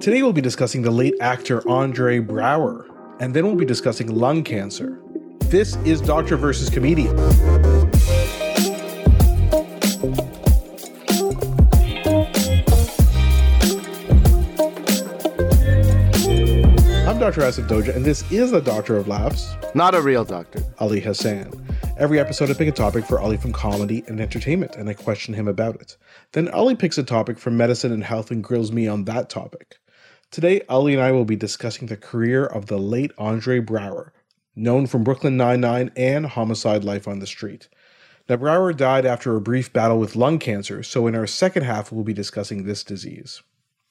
Today 0.00 0.22
we'll 0.22 0.32
be 0.32 0.40
discussing 0.40 0.80
the 0.80 0.90
late 0.90 1.14
actor 1.20 1.62
Andre 1.68 2.20
Braugher, 2.20 2.88
and 3.20 3.34
then 3.34 3.44
we'll 3.44 3.54
be 3.54 3.66
discussing 3.66 4.06
lung 4.08 4.42
cancer. 4.42 4.98
This 5.40 5.76
is 5.84 6.00
Doctor 6.00 6.38
versus 6.38 6.70
Comedian. 6.70 7.18
I'm 17.06 17.18
Dr. 17.18 17.42
Asif 17.42 17.68
Doja, 17.68 17.94
and 17.94 18.02
this 18.02 18.30
is 18.32 18.52
the 18.52 18.62
Doctor 18.62 18.96
of 18.96 19.06
Laughs, 19.06 19.54
Not 19.74 19.94
a 19.94 20.00
real 20.00 20.24
doctor. 20.24 20.62
Ali 20.78 21.00
Hassan. 21.00 21.52
Every 22.00 22.18
episode, 22.18 22.50
I 22.50 22.54
pick 22.54 22.66
a 22.66 22.72
topic 22.72 23.04
for 23.04 23.20
Ali 23.20 23.36
from 23.36 23.52
comedy 23.52 24.02
and 24.06 24.22
entertainment, 24.22 24.74
and 24.74 24.88
I 24.88 24.94
question 24.94 25.34
him 25.34 25.46
about 25.46 25.82
it. 25.82 25.98
Then 26.32 26.48
Ali 26.48 26.74
picks 26.74 26.96
a 26.96 27.02
topic 27.02 27.38
from 27.38 27.58
medicine 27.58 27.92
and 27.92 28.02
health 28.02 28.30
and 28.30 28.42
grills 28.42 28.72
me 28.72 28.88
on 28.88 29.04
that 29.04 29.28
topic. 29.28 29.76
Today, 30.30 30.62
Ali 30.66 30.94
and 30.94 31.02
I 31.02 31.12
will 31.12 31.26
be 31.26 31.36
discussing 31.36 31.88
the 31.88 31.98
career 31.98 32.46
of 32.46 32.66
the 32.66 32.78
late 32.78 33.12
Andre 33.18 33.60
Braugher, 33.60 34.12
known 34.56 34.86
from 34.86 35.04
Brooklyn 35.04 35.36
Nine-Nine 35.36 35.90
and 35.94 36.24
Homicide 36.24 36.84
Life 36.84 37.06
on 37.06 37.18
the 37.18 37.26
Street. 37.26 37.68
Now, 38.30 38.36
Braugher 38.36 38.74
died 38.74 39.04
after 39.04 39.36
a 39.36 39.40
brief 39.42 39.70
battle 39.70 39.98
with 39.98 40.16
lung 40.16 40.38
cancer, 40.38 40.82
so 40.82 41.06
in 41.06 41.14
our 41.14 41.26
second 41.26 41.64
half, 41.64 41.92
we'll 41.92 42.02
be 42.02 42.14
discussing 42.14 42.64
this 42.64 42.82
disease. 42.82 43.42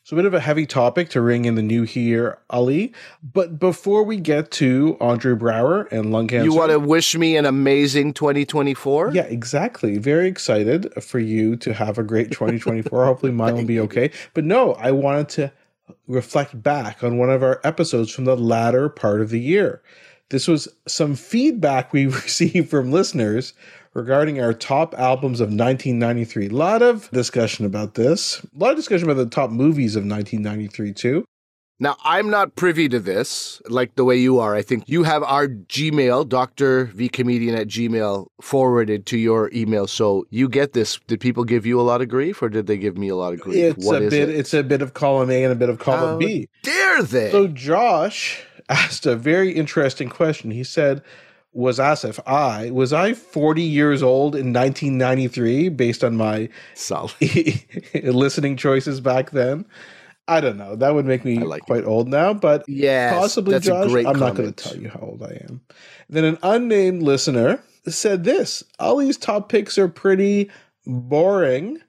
So, 0.09 0.16
a 0.16 0.18
bit 0.18 0.26
of 0.26 0.34
a 0.34 0.40
heavy 0.40 0.66
topic 0.66 1.09
to 1.09 1.22
ring 1.22 1.45
in 1.45 1.54
the 1.54 1.62
new 1.62 1.84
year, 1.84 2.40
Ali. 2.49 2.94
But 3.22 3.59
before 3.59 4.02
we 4.02 4.18
get 4.18 4.49
to 4.54 4.98
Andre 4.99 5.35
Braugher 5.35 5.88
and 5.91 6.12
lung 6.12 6.27
cancer, 6.27 6.45
You 6.45 6.55
want 6.55 6.72
to 6.72 6.80
wish 6.80 7.16
me 7.16 7.38
an 7.38 7.45
amazing 7.45 8.16
2024? 8.16 9.12
yeah, 9.13 9.22
exactly. 9.26 9.99
Very 9.99 10.27
excited 10.27 10.91
for 11.04 11.20
you 11.20 11.55
to 11.58 11.76
have 11.76 11.99
a 11.99 12.04
great 12.04 12.32
2024. 12.32 13.05
Hopefully, 13.05 13.32
mine 13.32 13.54
will 13.54 13.66
be 13.66 13.80
okay. 13.82 14.09
But 14.34 14.45
no, 14.45 14.73
I 14.73 14.90
wanted 14.94 15.30
to 15.30 15.52
reflect 16.08 16.63
back 16.63 17.04
on 17.04 17.20
one 17.20 17.30
of 17.30 17.44
our 17.44 17.62
episodes 17.63 18.10
from 18.10 18.26
the 18.26 18.35
latter 18.35 18.90
part 18.90 19.21
of 19.21 19.29
the 19.29 19.40
year. 19.40 19.84
This 20.29 20.48
was 20.48 20.68
some 20.88 21.13
feedback 21.13 21.94
we 21.94 22.05
received 22.07 22.68
from 22.71 22.91
listeners 22.91 23.54
regarding 23.93 24.41
our 24.41 24.54
top 24.54 24.93
albums 24.98 25.40
of 25.40 25.48
1993. 25.49 26.48
A 26.48 26.49
lot 26.49 26.82
of 26.82 27.09
discussion 27.12 27.65
about 27.65 27.95
this. 27.95 28.40
A 28.43 28.48
lot 28.57 28.71
of 28.71 28.76
discussion 28.77 29.09
about 29.09 29.21
the 29.21 29.29
top 29.29 29.49
movies 29.51 29.95
of 29.95 30.04
1993, 30.04 30.93
too. 30.93 31.26
Now, 31.82 31.95
I'm 32.04 32.29
not 32.29 32.57
privy 32.57 32.90
to 32.90 32.99
this 32.99 33.62
like 33.70 33.95
the 33.95 34.04
way 34.04 34.17
you 34.17 34.37
are. 34.40 34.54
I 34.54 34.62
think 34.62 34.84
you 34.87 35.04
have 35.04 35.23
our 35.23 35.48
Gmail, 35.48 36.27
Dr. 36.27 36.87
Comedian 37.13 37.55
at 37.55 37.67
Gmail, 37.67 38.27
forwarded 38.41 39.05
to 39.07 39.17
your 39.17 39.49
email. 39.54 39.87
So 39.87 40.26
you 40.29 40.49
get 40.49 40.73
this. 40.73 40.99
Did 41.07 41.21
people 41.21 41.45
give 41.45 41.65
you 41.65 41.79
a 41.79 41.84
lot 41.84 42.01
of 42.01 42.10
grief 42.10 42.41
or 42.41 42.49
did 42.49 42.67
they 42.67 42.77
give 42.77 42.98
me 42.98 43.07
a 43.07 43.15
lot 43.15 43.32
of 43.32 43.40
grief? 43.40 43.77
It's 43.77 43.85
What 43.85 44.01
a 44.01 44.05
is 44.05 44.10
bit. 44.12 44.27
it? 44.27 44.35
It's 44.35 44.54
a 44.54 44.62
bit 44.62 44.82
of 44.82 44.93
column 44.93 45.32
A 45.32 45.41
and 45.45 45.54
a 45.54 45.55
bit 45.55 45.70
of 45.70 45.79
column 45.79 45.99
How 45.99 46.17
B. 46.17 46.49
Dare 46.63 47.01
they? 47.04 47.32
So 47.32 47.48
Josh 47.48 48.43
asked 48.70 49.05
a 49.05 49.15
very 49.15 49.54
interesting 49.54 50.10
question. 50.10 50.51
He 50.51 50.65
said, 50.65 51.01
"Was 51.53 51.79
Asif 51.79 52.19
I 52.25 52.71
was 52.71 52.93
I 52.93 53.13
40 53.13 53.61
years 53.61 54.03
old 54.03 54.35
in 54.35 54.53
1993 54.53 55.69
based 55.69 56.03
on 56.03 56.15
my 56.15 56.49
Solid. 56.75 57.13
listening 58.03 58.57
choices 58.57 58.99
back 59.01 59.31
then?" 59.31 59.65
I 60.29 60.41
don't 60.41 60.57
know. 60.57 60.75
That 60.75 60.93
would 60.93 61.07
make 61.07 61.25
me 61.25 61.39
like 61.39 61.63
quite 61.63 61.85
old 61.85 62.07
now, 62.07 62.35
but 62.35 62.63
yeah, 62.70 63.17
possibly 63.17 63.53
that's 63.53 63.65
a 63.65 63.70
Josh. 63.71 64.05
I'm 64.05 64.19
not 64.19 64.35
going 64.35 64.53
to 64.53 64.63
tell 64.63 64.77
you 64.77 64.88
how 64.88 65.00
old 65.00 65.23
I 65.23 65.44
am. 65.50 65.61
Then 66.07 66.23
an 66.23 66.38
unnamed 66.44 67.01
listener 67.01 67.59
said 67.88 68.23
this: 68.23 68.63
Ali's 68.79 69.17
top 69.17 69.50
picks 69.50 69.79
are 69.79 69.88
pretty 69.88 70.51
boring. 70.85 71.81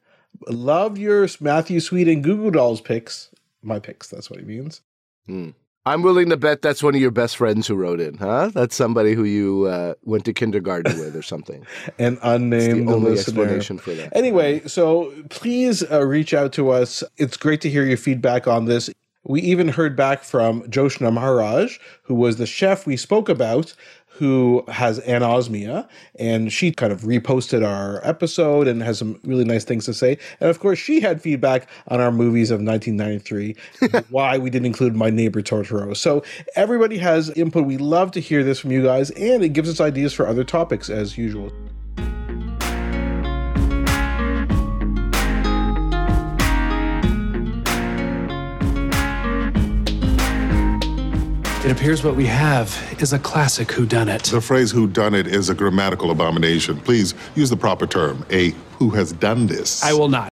Love 0.48 0.96
your 0.96 1.28
Matthew 1.38 1.80
Sweet 1.80 2.08
and 2.08 2.24
Goo 2.24 2.36
Goo 2.36 2.50
Dolls 2.50 2.80
picks. 2.80 3.28
My 3.62 3.78
picks. 3.78 4.08
That's 4.08 4.30
what 4.30 4.40
he 4.40 4.46
means. 4.46 4.80
Hmm. 5.26 5.50
I'm 5.86 6.02
willing 6.02 6.28
to 6.28 6.36
bet 6.36 6.60
that's 6.60 6.82
one 6.82 6.94
of 6.94 7.00
your 7.00 7.10
best 7.10 7.38
friends 7.38 7.66
who 7.66 7.74
wrote 7.74 8.00
in, 8.00 8.18
huh? 8.18 8.50
That's 8.52 8.76
somebody 8.76 9.14
who 9.14 9.24
you 9.24 9.64
uh, 9.64 9.94
went 10.02 10.26
to 10.26 10.32
kindergarten 10.34 10.98
with 10.98 11.16
or 11.16 11.22
something. 11.22 11.66
An 11.98 12.12
It's 12.14 12.20
the 12.20 12.30
unnamed 12.32 12.88
only 12.90 13.12
listener. 13.12 13.42
explanation 13.42 13.78
for 13.78 13.92
that. 13.94 14.14
Anyway, 14.14 14.60
so 14.66 15.12
please 15.30 15.82
uh, 15.90 16.04
reach 16.06 16.34
out 16.34 16.52
to 16.54 16.70
us. 16.70 17.02
It's 17.16 17.36
great 17.38 17.62
to 17.62 17.70
hear 17.70 17.84
your 17.84 17.96
feedback 17.96 18.46
on 18.46 18.66
this. 18.66 18.90
We 19.24 19.40
even 19.42 19.68
heard 19.68 19.96
back 19.96 20.22
from 20.22 20.68
Joshna 20.70 21.10
Maharaj, 21.10 21.78
who 22.02 22.14
was 22.14 22.36
the 22.36 22.46
chef 22.46 22.86
we 22.86 22.96
spoke 22.96 23.28
about, 23.28 23.74
who 24.20 24.62
has 24.68 25.00
anosmia, 25.00 25.88
and 26.18 26.52
she 26.52 26.70
kind 26.70 26.92
of 26.92 27.00
reposted 27.00 27.66
our 27.66 28.06
episode 28.06 28.68
and 28.68 28.82
has 28.82 28.98
some 28.98 29.18
really 29.24 29.44
nice 29.44 29.64
things 29.64 29.86
to 29.86 29.94
say. 29.94 30.18
And 30.40 30.50
of 30.50 30.60
course, 30.60 30.78
she 30.78 31.00
had 31.00 31.22
feedback 31.22 31.66
on 31.88 32.02
our 32.02 32.12
movies 32.12 32.50
of 32.50 32.60
1993, 32.60 33.56
why 34.10 34.36
we 34.36 34.50
didn't 34.50 34.66
include 34.66 34.94
My 34.94 35.08
Neighbor 35.08 35.40
Totoro. 35.40 35.96
So 35.96 36.22
everybody 36.54 36.98
has 36.98 37.30
input. 37.30 37.64
We 37.64 37.78
love 37.78 38.10
to 38.10 38.20
hear 38.20 38.44
this 38.44 38.58
from 38.58 38.72
you 38.72 38.82
guys, 38.82 39.10
and 39.12 39.42
it 39.42 39.54
gives 39.54 39.70
us 39.70 39.80
ideas 39.80 40.12
for 40.12 40.28
other 40.28 40.44
topics 40.44 40.90
as 40.90 41.16
usual. 41.16 41.50
It 51.70 51.76
appears 51.76 52.02
what 52.02 52.16
we 52.16 52.26
have 52.26 52.96
is 52.98 53.12
a 53.12 53.18
classic 53.20 53.68
whodunit. 53.68 54.28
The 54.28 54.40
phrase 54.40 54.72
who 54.72 54.88
done 54.88 55.14
it 55.14 55.28
is 55.28 55.48
a 55.48 55.54
grammatical 55.54 56.10
abomination. 56.10 56.80
Please 56.80 57.14
use 57.36 57.48
the 57.48 57.56
proper 57.56 57.86
term, 57.86 58.26
a 58.28 58.50
who 58.80 58.90
has 58.90 59.12
done 59.12 59.46
this. 59.46 59.80
I 59.84 59.92
will 59.92 60.08
not. 60.08 60.30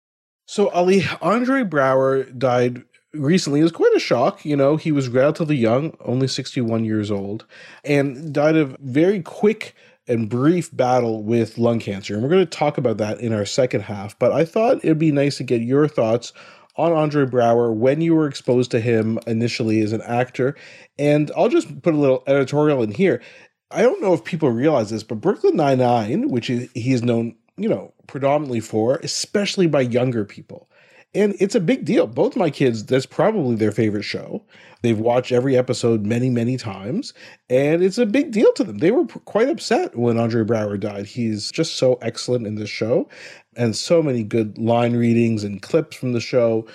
So 0.46 0.70
Ali 0.70 1.04
Andre 1.20 1.62
Braugher 1.62 2.38
died 2.38 2.84
recently. 3.12 3.60
It 3.60 3.64
was 3.64 3.72
quite 3.72 3.92
a 3.94 3.98
shock. 3.98 4.46
You 4.46 4.56
know, 4.56 4.78
he 4.78 4.92
was 4.92 5.10
relatively 5.10 5.56
young, 5.56 5.94
only 6.00 6.26
61 6.26 6.86
years 6.86 7.10
old, 7.10 7.44
and 7.84 8.32
died 8.32 8.56
of 8.56 8.74
very 8.80 9.20
quick 9.20 9.74
and 10.08 10.30
brief 10.30 10.74
battle 10.74 11.22
with 11.22 11.58
lung 11.58 11.80
cancer. 11.80 12.14
And 12.14 12.22
we're 12.22 12.30
going 12.30 12.46
to 12.46 12.58
talk 12.58 12.78
about 12.78 12.96
that 12.96 13.20
in 13.20 13.34
our 13.34 13.44
second 13.44 13.82
half. 13.82 14.18
But 14.18 14.32
I 14.32 14.46
thought 14.46 14.78
it'd 14.78 14.98
be 14.98 15.12
nice 15.12 15.36
to 15.36 15.44
get 15.44 15.60
your 15.60 15.86
thoughts 15.86 16.32
on 16.76 16.92
Andre 16.92 17.24
Braugher 17.24 17.74
when 17.74 18.00
you 18.00 18.14
were 18.14 18.26
exposed 18.26 18.70
to 18.72 18.80
him 18.80 19.18
initially 19.26 19.80
as 19.80 19.92
an 19.92 20.02
actor. 20.02 20.54
And 20.98 21.30
I'll 21.36 21.48
just 21.48 21.82
put 21.82 21.94
a 21.94 21.98
little 21.98 22.22
editorial 22.26 22.82
in 22.82 22.92
here. 22.92 23.22
I 23.70 23.82
don't 23.82 24.00
know 24.00 24.12
if 24.12 24.24
people 24.24 24.50
realize 24.50 24.90
this, 24.90 25.02
but 25.02 25.20
Brooklyn 25.20 25.56
Nine 25.56 25.78
Nine, 25.78 26.28
which 26.28 26.46
he 26.46 26.68
is 26.74 27.02
known, 27.02 27.34
you 27.56 27.68
know, 27.68 27.92
predominantly 28.06 28.60
for, 28.60 28.96
especially 29.02 29.66
by 29.66 29.80
younger 29.80 30.24
people, 30.24 30.70
and 31.16 31.34
it's 31.40 31.54
a 31.54 31.60
big 31.60 31.84
deal. 31.84 32.06
Both 32.06 32.36
my 32.36 32.50
kids, 32.50 32.84
that's 32.84 33.06
probably 33.06 33.56
their 33.56 33.72
favorite 33.72 34.04
show. 34.04 34.42
They've 34.82 34.98
watched 34.98 35.32
every 35.32 35.56
episode 35.56 36.04
many, 36.04 36.30
many 36.30 36.56
times, 36.56 37.14
and 37.48 37.82
it's 37.82 37.98
a 37.98 38.06
big 38.06 38.30
deal 38.30 38.52
to 38.54 38.64
them. 38.64 38.78
They 38.78 38.90
were 38.90 39.06
quite 39.06 39.48
upset 39.48 39.96
when 39.96 40.18
Andre 40.18 40.44
Braugher 40.44 40.78
died. 40.78 41.06
He's 41.06 41.50
just 41.50 41.76
so 41.76 41.94
excellent 42.02 42.46
in 42.46 42.56
this 42.56 42.70
show, 42.70 43.08
and 43.56 43.74
so 43.74 44.02
many 44.02 44.22
good 44.22 44.58
line 44.58 44.94
readings 44.96 45.42
and 45.42 45.62
clips 45.62 45.96
from 45.96 46.12
the 46.12 46.20
show. 46.20 46.66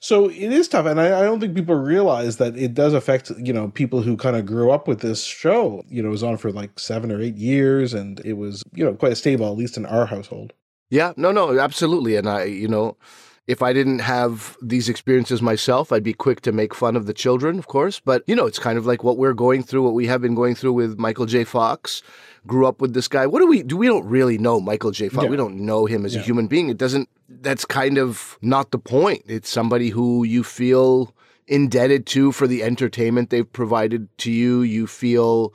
So 0.00 0.28
it 0.28 0.52
is 0.52 0.68
tough, 0.68 0.86
and 0.86 1.00
I, 1.00 1.20
I 1.20 1.22
don't 1.24 1.40
think 1.40 1.56
people 1.56 1.74
realize 1.74 2.36
that 2.36 2.56
it 2.56 2.74
does 2.74 2.92
affect 2.92 3.32
you 3.38 3.52
know 3.52 3.68
people 3.68 4.02
who 4.02 4.16
kind 4.16 4.36
of 4.36 4.46
grew 4.46 4.70
up 4.70 4.86
with 4.86 5.00
this 5.00 5.24
show. 5.24 5.82
You 5.88 6.02
know, 6.02 6.08
it 6.08 6.12
was 6.12 6.22
on 6.22 6.36
for 6.36 6.52
like 6.52 6.78
seven 6.78 7.10
or 7.10 7.20
eight 7.20 7.36
years, 7.36 7.94
and 7.94 8.20
it 8.24 8.34
was 8.34 8.62
you 8.74 8.84
know 8.84 8.94
quite 8.94 9.16
stable, 9.16 9.50
at 9.50 9.56
least 9.56 9.76
in 9.76 9.86
our 9.86 10.06
household. 10.06 10.52
Yeah, 10.90 11.12
no, 11.16 11.32
no, 11.32 11.58
absolutely. 11.58 12.16
And 12.16 12.28
I, 12.28 12.44
you 12.44 12.68
know, 12.68 12.96
if 13.46 13.62
I 13.62 13.72
didn't 13.72 14.00
have 14.00 14.56
these 14.60 14.88
experiences 14.88 15.40
myself, 15.40 15.92
I'd 15.92 16.02
be 16.02 16.12
quick 16.12 16.40
to 16.42 16.52
make 16.52 16.74
fun 16.74 16.96
of 16.96 17.06
the 17.06 17.14
children, 17.14 17.58
of 17.58 17.68
course. 17.68 18.00
But, 18.00 18.24
you 18.26 18.34
know, 18.34 18.46
it's 18.46 18.58
kind 18.58 18.76
of 18.76 18.86
like 18.86 19.04
what 19.04 19.18
we're 19.18 19.34
going 19.34 19.62
through, 19.62 19.82
what 19.82 19.94
we 19.94 20.08
have 20.08 20.20
been 20.20 20.34
going 20.34 20.56
through 20.56 20.72
with 20.72 20.98
Michael 20.98 21.26
J. 21.26 21.44
Fox. 21.44 22.02
Grew 22.44 22.66
up 22.66 22.80
with 22.80 22.92
this 22.92 23.08
guy. 23.08 23.26
What 23.26 23.40
do 23.40 23.46
we 23.46 23.62
do? 23.62 23.76
We 23.76 23.86
don't 23.86 24.06
really 24.06 24.36
know 24.36 24.60
Michael 24.60 24.90
J. 24.90 25.08
Fox. 25.08 25.28
We 25.28 25.36
don't 25.36 25.58
know 25.60 25.86
him 25.86 26.04
as 26.04 26.14
a 26.16 26.20
human 26.20 26.48
being. 26.48 26.68
It 26.70 26.76
doesn't, 26.76 27.08
that's 27.28 27.64
kind 27.64 27.98
of 27.98 28.38
not 28.42 28.70
the 28.70 28.78
point. 28.78 29.22
It's 29.26 29.48
somebody 29.48 29.90
who 29.90 30.24
you 30.24 30.42
feel 30.42 31.14
indebted 31.46 32.06
to 32.06 32.32
for 32.32 32.48
the 32.48 32.64
entertainment 32.64 33.30
they've 33.30 33.52
provided 33.52 34.08
to 34.18 34.32
you. 34.32 34.62
You 34.62 34.88
feel 34.88 35.54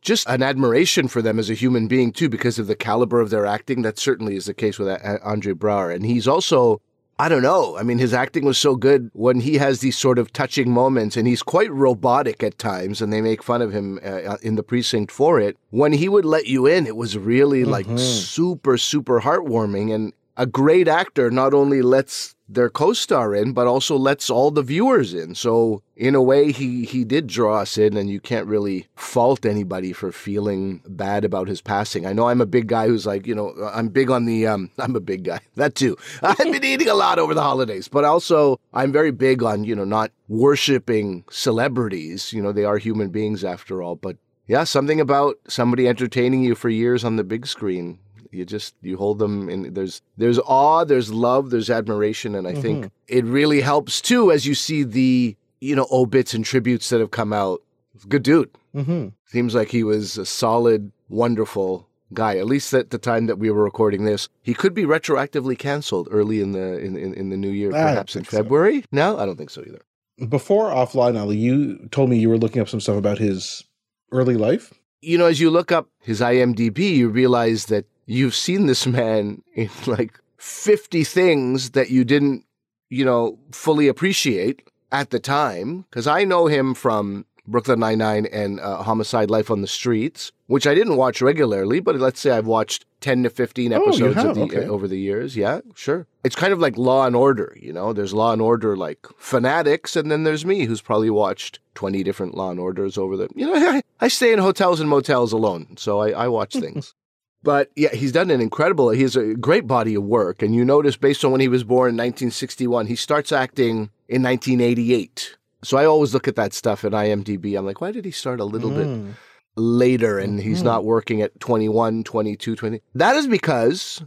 just 0.00 0.28
an 0.28 0.42
admiration 0.42 1.06
for 1.06 1.22
them 1.22 1.38
as 1.38 1.50
a 1.50 1.54
human 1.54 1.86
being 1.86 2.12
too, 2.12 2.28
because 2.28 2.58
of 2.58 2.66
the 2.66 2.76
caliber 2.76 3.20
of 3.20 3.30
their 3.30 3.46
acting. 3.46 3.82
That 3.82 3.98
certainly 3.98 4.34
is 4.34 4.46
the 4.46 4.54
case 4.54 4.78
with 4.78 4.88
Andre 5.22 5.52
Braugher, 5.52 5.94
and 5.94 6.04
he's 6.04 6.26
also. 6.26 6.80
I 7.20 7.28
don't 7.28 7.42
know. 7.42 7.76
I 7.76 7.82
mean, 7.82 7.98
his 7.98 8.14
acting 8.14 8.44
was 8.44 8.58
so 8.58 8.76
good 8.76 9.10
when 9.12 9.40
he 9.40 9.54
has 9.54 9.80
these 9.80 9.98
sort 9.98 10.20
of 10.20 10.32
touching 10.32 10.70
moments, 10.70 11.16
and 11.16 11.26
he's 11.26 11.42
quite 11.42 11.70
robotic 11.72 12.44
at 12.44 12.58
times, 12.58 13.02
and 13.02 13.12
they 13.12 13.20
make 13.20 13.42
fun 13.42 13.60
of 13.60 13.72
him 13.72 13.98
uh, 14.04 14.36
in 14.40 14.54
the 14.54 14.62
precinct 14.62 15.10
for 15.10 15.40
it. 15.40 15.56
When 15.70 15.92
he 15.92 16.08
would 16.08 16.24
let 16.24 16.46
you 16.46 16.66
in, 16.66 16.86
it 16.86 16.94
was 16.94 17.18
really 17.18 17.64
like 17.64 17.86
super, 17.96 18.78
super 18.78 19.20
heartwarming. 19.20 19.92
And 19.92 20.12
a 20.36 20.46
great 20.46 20.86
actor 20.86 21.28
not 21.28 21.54
only 21.54 21.82
lets 21.82 22.36
their 22.48 22.70
co-star 22.70 23.34
in, 23.34 23.52
but 23.52 23.66
also 23.66 23.96
lets 23.96 24.30
all 24.30 24.50
the 24.50 24.62
viewers 24.62 25.12
in. 25.12 25.34
So 25.34 25.82
in 25.96 26.14
a 26.14 26.22
way, 26.22 26.50
he 26.52 26.84
he 26.84 27.04
did 27.04 27.26
draw 27.26 27.58
us 27.60 27.76
in, 27.76 27.96
and 27.96 28.08
you 28.08 28.20
can't 28.20 28.46
really 28.46 28.86
fault 28.96 29.44
anybody 29.44 29.92
for 29.92 30.10
feeling 30.10 30.82
bad 30.88 31.24
about 31.24 31.48
his 31.48 31.60
passing. 31.60 32.06
I 32.06 32.12
know 32.12 32.28
I'm 32.28 32.40
a 32.40 32.46
big 32.46 32.68
guy 32.68 32.88
who's 32.88 33.06
like, 33.06 33.26
you 33.26 33.34
know, 33.34 33.52
I'm 33.72 33.88
big 33.88 34.10
on 34.10 34.24
the 34.24 34.46
um, 34.46 34.70
I'm 34.78 34.96
a 34.96 35.00
big 35.00 35.24
guy 35.24 35.40
that 35.56 35.74
too. 35.74 35.96
I've 36.22 36.36
been 36.36 36.64
eating 36.64 36.88
a 36.88 36.94
lot 36.94 37.18
over 37.18 37.34
the 37.34 37.42
holidays, 37.42 37.88
but 37.88 38.04
also 38.04 38.58
I'm 38.72 38.92
very 38.92 39.10
big 39.10 39.42
on 39.42 39.64
you 39.64 39.74
know 39.74 39.84
not 39.84 40.10
worshiping 40.28 41.24
celebrities. 41.30 42.32
You 42.32 42.42
know, 42.42 42.52
they 42.52 42.64
are 42.64 42.78
human 42.78 43.10
beings 43.10 43.44
after 43.44 43.82
all, 43.82 43.96
but. 43.96 44.16
Yeah, 44.50 44.64
something 44.64 44.98
about 44.98 45.36
somebody 45.46 45.86
entertaining 45.86 46.42
you 46.42 46.54
for 46.54 46.70
years 46.70 47.04
on 47.04 47.16
the 47.16 47.22
big 47.22 47.46
screen 47.46 47.98
you 48.30 48.44
just 48.44 48.74
you 48.82 48.96
hold 48.96 49.18
them 49.18 49.48
in 49.48 49.74
there's 49.74 50.02
there's 50.16 50.38
awe, 50.40 50.84
there's 50.84 51.12
love, 51.12 51.50
there's 51.50 51.70
admiration, 51.70 52.34
and 52.34 52.46
I 52.46 52.52
mm-hmm. 52.52 52.62
think 52.62 52.92
it 53.06 53.24
really 53.24 53.60
helps 53.60 54.00
too 54.00 54.30
as 54.30 54.46
you 54.46 54.54
see 54.54 54.82
the 54.82 55.36
you 55.60 55.76
know 55.76 55.86
obits 55.90 56.34
and 56.34 56.44
tributes 56.44 56.88
that 56.90 57.00
have 57.00 57.10
come 57.10 57.32
out. 57.32 57.62
Good 58.08 58.22
dude. 58.22 58.50
Mm-hmm. 58.74 59.08
Seems 59.26 59.54
like 59.54 59.70
he 59.70 59.82
was 59.82 60.16
a 60.18 60.26
solid, 60.26 60.92
wonderful 61.08 61.88
guy. 62.14 62.36
At 62.38 62.46
least 62.46 62.72
at 62.74 62.90
the 62.90 62.98
time 62.98 63.26
that 63.26 63.38
we 63.38 63.50
were 63.50 63.62
recording 63.62 64.04
this, 64.04 64.28
he 64.42 64.54
could 64.54 64.74
be 64.74 64.84
retroactively 64.84 65.58
canceled 65.58 66.08
early 66.10 66.40
in 66.40 66.52
the 66.52 66.78
in, 66.78 66.96
in, 66.96 67.14
in 67.14 67.30
the 67.30 67.36
new 67.36 67.50
year, 67.50 67.70
perhaps 67.70 68.16
in 68.16 68.24
February. 68.24 68.82
So. 68.82 68.86
No, 68.92 69.18
I 69.18 69.26
don't 69.26 69.36
think 69.36 69.50
so 69.50 69.62
either. 69.66 69.80
Before 70.28 70.70
offline, 70.70 71.18
Ali, 71.18 71.36
you 71.36 71.88
told 71.90 72.10
me 72.10 72.18
you 72.18 72.28
were 72.28 72.38
looking 72.38 72.60
up 72.60 72.68
some 72.68 72.80
stuff 72.80 72.96
about 72.96 73.18
his 73.18 73.64
early 74.10 74.36
life. 74.36 74.72
You 75.00 75.16
know, 75.16 75.26
as 75.26 75.38
you 75.38 75.48
look 75.48 75.70
up 75.70 75.88
his 76.00 76.20
IMDb, 76.20 76.78
you 76.78 77.08
realize 77.08 77.66
that 77.66 77.86
you've 78.08 78.34
seen 78.34 78.66
this 78.66 78.86
man 78.86 79.42
in 79.54 79.70
like 79.86 80.18
50 80.38 81.04
things 81.04 81.70
that 81.70 81.90
you 81.90 82.04
didn't, 82.04 82.44
you 82.88 83.04
know, 83.04 83.38
fully 83.52 83.86
appreciate 83.86 84.62
at 84.90 85.10
the 85.10 85.20
time. 85.20 85.84
Because 85.90 86.06
I 86.06 86.24
know 86.24 86.46
him 86.46 86.74
from 86.74 87.26
Brooklyn 87.46 87.80
Nine-Nine 87.80 88.26
and 88.26 88.60
uh, 88.60 88.82
Homicide 88.82 89.30
Life 89.30 89.50
on 89.50 89.60
the 89.60 89.66
Streets, 89.66 90.32
which 90.46 90.66
I 90.66 90.74
didn't 90.74 90.96
watch 90.96 91.20
regularly, 91.20 91.80
but 91.80 91.96
let's 91.96 92.20
say 92.20 92.30
I've 92.30 92.46
watched 92.46 92.84
10 93.00 93.22
to 93.24 93.30
15 93.30 93.72
episodes 93.72 94.16
oh, 94.18 94.34
the, 94.34 94.40
okay. 94.42 94.64
uh, 94.64 94.68
over 94.68 94.88
the 94.88 94.98
years. 94.98 95.36
Yeah, 95.36 95.60
sure. 95.74 96.06
It's 96.24 96.36
kind 96.36 96.52
of 96.52 96.58
like 96.58 96.76
Law 96.76 97.06
and 97.06 97.16
Order, 97.16 97.56
you 97.60 97.72
know? 97.72 97.92
There's 97.92 98.14
Law 98.14 98.32
and 98.32 98.42
Order 98.42 98.76
like 98.76 99.06
fanatics, 99.18 99.96
and 99.96 100.10
then 100.10 100.24
there's 100.24 100.44
me 100.44 100.64
who's 100.64 100.80
probably 100.80 101.10
watched 101.10 101.58
20 101.74 102.02
different 102.02 102.34
Law 102.34 102.50
and 102.50 102.60
Orders 102.60 102.98
over 102.98 103.16
the, 103.16 103.28
you 103.34 103.46
know, 103.46 103.54
I, 103.54 103.82
I 104.00 104.08
stay 104.08 104.32
in 104.32 104.38
hotels 104.38 104.80
and 104.80 104.88
motels 104.88 105.32
alone, 105.32 105.76
so 105.76 106.00
I, 106.00 106.10
I 106.10 106.28
watch 106.28 106.54
things. 106.54 106.94
But 107.42 107.70
yeah, 107.76 107.94
he's 107.94 108.12
done 108.12 108.30
an 108.30 108.40
incredible, 108.40 108.90
he 108.90 109.02
has 109.02 109.16
a 109.16 109.34
great 109.34 109.66
body 109.66 109.94
of 109.94 110.02
work. 110.02 110.42
And 110.42 110.54
you 110.54 110.64
notice 110.64 110.96
based 110.96 111.24
on 111.24 111.32
when 111.32 111.40
he 111.40 111.48
was 111.48 111.64
born 111.64 111.90
in 111.90 111.96
1961, 111.96 112.86
he 112.86 112.96
starts 112.96 113.32
acting 113.32 113.90
in 114.08 114.22
1988. 114.22 115.36
So 115.62 115.76
I 115.76 115.84
always 115.84 116.14
look 116.14 116.28
at 116.28 116.36
that 116.36 116.52
stuff 116.52 116.84
at 116.84 116.92
IMDb. 116.92 117.56
I'm 117.56 117.66
like, 117.66 117.80
why 117.80 117.92
did 117.92 118.04
he 118.04 118.10
start 118.10 118.40
a 118.40 118.44
little 118.44 118.70
mm. 118.70 119.06
bit 119.06 119.14
later 119.56 120.18
and 120.18 120.40
he's 120.40 120.58
mm-hmm. 120.58 120.66
not 120.66 120.84
working 120.84 121.22
at 121.22 121.38
21, 121.40 122.04
22, 122.04 122.56
20? 122.56 122.80
That 122.94 123.16
is 123.16 123.26
because, 123.26 124.02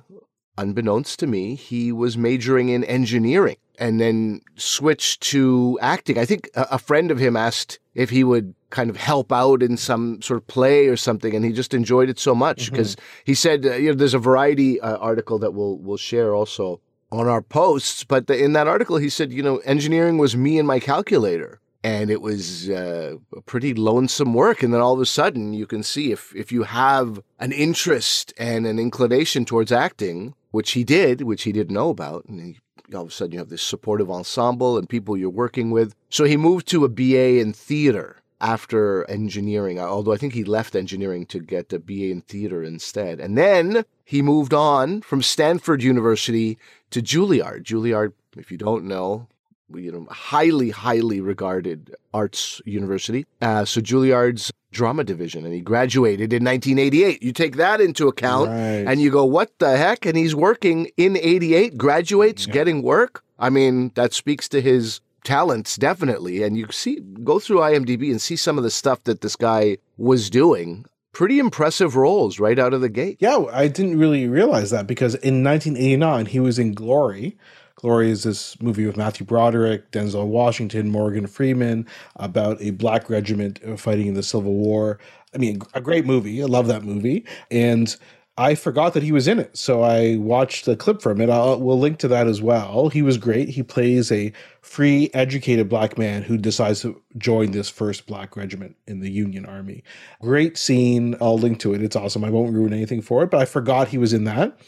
unbeknownst 0.58 1.20
to 1.20 1.28
me, 1.28 1.56
he 1.56 1.92
was 1.92 2.18
majoring 2.18 2.70
in 2.70 2.84
engineering 2.84 3.58
and 3.78 4.00
then 4.00 4.42
switched 4.56 5.22
to 5.22 5.78
acting. 5.82 6.18
I 6.18 6.26
think 6.26 6.50
a 6.56 6.78
friend 6.78 7.12
of 7.12 7.18
him 7.18 7.36
asked 7.36 7.80
if 7.96 8.10
he 8.10 8.24
would 8.24 8.54
kind 8.72 8.90
of 8.90 8.98
help 8.98 9.32
out 9.32 9.62
in 9.62 9.78
some 9.78 10.22
sort 10.22 10.40
of 10.40 10.48
play 10.48 10.88
or 10.88 10.98
something, 10.98 11.36
and 11.36 11.46
he 11.46 11.52
just 11.52 11.74
enjoyed 11.74 12.10
it 12.10 12.20
so 12.20 12.34
much 12.34 12.72
because 12.72 12.96
mm-hmm. 12.96 13.22
he 13.26 13.34
said, 13.36 13.66
uh, 13.66 13.74
you 13.76 13.90
know, 13.90 13.96
there's 13.96 14.14
a 14.14 14.20
variety 14.20 14.80
uh, 14.82 14.98
article 14.98 15.38
that 15.40 15.52
we'll 15.52 15.78
we'll 15.78 15.98
share 15.98 16.34
also 16.34 16.82
on 17.12 17.28
our 17.28 17.42
posts, 17.42 18.04
but 18.04 18.28
the, 18.28 18.42
in 18.42 18.54
that 18.54 18.68
article 18.68 18.98
he 18.98 19.10
said, 19.10 19.32
you 19.32 19.44
know, 19.44 19.58
engineering 19.58 20.18
was 20.18 20.36
me 20.36 20.58
and 20.58 20.68
my 20.68 20.80
calculator. 20.80 21.60
And 21.84 22.12
it 22.12 22.22
was 22.22 22.70
uh, 22.70 23.16
a 23.36 23.42
pretty 23.42 23.74
lonesome 23.74 24.36
work. 24.36 24.62
And 24.62 24.72
then 24.72 24.82
all 24.82 24.94
of 24.94 25.00
a 25.00 25.06
sudden, 25.06 25.54
you 25.54 25.66
can 25.66 25.82
see 25.82 26.12
if 26.12 26.32
if 26.36 26.52
you 26.52 26.62
have 26.62 27.20
an 27.40 27.52
interest 27.52 28.34
and 28.38 28.68
an 28.68 28.78
inclination 28.78 29.46
towards 29.46 29.72
acting, 29.72 30.36
which 30.52 30.74
he 30.74 30.84
did, 30.84 31.22
which 31.22 31.42
he 31.42 31.52
didn't 31.52 31.74
know 31.74 31.90
about, 31.90 32.26
and 32.26 32.40
he 32.40 32.60
all 32.96 33.04
of 33.04 33.08
a 33.08 33.12
sudden 33.12 33.32
you 33.32 33.40
have 33.40 33.50
this 33.50 33.62
supportive 33.62 34.12
ensemble 34.12 34.78
and 34.78 34.90
people 34.90 35.18
you're 35.18 35.30
working 35.30 35.72
with. 35.72 35.96
So 36.10 36.26
he 36.26 36.38
moved 36.38 36.68
to 36.68 36.86
a 36.86 36.90
BA 36.90 37.40
in 37.40 37.54
theater 37.54 38.21
after 38.42 39.10
engineering, 39.10 39.80
although 39.80 40.12
I 40.12 40.18
think 40.18 40.34
he 40.34 40.44
left 40.44 40.76
engineering 40.76 41.26
to 41.28 41.40
get 41.40 41.72
a 41.72 41.80
BA 41.80 42.10
in 42.10 42.22
theater 42.22 42.64
instead. 42.64 43.20
And 43.20 43.38
then 43.38 43.86
he 44.04 44.22
moved 44.22 44.54
on 44.54 45.02
from 45.02 45.22
Stanford 45.22 45.84
University 45.84 46.58
to 46.90 47.02
Juilliard. 47.02 47.64
Juilliard, 47.64 48.14
if 48.36 48.52
you 48.52 48.58
don't 48.58 48.86
know, 48.86 49.28
you 49.74 49.92
know, 49.92 50.06
highly, 50.10 50.72
highly 50.72 51.22
regarded 51.22 51.96
arts 52.14 52.62
university. 52.66 53.26
Uh, 53.42 53.64
so 53.64 53.80
Juilliard's 53.80 54.52
drama 54.72 55.04
division, 55.04 55.46
and 55.46 55.54
he 55.54 55.62
graduated 55.62 56.34
in 56.34 56.44
1988. 56.44 57.24
You 57.24 57.32
take 57.32 57.58
that 57.58 57.80
into 57.80 58.08
account, 58.08 58.50
right. 58.50 58.86
and 58.88 59.02
you 59.02 59.12
go, 59.12 59.24
"What 59.24 59.58
the 59.60 59.78
heck?" 59.78 60.06
And 60.06 60.18
he's 60.18 60.36
working 60.36 60.90
in 60.98 61.16
88, 61.16 61.78
graduates, 61.78 62.48
yeah. 62.48 62.54
getting 62.54 62.82
work. 62.82 63.24
I 63.40 63.50
mean, 63.50 63.92
that 63.96 64.14
speaks 64.14 64.50
to 64.50 64.62
his 64.62 65.00
talents 65.24 65.78
definitely 65.78 66.44
and 66.44 66.58
you 66.58 66.68
see 66.72 67.00
go 67.24 67.40
through 67.40 67.58
IMDb 67.60 68.10
and 68.10 68.22
see 68.22 68.36
some 68.36 68.58
of 68.58 68.64
the 68.64 68.72
stuff 68.72 69.04
that 69.04 69.22
this 69.22 69.36
guy 69.36 69.78
was 69.98 70.30
doing 70.30 70.86
pretty 71.14 71.40
impressive 71.40 71.96
roles 71.96 72.40
right 72.40 72.58
out 72.58 72.74
of 72.74 72.82
the 72.82 72.90
gate. 72.90 73.18
Yeah, 73.20 73.46
I 73.52 73.68
didn't 73.68 74.00
really 74.00 74.28
realize 74.28 74.72
that 74.72 74.88
because 74.88 75.16
in 75.16 75.44
1989 75.44 76.26
he 76.28 76.40
was 76.40 76.58
in 76.58 76.74
Glory. 76.74 77.38
Glory 77.76 78.12
is 78.12 78.24
this 78.24 78.62
movie 78.62 78.86
with 78.86 78.96
Matthew 78.98 79.26
Broderick, 79.26 79.92
Denzel 79.92 80.28
Washington, 80.28 80.90
Morgan 80.90 81.26
Freeman 81.26 81.88
about 82.18 82.62
a 82.62 82.72
black 82.72 83.10
regiment 83.10 83.60
uh, 83.68 83.76
fighting 83.76 84.08
in 84.08 84.14
the 84.14 84.24
Civil 84.24 84.54
War. 84.54 85.00
I 85.34 85.38
mean, 85.38 85.62
a 85.74 85.82
great 85.82 86.06
movie. 86.06 86.44
I 86.44 86.46
love 86.46 86.68
that 86.68 86.84
movie. 86.84 87.26
And 87.50 87.96
I 88.42 88.56
forgot 88.56 88.96
that 88.96 89.04
he 89.04 89.12
was 89.12 89.28
in 89.28 89.38
it, 89.38 89.56
so 89.56 89.84
I 89.84 90.16
watched 90.16 90.66
the 90.66 90.76
clip 90.76 91.00
from 91.00 91.22
it. 91.22 91.30
I'll, 91.30 91.54
uh, 91.54 91.58
we'll 91.58 91.78
link 91.78 92.00
to 92.00 92.08
that 92.08 92.26
as 92.26 92.42
well. 92.42 92.90
He 92.90 93.04
was 93.04 93.20
great. 93.20 93.50
He 93.50 93.62
plays 93.62 94.12
a 94.12 94.34
free, 94.62 95.12
educated 95.14 95.70
black 95.70 95.96
man 95.96 96.24
who 96.24 96.40
decides 96.40 96.82
to 96.82 97.00
join 97.20 97.52
this 97.52 97.70
first 97.70 98.08
black 98.08 98.36
regiment 98.36 98.78
in 98.88 99.00
the 99.00 99.12
Union 99.12 99.46
Army. 99.46 99.84
Great 100.22 100.58
scene. 100.58 101.16
I'll 101.22 101.38
link 101.38 101.60
to 101.60 101.76
it. 101.76 101.84
It's 101.84 101.96
awesome. 101.96 102.24
I 102.24 102.32
won't 102.32 102.56
ruin 102.56 102.74
anything 102.74 103.04
for 103.04 103.22
it, 103.22 103.30
but 103.30 103.40
I 103.40 103.46
forgot 103.46 103.90
he 103.90 104.00
was 104.00 104.12
in 104.12 104.24
that. 104.24 104.60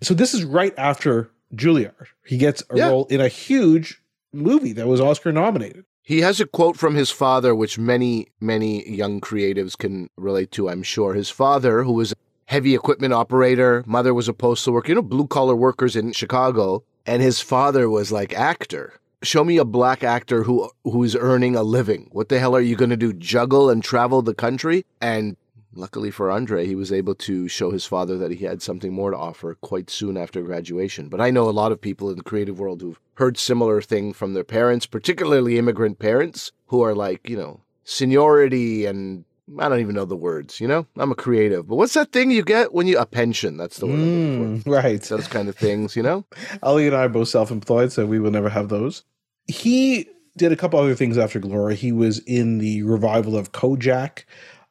So 0.00 0.14
this 0.14 0.32
is 0.32 0.42
right 0.44 0.72
after 0.78 1.30
Juilliard. 1.54 2.06
He 2.24 2.38
gets 2.38 2.62
a 2.70 2.78
yeah. 2.78 2.88
role 2.88 3.04
in 3.10 3.20
a 3.20 3.28
huge 3.28 4.02
movie 4.32 4.72
that 4.72 4.86
was 4.86 5.02
Oscar 5.02 5.32
nominated. 5.32 5.84
He 6.02 6.22
has 6.22 6.40
a 6.40 6.46
quote 6.46 6.78
from 6.78 6.94
his 6.94 7.10
father, 7.10 7.54
which 7.54 7.78
many, 7.78 8.28
many 8.40 8.88
young 8.88 9.20
creatives 9.20 9.76
can 9.76 10.08
relate 10.16 10.50
to, 10.52 10.70
I'm 10.70 10.82
sure. 10.82 11.12
His 11.12 11.28
father, 11.28 11.82
who 11.82 11.92
was 11.92 12.14
heavy 12.48 12.74
equipment 12.74 13.12
operator. 13.12 13.84
Mother 13.86 14.14
was 14.14 14.26
a 14.26 14.32
postal 14.32 14.72
worker, 14.72 14.88
you 14.88 14.94
know, 14.94 15.02
blue 15.02 15.26
collar 15.26 15.54
workers 15.54 15.94
in 15.94 16.12
Chicago. 16.12 16.82
And 17.04 17.22
his 17.22 17.40
father 17.40 17.88
was 17.90 18.10
like 18.10 18.32
actor. 18.32 18.94
Show 19.22 19.44
me 19.44 19.58
a 19.58 19.64
black 19.64 20.02
actor 20.02 20.44
who 20.44 20.70
who's 20.84 21.14
earning 21.14 21.56
a 21.56 21.62
living. 21.62 22.08
What 22.10 22.28
the 22.28 22.38
hell 22.38 22.56
are 22.56 22.60
you 22.60 22.74
going 22.74 22.90
to 22.90 22.96
do? 22.96 23.12
Juggle 23.12 23.68
and 23.68 23.84
travel 23.84 24.22
the 24.22 24.34
country? 24.34 24.86
And 25.00 25.36
luckily 25.74 26.10
for 26.10 26.30
Andre, 26.30 26.64
he 26.64 26.74
was 26.74 26.90
able 26.90 27.14
to 27.16 27.48
show 27.48 27.70
his 27.70 27.84
father 27.84 28.16
that 28.16 28.30
he 28.30 28.44
had 28.46 28.62
something 28.62 28.92
more 28.94 29.10
to 29.10 29.16
offer 29.16 29.54
quite 29.56 29.90
soon 29.90 30.16
after 30.16 30.40
graduation. 30.42 31.08
But 31.08 31.20
I 31.20 31.30
know 31.30 31.48
a 31.48 31.60
lot 31.60 31.72
of 31.72 31.80
people 31.80 32.08
in 32.10 32.16
the 32.16 32.22
creative 32.22 32.58
world 32.58 32.80
who've 32.80 33.00
heard 33.14 33.36
similar 33.36 33.82
thing 33.82 34.12
from 34.14 34.32
their 34.32 34.44
parents, 34.44 34.86
particularly 34.86 35.58
immigrant 35.58 35.98
parents, 35.98 36.52
who 36.68 36.80
are 36.82 36.94
like, 36.94 37.28
you 37.28 37.36
know, 37.36 37.60
seniority 37.84 38.86
and 38.86 39.24
I 39.58 39.68
don't 39.68 39.80
even 39.80 39.94
know 39.94 40.04
the 40.04 40.16
words, 40.16 40.60
you 40.60 40.68
know? 40.68 40.86
I'm 40.96 41.12
a 41.12 41.14
creative. 41.14 41.68
But 41.68 41.76
what's 41.76 41.94
that 41.94 42.12
thing 42.12 42.30
you 42.30 42.42
get 42.42 42.72
when 42.72 42.86
you 42.86 42.98
a 42.98 43.06
pension? 43.06 43.56
That's 43.56 43.78
the 43.78 43.86
word 43.86 43.98
mm, 43.98 44.66
Right. 44.66 45.02
Those 45.02 45.28
kind 45.28 45.48
of 45.48 45.56
things, 45.56 45.96
you 45.96 46.02
know? 46.02 46.24
Ali 46.62 46.86
and 46.86 46.96
I 46.96 47.04
are 47.04 47.08
both 47.08 47.28
self-employed, 47.28 47.92
so 47.92 48.06
we 48.06 48.18
will 48.18 48.30
never 48.30 48.48
have 48.48 48.68
those. 48.68 49.04
He 49.46 50.08
did 50.36 50.52
a 50.52 50.56
couple 50.56 50.78
other 50.78 50.94
things 50.94 51.18
after 51.18 51.38
Glory. 51.38 51.76
He 51.76 51.92
was 51.92 52.18
in 52.20 52.58
the 52.58 52.82
revival 52.82 53.36
of 53.36 53.52
Kojak 53.52 54.24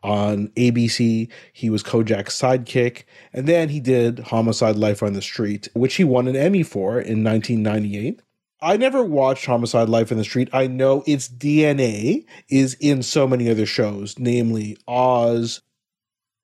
on 0.03 0.47
ABC. 0.49 1.29
He 1.53 1.69
was 1.69 1.83
Kojak's 1.83 2.39
sidekick. 2.39 3.03
And 3.33 3.47
then 3.47 3.69
he 3.69 3.79
did 3.79 4.19
Homicide 4.19 4.75
Life 4.75 5.03
on 5.03 5.13
the 5.13 5.21
Street, 5.21 5.67
which 5.73 5.95
he 5.95 6.03
won 6.03 6.27
an 6.27 6.35
Emmy 6.35 6.63
for 6.63 6.99
in 6.99 7.23
1998. 7.23 8.21
I 8.61 8.77
never 8.77 9.03
watched 9.03 9.45
Homicide 9.45 9.89
Life 9.89 10.11
in 10.11 10.17
the 10.17 10.23
Street. 10.23 10.49
I 10.51 10.67
know 10.67 11.03
its 11.05 11.29
DNA 11.29 12.25
is 12.49 12.75
in 12.79 13.03
so 13.03 13.27
many 13.27 13.49
other 13.49 13.65
shows, 13.65 14.17
namely 14.17 14.77
Oz, 14.87 15.61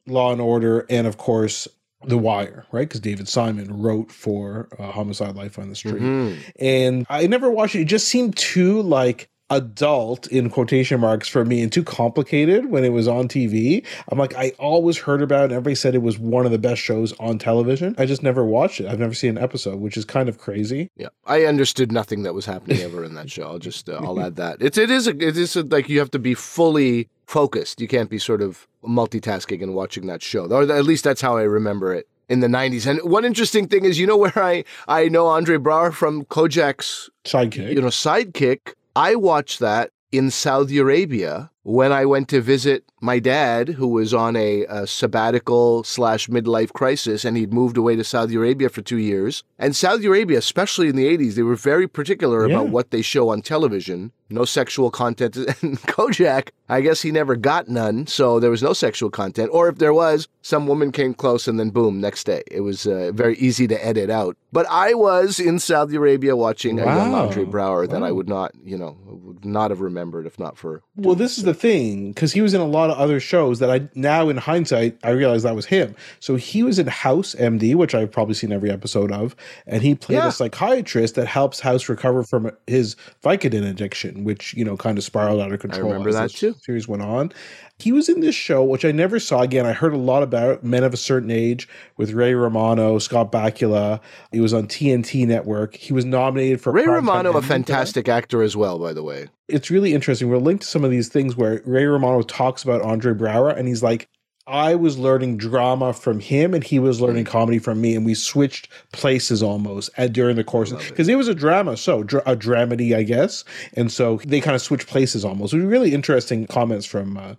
Law 0.05 0.32
and 0.32 0.41
Order, 0.41 0.86
and 0.89 1.08
of 1.08 1.17
course 1.17 1.67
The 2.05 2.17
Wire, 2.17 2.65
right? 2.72 2.88
Because 2.88 3.00
David 3.00 3.27
Simon 3.27 3.82
wrote 3.82 4.12
for 4.12 4.70
uh, 4.77 4.91
Homicide 4.91 5.36
Life 5.36 5.58
on 5.58 5.70
the 5.70 5.75
Street. 5.75 6.01
Mm-hmm. 6.01 6.39
And 6.60 7.05
I 7.10 7.25
never 7.27 7.50
watched 7.50 7.75
it. 7.75 7.82
It 7.82 7.86
just 7.86 8.08
seemed 8.08 8.38
too 8.38 8.82
like 8.82 9.29
adult 9.55 10.27
in 10.27 10.50
quotation 10.50 11.00
marks 11.00 11.27
for 11.27 11.45
me 11.45 11.62
and 11.62 11.72
too 11.72 11.83
complicated 11.83 12.69
when 12.69 12.83
it 12.83 12.89
was 12.89 13.07
on 13.07 13.27
TV. 13.27 13.86
I'm 14.10 14.17
like, 14.17 14.36
I 14.36 14.51
always 14.60 14.98
heard 14.98 15.22
about 15.22 15.41
it. 15.41 15.43
And 15.45 15.53
everybody 15.53 15.75
said 15.75 15.95
it 15.95 16.01
was 16.01 16.19
one 16.19 16.45
of 16.45 16.51
the 16.51 16.57
best 16.57 16.81
shows 16.81 17.13
on 17.19 17.38
television. 17.38 17.95
I 17.98 18.05
just 18.05 18.24
never 18.24 18.43
watched 18.43 18.79
it. 18.81 18.88
I've 18.88 19.00
never 19.00 19.13
seen 19.13 19.38
an 19.38 19.43
episode, 19.43 19.79
which 19.79 19.98
is 19.98 20.05
kind 20.05 20.29
of 20.29 20.38
crazy. 20.38 20.89
Yeah, 20.98 21.10
I 21.25 21.45
understood 21.45 21.91
nothing 21.91 22.24
that 22.24 22.33
was 22.33 22.45
happening 22.45 22.79
ever 22.81 23.03
in 23.03 23.15
that 23.15 23.29
show. 23.29 23.43
I'll 23.43 23.60
just 23.60 23.89
uh, 23.89 24.00
I'll 24.01 24.19
add 24.19 24.36
that. 24.38 24.62
It's 24.62 24.77
it 24.77 24.89
is 24.89 25.07
a, 25.07 25.12
it 25.12 25.38
is 25.38 25.55
a, 25.55 25.63
like 25.63 25.89
you 25.89 26.00
have 26.00 26.12
to 26.12 26.19
be 26.19 26.33
fully 26.33 27.10
focused. 27.25 27.79
You 27.81 27.88
can't 27.88 28.10
be 28.10 28.19
sort 28.19 28.41
of 28.41 28.67
multitasking 28.83 29.62
and 29.63 29.74
watching 29.74 30.07
that 30.07 30.22
show. 30.22 30.45
Or 30.48 30.63
at 30.63 30.86
least 30.86 31.03
that's 31.03 31.22
how 31.22 31.38
I 31.38 31.43
remember 31.43 31.93
it 31.93 32.07
in 32.29 32.39
the 32.39 32.48
90s. 32.48 32.86
And 32.88 33.00
one 33.10 33.25
interesting 33.25 33.67
thing 33.67 33.86
is, 33.86 34.00
you 34.00 34.07
know 34.07 34.17
where 34.17 34.38
I 34.38 34.63
I 34.88 35.10
know 35.10 35.27
Andre 35.27 35.57
Braugher 35.57 35.93
from 35.93 36.25
Kojak's 36.25 37.10
Sidekick. 37.25 37.74
you 37.74 37.81
know 37.81 37.88
sidekick. 37.88 38.74
I 38.95 39.15
watched 39.15 39.59
that 39.59 39.91
in 40.12 40.29
Saudi 40.29 40.77
Arabia 40.77 41.50
when 41.63 41.91
I 41.91 42.05
went 42.05 42.27
to 42.29 42.41
visit 42.41 42.83
my 43.01 43.17
dad, 43.19 43.69
who 43.69 43.88
was 43.88 44.13
on 44.13 44.35
a, 44.35 44.65
a, 44.65 44.85
sabbatical 44.85 45.83
slash 45.83 46.27
midlife 46.27 46.71
crisis, 46.73 47.25
and 47.25 47.35
he'd 47.35 47.53
moved 47.53 47.77
away 47.77 47.95
to 47.95 48.03
Saudi 48.03 48.35
Arabia 48.35 48.69
for 48.69 48.81
two 48.81 48.97
years. 48.97 49.43
And 49.57 49.75
Saudi 49.75 50.05
Arabia, 50.05 50.38
especially 50.38 50.89
in 50.89 50.95
the 50.95 51.05
80s, 51.17 51.33
they 51.33 51.41
were 51.41 51.55
very 51.55 51.88
particular 51.88 52.47
Yeah. 52.47 52.55
about 52.55 52.69
what 52.69 52.91
they 52.91 53.01
show 53.01 53.29
on 53.29 53.41
television. 53.41 54.12
No 54.33 54.45
sexual 54.45 54.89
content. 54.91 55.37
And 55.61 55.79
Kojak, 55.83 56.49
I 56.69 56.81
guess 56.81 57.01
he 57.01 57.11
never 57.11 57.35
got 57.35 57.67
none, 57.69 58.07
so 58.07 58.39
there 58.39 58.49
was 58.49 58.63
no 58.63 58.73
sexual 58.73 59.09
content. 59.09 59.49
Or 59.53 59.69
if 59.69 59.77
there 59.77 59.93
was, 59.93 60.27
some 60.41 60.67
woman 60.67 60.91
came 60.91 61.13
close 61.13 61.47
and 61.47 61.59
then 61.59 61.69
boom, 61.69 62.01
next 62.01 62.25
day. 62.25 62.43
It 62.49 62.61
was 62.61 62.85
uh, 62.87 63.11
very 63.13 63.35
easy 63.37 63.67
to 63.67 63.85
edit 63.85 64.09
out. 64.09 64.35
But 64.51 64.65
I 64.69 64.93
was 64.93 65.39
in 65.39 65.59
Saudi 65.59 65.95
Arabia 65.95 66.35
watching 66.35 66.79
a 66.79 66.85
young 66.85 67.11
Wow. 67.11 67.25
Andre 67.27 67.45
Braugher 67.45 67.89
that 67.89 68.03
I 68.03 68.11
would 68.11 68.27
not, 68.29 68.51
you 68.63 68.77
know, 68.77 68.97
would 69.05 69.45
not 69.45 69.71
have 69.71 69.81
remembered 69.81 70.25
if 70.25 70.37
not 70.39 70.57
for. 70.57 70.81
Well, 70.95 71.15
this 71.15 71.37
is 71.37 71.43
the 71.43 71.53
thing 71.53 72.09
because 72.11 72.33
he 72.33 72.41
was 72.41 72.53
in 72.53 72.61
a 72.61 72.65
lot 72.65 72.89
of 72.89 72.97
other 72.97 73.19
shows 73.19 73.59
that 73.59 73.69
I 73.71 73.87
now, 73.95 74.29
in 74.29 74.37
hindsight, 74.37 74.97
I 75.03 75.11
realize 75.11 75.43
that 75.43 75.55
was 75.55 75.65
him. 75.65 75.95
So 76.19 76.35
he 76.35 76.61
was 76.63 76.77
in 76.79 76.87
House 76.87 77.35
MD, 77.35 77.75
which 77.75 77.95
I've 77.95 78.11
probably 78.11 78.35
seen 78.35 78.51
every 78.51 78.69
episode 78.71 79.11
of, 79.11 79.35
and 79.65 79.81
he 79.81 79.95
played 79.95 80.17
Yeah. 80.17 80.27
a 80.27 80.31
psychiatrist 80.31 81.15
that 81.15 81.27
helps 81.27 81.59
House 81.59 81.87
recover 81.89 82.23
from 82.23 82.51
his 82.67 82.95
Vicodin 83.23 83.67
addiction, 83.67 84.23
which 84.24 84.53
you 84.53 84.65
know 84.65 84.77
kind 84.77 84.98
of 84.98 85.03
spiraled 85.03 85.42
out 85.42 85.51
of 85.51 85.60
control. 85.60 85.88
I 85.89 85.94
remember 85.94 86.12
that 86.13 86.32
too. 86.32 86.56
Series 86.62 86.88
went 86.88 87.03
on. 87.03 87.32
He 87.80 87.92
was 87.92 88.08
in 88.08 88.22
this 88.22 88.36
show, 88.36 88.63
which 88.63 88.86
I 88.86 88.92
never 88.92 89.20
saw 89.20 89.42
again. 89.42 89.65
I 89.65 89.74
heard 89.74 89.94
a 89.94 89.98
lot 89.98 90.24
about 90.24 90.51
it, 90.51 90.63
Men 90.63 90.84
of 90.84 90.94
a 90.94 90.98
Certain 90.98 91.32
Age 91.32 91.68
with 91.98 92.12
Ray 92.12 92.34
Romano, 92.34 93.00
Scott 93.00 93.32
Bakula. 93.32 94.00
He 94.32 94.39
was 94.39 94.53
on 94.53 94.68
TNT 94.68 95.27
Network. 95.27 95.75
He 95.75 95.92
was 95.92 96.06
nominated 96.06 96.62
for 96.62 96.72
Ray 96.72 96.86
Romano, 96.86 97.34
a 97.34 97.42
fantastic 97.42 98.08
actor 98.08 98.42
as 98.42 98.56
well, 98.56 98.80
by 98.80 98.94
the 98.94 99.03
way. 99.03 99.27
it's 99.48 99.70
really 99.70 99.94
interesting. 99.94 100.30
We're 100.30 100.38
linked 100.38 100.63
to 100.63 100.68
some 100.70 100.84
of 100.84 100.92
these 100.92 101.10
things 101.10 101.36
where 101.36 101.62
Ray 101.65 101.86
Romano 101.86 102.22
talks 102.22 102.63
about 102.63 102.82
Andre 102.82 103.13
Braugher, 103.13 103.58
and 103.58 103.68
he's 103.68 103.84
like, 103.84 104.08
I 104.45 104.75
was 104.75 104.97
learning 104.97 105.38
drama 105.38 105.93
from 105.93 106.19
him, 106.19 106.53
and 106.53 106.63
he 106.63 106.77
was 106.77 107.00
learning 107.00 107.25
comedy 107.25 107.59
from 107.59 107.79
me, 107.79 107.95
and 107.95 108.05
we 108.05 108.13
switched 108.13 108.67
places 108.91 109.41
almost 109.41 109.89
at, 109.95 110.12
during 110.12 110.35
the 110.35 110.43
course 110.43 110.73
because 110.73 111.07
it 111.07 111.15
was 111.15 111.29
a 111.29 111.35
drama, 111.35 111.77
so 111.77 112.03
dra- 112.03 112.23
a 112.25 112.35
dramedy, 112.35 112.93
I 112.93 113.03
guess, 113.03 113.45
and 113.73 113.89
so 113.89 114.19
they 114.25 114.41
kind 114.41 114.55
of 114.55 114.62
switched 114.62 114.88
places 114.88 115.23
almost. 115.23 115.53
It 115.53 115.57
was 115.57 115.65
really 115.65 115.93
interesting 115.93 116.45
comments 116.47 116.85
from. 116.85 117.17
Uh, 117.17 117.35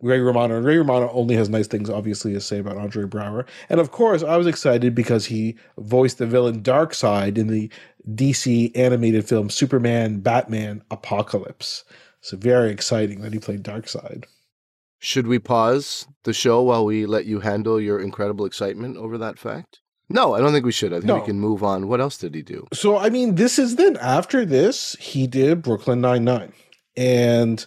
Ray 0.00 0.20
Romano. 0.20 0.56
And 0.56 0.64
Ray 0.64 0.76
Romano 0.76 1.10
only 1.10 1.34
has 1.34 1.48
nice 1.48 1.66
things, 1.66 1.90
obviously, 1.90 2.32
to 2.32 2.40
say 2.40 2.60
about 2.60 2.76
Andre 2.76 3.02
Braugher. 3.02 3.44
And 3.68 3.80
of 3.80 3.90
course, 3.90 4.22
I 4.22 4.36
was 4.36 4.46
excited 4.46 4.94
because 4.94 5.26
he 5.26 5.56
voiced 5.76 6.18
the 6.18 6.26
villain 6.26 6.62
Darkseid 6.62 7.36
in 7.36 7.48
the 7.48 7.68
DC 8.14 8.70
animated 8.76 9.28
film 9.28 9.50
Superman 9.50 10.20
Batman 10.20 10.82
Apocalypse. 10.92 11.82
So 12.20 12.36
very 12.36 12.70
exciting 12.70 13.22
that 13.22 13.32
he 13.32 13.40
played 13.40 13.64
Darkseid. 13.64 14.24
Should 14.98 15.26
we 15.26 15.38
pause 15.38 16.06
the 16.24 16.32
show 16.32 16.62
while 16.62 16.84
we 16.84 17.06
let 17.06 17.24
you 17.26 17.40
handle 17.40 17.80
your 17.80 18.00
incredible 18.00 18.44
excitement 18.44 18.96
over 18.96 19.16
that 19.18 19.38
fact? 19.38 19.80
No, 20.10 20.34
I 20.34 20.40
don't 20.40 20.52
think 20.52 20.64
we 20.64 20.72
should. 20.72 20.92
I 20.92 20.96
think 20.96 21.06
No. 21.06 21.16
we 21.16 21.24
can 21.24 21.38
move 21.38 21.62
on. 21.62 21.86
What 21.86 22.00
else 22.00 22.16
did 22.16 22.34
he 22.34 22.42
do? 22.42 22.66
So 22.72 22.96
I 22.96 23.10
mean, 23.10 23.34
this 23.36 23.58
is 23.58 23.76
then 23.76 23.96
after 23.98 24.44
this, 24.44 24.96
he 24.98 25.26
did 25.26 25.62
Brooklyn 25.62 26.00
Nine 26.00 26.24
Nine, 26.24 26.52
and 26.96 27.64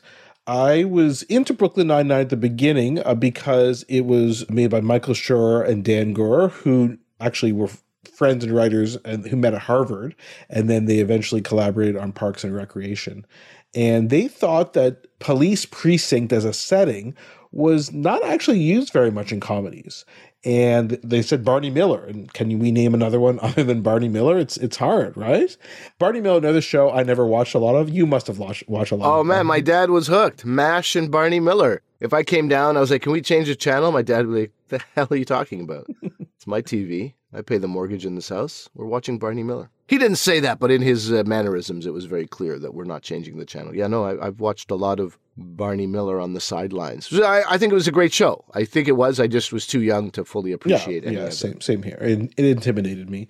I 0.48 0.84
was 0.86 1.22
into 1.24 1.54
Brooklyn 1.54 1.88
Nine 1.88 2.08
Nine 2.08 2.22
at 2.22 2.30
the 2.30 2.38
beginning 2.38 3.00
uh, 3.06 3.14
because 3.16 3.84
it 3.88 4.02
was 4.02 4.50
made 4.50 4.72
by 4.72 4.82
Michael 4.82 5.14
Schur 5.14 5.66
and 5.68 5.84
Dan 5.86 6.14
Goor, 6.14 6.50
who 6.50 6.98
actually 7.20 7.52
were 7.52 7.70
friends 8.14 8.44
and 8.44 8.54
writers 8.54 8.96
and 8.98 9.26
who 9.26 9.36
met 9.36 9.54
at 9.54 9.62
Harvard, 9.62 10.16
and 10.50 10.70
then 10.70 10.86
they 10.86 11.00
eventually 11.00 11.42
collaborated 11.42 11.98
on 11.98 12.12
Parks 12.12 12.44
and 12.44 12.56
Recreation, 12.56 13.26
and 13.74 14.10
they 14.10 14.28
thought 14.28 14.74
that 14.74 15.08
police 15.20 15.66
precinct 15.66 16.34
as 16.34 16.46
a 16.46 16.54
setting 16.54 17.16
was 17.52 17.92
not 17.92 18.24
actually 18.24 18.60
used 18.60 18.94
very 18.94 19.12
much 19.12 19.32
in 19.32 19.40
comedies. 19.40 20.06
And 20.44 20.92
they 21.04 21.22
said 21.22 21.46
Barney 21.46 21.70
Miller. 21.70 22.04
And 22.06 22.32
can 22.34 22.58
we 22.60 22.72
name 22.72 22.94
another 22.94 23.20
one 23.20 23.40
other 23.42 23.64
than 23.64 23.82
Barney 23.82 24.10
Miller? 24.10 24.38
It's 24.40 24.58
it's 24.58 24.78
hard, 24.78 25.16
right? 25.16 25.56
Barney 26.00 26.22
Miller, 26.22 26.40
another 26.40 26.62
show 26.62 26.92
I 26.92 27.04
never 27.04 27.26
watched 27.26 27.54
a 27.54 27.60
lot 27.60 27.76
of. 27.76 27.90
You 27.90 28.06
must 28.08 28.28
have 28.28 28.40
watched 28.40 28.68
watched 28.68 28.92
a 28.92 28.96
lot. 28.96 29.20
Oh 29.20 29.24
man, 29.24 29.46
my 29.46 29.60
dad 29.60 29.90
was 29.92 30.08
hooked. 30.08 30.46
Mash 30.46 30.96
and 30.96 31.12
Barney 31.12 31.40
Miller. 31.40 31.82
If 32.00 32.14
I 32.14 32.24
came 32.24 32.48
down, 32.48 32.78
I 32.78 32.80
was 32.80 32.90
like, 32.90 33.04
"Can 33.04 33.12
we 33.12 33.22
change 33.22 33.48
the 33.48 33.56
channel?" 33.56 33.92
My 33.92 34.02
dad 34.02 34.26
would 34.26 34.34
be 34.34 34.42
like, 34.42 34.52
"The 34.70 34.80
hell 34.96 35.08
are 35.12 35.18
you 35.18 35.26
talking 35.26 35.62
about? 35.62 35.88
it's 36.02 36.48
my 36.48 36.62
TV. 36.62 37.14
I 37.34 37.42
pay 37.42 37.58
the 37.58 37.68
mortgage 37.68 38.06
in 38.06 38.16
this 38.16 38.30
house. 38.30 38.70
We're 38.76 38.86
watching 38.86 39.20
Barney 39.20 39.44
Miller." 39.44 39.70
He 39.88 39.98
didn't 39.98 40.18
say 40.18 40.40
that, 40.40 40.58
but 40.60 40.72
in 40.72 40.82
his 40.82 41.12
uh, 41.12 41.24
mannerisms, 41.26 41.86
it 41.86 41.92
was 41.92 42.06
very 42.06 42.26
clear 42.26 42.58
that 42.60 42.74
we're 42.74 42.86
not 42.86 43.02
changing 43.02 43.38
the 43.38 43.46
channel. 43.46 43.76
Yeah, 43.76 43.88
no, 43.88 44.06
I, 44.06 44.28
I've 44.28 44.40
watched 44.40 44.72
a 44.72 44.76
lot 44.76 45.02
of 45.02 45.18
Barney 45.36 45.88
Miller 45.88 46.20
on 46.20 46.34
the 46.34 46.40
sidelines. 46.40 47.12
I, 47.14 47.44
I 47.48 47.58
think 47.58 47.72
it 47.72 47.76
was 47.76 47.88
a 47.88 47.92
great 47.92 48.14
show. 48.14 48.46
I 48.54 48.64
think 48.64 48.88
it 48.88 48.94
was. 48.94 49.20
I 49.20 49.28
just 49.28 49.52
was 49.52 49.68
too 49.68 49.82
young 49.82 50.12
to 50.12 50.24
fully 50.24 50.52
appreciate 50.52 51.04
yeah, 51.04 51.10
any 51.10 51.18
yeah, 51.18 51.30
same 51.30 51.60
same 51.62 51.84
here. 51.84 51.98
It, 52.02 52.34
it 52.38 52.46
intimidated 52.46 53.10
me. 53.10 53.28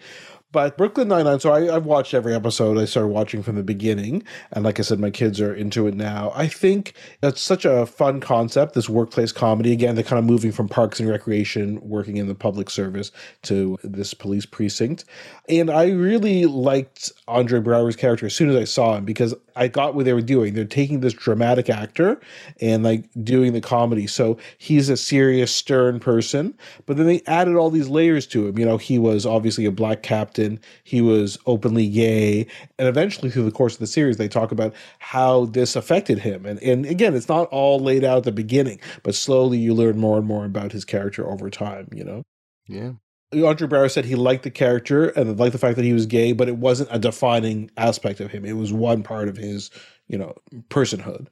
But 0.51 0.77
Brooklyn 0.77 1.07
Nine 1.07 1.25
Nine. 1.25 1.39
So 1.39 1.51
I, 1.51 1.73
I've 1.73 1.85
watched 1.85 2.13
every 2.13 2.33
episode. 2.33 2.77
I 2.77 2.85
started 2.85 3.07
watching 3.07 3.41
from 3.41 3.55
the 3.55 3.63
beginning, 3.63 4.23
and 4.51 4.65
like 4.65 4.79
I 4.79 4.83
said, 4.83 4.99
my 4.99 5.09
kids 5.09 5.39
are 5.39 5.53
into 5.53 5.87
it 5.87 5.93
now. 5.93 6.31
I 6.35 6.47
think 6.47 6.93
that's 7.21 7.39
such 7.39 7.63
a 7.63 7.85
fun 7.85 8.19
concept. 8.19 8.73
This 8.73 8.89
workplace 8.89 9.31
comedy. 9.31 9.71
Again, 9.71 9.95
they're 9.95 10.03
kind 10.03 10.19
of 10.19 10.25
moving 10.25 10.51
from 10.51 10.67
Parks 10.67 10.99
and 10.99 11.09
Recreation, 11.09 11.79
working 11.81 12.17
in 12.17 12.27
the 12.27 12.35
public 12.35 12.69
service, 12.69 13.11
to 13.43 13.77
this 13.83 14.13
police 14.13 14.45
precinct. 14.45 15.05
And 15.47 15.69
I 15.69 15.89
really 15.89 16.45
liked 16.45 17.11
Andre 17.27 17.59
Braugher's 17.59 17.95
character 17.95 18.25
as 18.25 18.35
soon 18.35 18.49
as 18.49 18.55
I 18.55 18.65
saw 18.65 18.95
him 18.95 19.05
because 19.05 19.33
I 19.55 19.67
got 19.67 19.95
what 19.95 20.05
they 20.05 20.13
were 20.13 20.21
doing. 20.21 20.53
They're 20.53 20.65
taking 20.65 21.01
this 21.01 21.13
dramatic 21.13 21.69
actor 21.69 22.19
and 22.61 22.83
like 22.83 23.05
doing 23.23 23.53
the 23.53 23.61
comedy. 23.61 24.07
So 24.07 24.37
he's 24.57 24.89
a 24.89 24.97
serious, 24.97 25.53
stern 25.53 25.99
person, 25.99 26.57
but 26.85 26.97
then 26.97 27.05
they 27.05 27.21
added 27.27 27.55
all 27.55 27.69
these 27.69 27.89
layers 27.89 28.25
to 28.27 28.47
him. 28.47 28.57
You 28.57 28.65
know, 28.65 28.77
he 28.77 28.97
was 28.97 29.25
obviously 29.25 29.65
a 29.65 29.71
black 29.71 30.03
captain, 30.03 30.40
he 30.83 31.01
was 31.01 31.37
openly 31.45 31.87
gay, 31.87 32.47
and 32.77 32.87
eventually 32.87 33.29
through 33.29 33.45
the 33.45 33.51
course 33.51 33.73
of 33.73 33.79
the 33.79 33.87
series, 33.87 34.17
they 34.17 34.27
talk 34.27 34.51
about 34.51 34.73
how 34.99 35.45
this 35.45 35.75
affected 35.75 36.19
him. 36.19 36.45
And 36.45 36.61
and 36.61 36.85
again, 36.85 37.15
it's 37.15 37.29
not 37.29 37.47
all 37.49 37.79
laid 37.79 38.03
out 38.03 38.19
at 38.19 38.23
the 38.23 38.31
beginning, 38.31 38.79
but 39.03 39.15
slowly 39.15 39.57
you 39.57 39.73
learn 39.73 39.97
more 39.97 40.17
and 40.17 40.27
more 40.27 40.45
about 40.45 40.71
his 40.71 40.85
character 40.85 41.29
over 41.29 41.49
time. 41.49 41.87
You 41.91 42.03
know. 42.03 42.23
Yeah. 42.67 42.91
Andre 43.33 43.67
Braugher 43.67 43.89
said 43.89 44.05
he 44.05 44.15
liked 44.15 44.43
the 44.43 44.51
character 44.51 45.07
and 45.09 45.39
liked 45.39 45.53
the 45.53 45.57
fact 45.57 45.77
that 45.77 45.85
he 45.85 45.93
was 45.93 46.05
gay, 46.05 46.33
but 46.33 46.49
it 46.49 46.57
wasn't 46.57 46.89
a 46.91 46.99
defining 46.99 47.71
aspect 47.77 48.19
of 48.19 48.29
him. 48.29 48.43
It 48.43 48.57
was 48.57 48.73
one 48.73 49.03
part 49.03 49.29
of 49.29 49.37
his, 49.37 49.71
you 50.07 50.17
know, 50.17 50.35
personhood. 50.69 51.27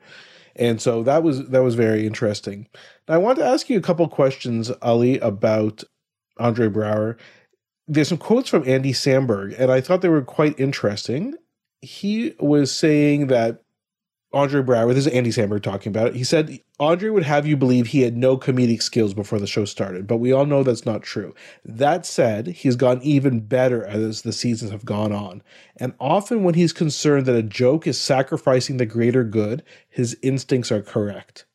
And 0.55 0.81
so 0.81 1.03
that 1.03 1.23
was 1.23 1.47
that 1.49 1.63
was 1.63 1.75
very 1.75 2.07
interesting. 2.07 2.67
Now 3.07 3.15
I 3.15 3.17
want 3.17 3.37
to 3.39 3.45
ask 3.45 3.69
you 3.69 3.77
a 3.77 3.81
couple 3.81 4.07
questions, 4.07 4.71
Ali, 4.81 5.19
about 5.19 5.83
Andre 6.37 6.67
Braugher. 6.67 7.17
There's 7.91 8.07
some 8.07 8.19
quotes 8.19 8.49
from 8.49 8.67
Andy 8.69 8.93
Samberg, 8.93 9.59
and 9.59 9.71
I 9.71 9.81
thought 9.81 10.01
they 10.01 10.09
were 10.09 10.21
quite 10.21 10.59
interesting. 10.59 11.33
He 11.81 12.35
was 12.39 12.71
saying 12.71 13.27
that 13.27 13.63
Andre 14.31 14.61
Braugher, 14.61 14.93
this 14.93 15.07
is 15.07 15.13
Andy 15.13 15.31
Samberg 15.31 15.63
talking 15.63 15.89
about 15.89 16.09
it. 16.09 16.15
He 16.15 16.23
said 16.23 16.59
Andre 16.79 17.09
would 17.09 17.23
have 17.23 17.47
you 17.47 17.57
believe 17.57 17.87
he 17.87 18.01
had 18.01 18.15
no 18.15 18.37
comedic 18.37 18.83
skills 18.83 19.15
before 19.15 19.39
the 19.39 19.47
show 19.47 19.65
started, 19.65 20.05
but 20.05 20.17
we 20.17 20.31
all 20.31 20.45
know 20.45 20.61
that's 20.61 20.85
not 20.85 21.01
true. 21.01 21.33
That 21.65 22.05
said, 22.05 22.45
he's 22.45 22.75
gotten 22.75 23.01
even 23.01 23.39
better 23.39 23.83
as 23.83 24.21
the 24.21 24.33
seasons 24.33 24.69
have 24.69 24.85
gone 24.85 25.11
on. 25.11 25.41
And 25.77 25.93
often 25.99 26.43
when 26.43 26.53
he's 26.53 26.73
concerned 26.73 27.25
that 27.25 27.35
a 27.35 27.41
joke 27.41 27.87
is 27.87 27.99
sacrificing 27.99 28.77
the 28.77 28.85
greater 28.85 29.23
good, 29.23 29.63
his 29.89 30.15
instincts 30.21 30.71
are 30.71 30.83
correct. 30.83 31.45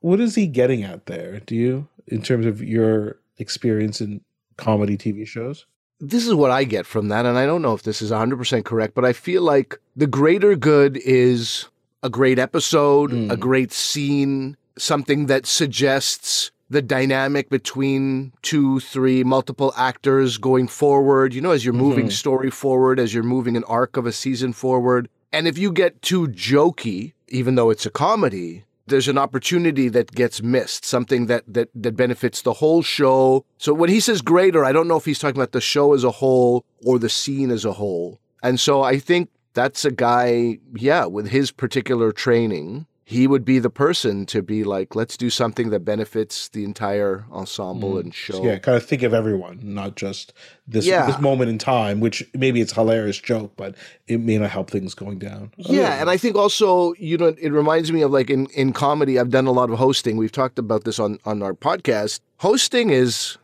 What 0.00 0.20
is 0.20 0.36
he 0.36 0.46
getting 0.46 0.84
at 0.84 1.04
there? 1.04 1.40
Do 1.40 1.54
you, 1.54 1.88
in 2.06 2.22
terms 2.22 2.46
of 2.46 2.62
your 2.62 3.18
experience 3.38 4.00
in 4.00 4.22
comedy 4.56 4.96
TV 4.96 5.26
shows? 5.26 5.66
this 5.98 6.26
is 6.26 6.34
what 6.34 6.50
I 6.50 6.64
get 6.64 6.84
from 6.84 7.08
that, 7.08 7.24
and 7.24 7.38
I 7.38 7.46
don't 7.46 7.62
know 7.62 7.72
if 7.72 7.82
this 7.82 8.02
is 8.02 8.10
100% 8.10 8.66
correct, 8.66 8.94
but 8.94 9.06
I 9.06 9.14
feel 9.14 9.40
like 9.42 9.78
the 9.96 10.06
greater 10.06 10.54
good 10.54 10.98
is 10.98 11.68
a 12.02 12.10
great 12.10 12.38
episode, 12.38 13.12
Mm. 13.12 13.32
a 13.32 13.36
great 13.38 13.72
scene, 13.72 14.58
something 14.76 15.24
that 15.26 15.46
suggests 15.46 16.50
the 16.68 16.82
dynamic 16.82 17.48
between 17.48 18.32
two, 18.42 18.78
three, 18.80 19.24
multiple 19.24 19.72
actors 19.76 20.36
going 20.36 20.68
forward, 20.68 21.32
you 21.32 21.40
know, 21.40 21.52
as 21.52 21.64
you're 21.64 21.72
moving 21.72 22.08
Mhm. 22.08 22.12
story 22.12 22.50
forward, 22.50 23.00
as 23.00 23.14
you're 23.14 23.22
moving 23.22 23.56
an 23.56 23.64
arc 23.64 23.96
of 23.96 24.04
a 24.04 24.12
season 24.12 24.52
forward. 24.52 25.08
And 25.32 25.48
if 25.48 25.56
you 25.56 25.72
get 25.72 26.02
too 26.02 26.28
jokey, 26.28 27.12
even 27.28 27.54
though 27.54 27.70
it's 27.70 27.86
a 27.86 27.90
comedy, 27.90 28.64
there's 28.86 29.08
an 29.08 29.18
opportunity 29.18 29.88
that 29.88 30.12
gets 30.12 30.42
missed, 30.42 30.84
something 30.84 31.26
that 31.26 31.44
that 31.46 31.68
that 31.74 31.96
benefits 31.96 32.42
the 32.42 32.54
whole 32.54 32.82
show. 32.82 33.44
So 33.58 33.74
when 33.74 33.90
he 33.90 34.00
says 34.00 34.22
greater, 34.22 34.64
I 34.64 34.72
don't 34.72 34.88
know 34.88 34.96
if 34.96 35.04
he's 35.04 35.18
talking 35.18 35.40
about 35.40 35.52
the 35.52 35.60
show 35.60 35.94
as 35.94 36.04
a 36.04 36.10
whole 36.10 36.64
or 36.84 36.98
the 36.98 37.08
scene 37.08 37.50
as 37.50 37.64
a 37.64 37.72
whole. 37.72 38.20
And 38.42 38.60
so 38.60 38.82
I 38.82 38.98
think 38.98 39.30
that's 39.54 39.84
a 39.84 39.90
guy, 39.90 40.58
yeah, 40.74 41.06
with 41.06 41.28
his 41.28 41.50
particular 41.50 42.12
training 42.12 42.86
he 43.08 43.28
would 43.28 43.44
be 43.44 43.60
the 43.60 43.70
person 43.70 44.26
to 44.26 44.42
be 44.42 44.64
like, 44.64 44.96
let's 44.96 45.16
do 45.16 45.30
something 45.30 45.70
that 45.70 45.84
benefits 45.84 46.48
the 46.48 46.64
entire 46.64 47.24
ensemble 47.30 47.92
mm. 47.92 48.00
and 48.00 48.12
show. 48.12 48.42
Yeah, 48.42 48.58
kind 48.58 48.76
of 48.76 48.84
think 48.84 49.04
of 49.04 49.14
everyone, 49.14 49.60
not 49.62 49.94
just 49.94 50.32
this 50.66 50.84
yeah. 50.84 51.06
this 51.06 51.20
moment 51.20 51.48
in 51.48 51.56
time, 51.56 52.00
which 52.00 52.28
maybe 52.34 52.60
it's 52.60 52.72
a 52.72 52.74
hilarious 52.74 53.16
joke, 53.16 53.52
but 53.56 53.76
it 54.08 54.18
may 54.18 54.38
not 54.38 54.50
help 54.50 54.72
things 54.72 54.92
going 54.92 55.20
down. 55.20 55.52
Oh, 55.68 55.72
yeah, 55.72 56.00
and 56.00 56.10
I 56.10 56.16
think 56.16 56.34
also, 56.34 56.94
you 56.94 57.16
know, 57.16 57.32
it 57.40 57.52
reminds 57.52 57.92
me 57.92 58.02
of 58.02 58.10
like 58.10 58.28
in, 58.28 58.46
in 58.46 58.72
comedy, 58.72 59.20
I've 59.20 59.30
done 59.30 59.46
a 59.46 59.52
lot 59.52 59.70
of 59.70 59.78
hosting. 59.78 60.16
We've 60.16 60.32
talked 60.32 60.58
about 60.58 60.82
this 60.82 60.98
on, 60.98 61.20
on 61.24 61.44
our 61.44 61.54
podcast. 61.54 62.18
Hosting 62.38 62.90
is 62.90 63.38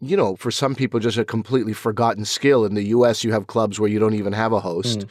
you 0.00 0.16
know, 0.16 0.36
for 0.36 0.52
some 0.52 0.76
people, 0.76 1.00
just 1.00 1.18
a 1.18 1.24
completely 1.24 1.72
forgotten 1.72 2.24
skill. 2.24 2.64
In 2.64 2.74
the 2.74 2.84
US, 2.84 3.24
you 3.24 3.32
have 3.32 3.48
clubs 3.48 3.80
where 3.80 3.90
you 3.90 3.98
don't 3.98 4.14
even 4.14 4.32
have 4.32 4.52
a 4.52 4.60
host. 4.60 5.00
Mm. 5.00 5.08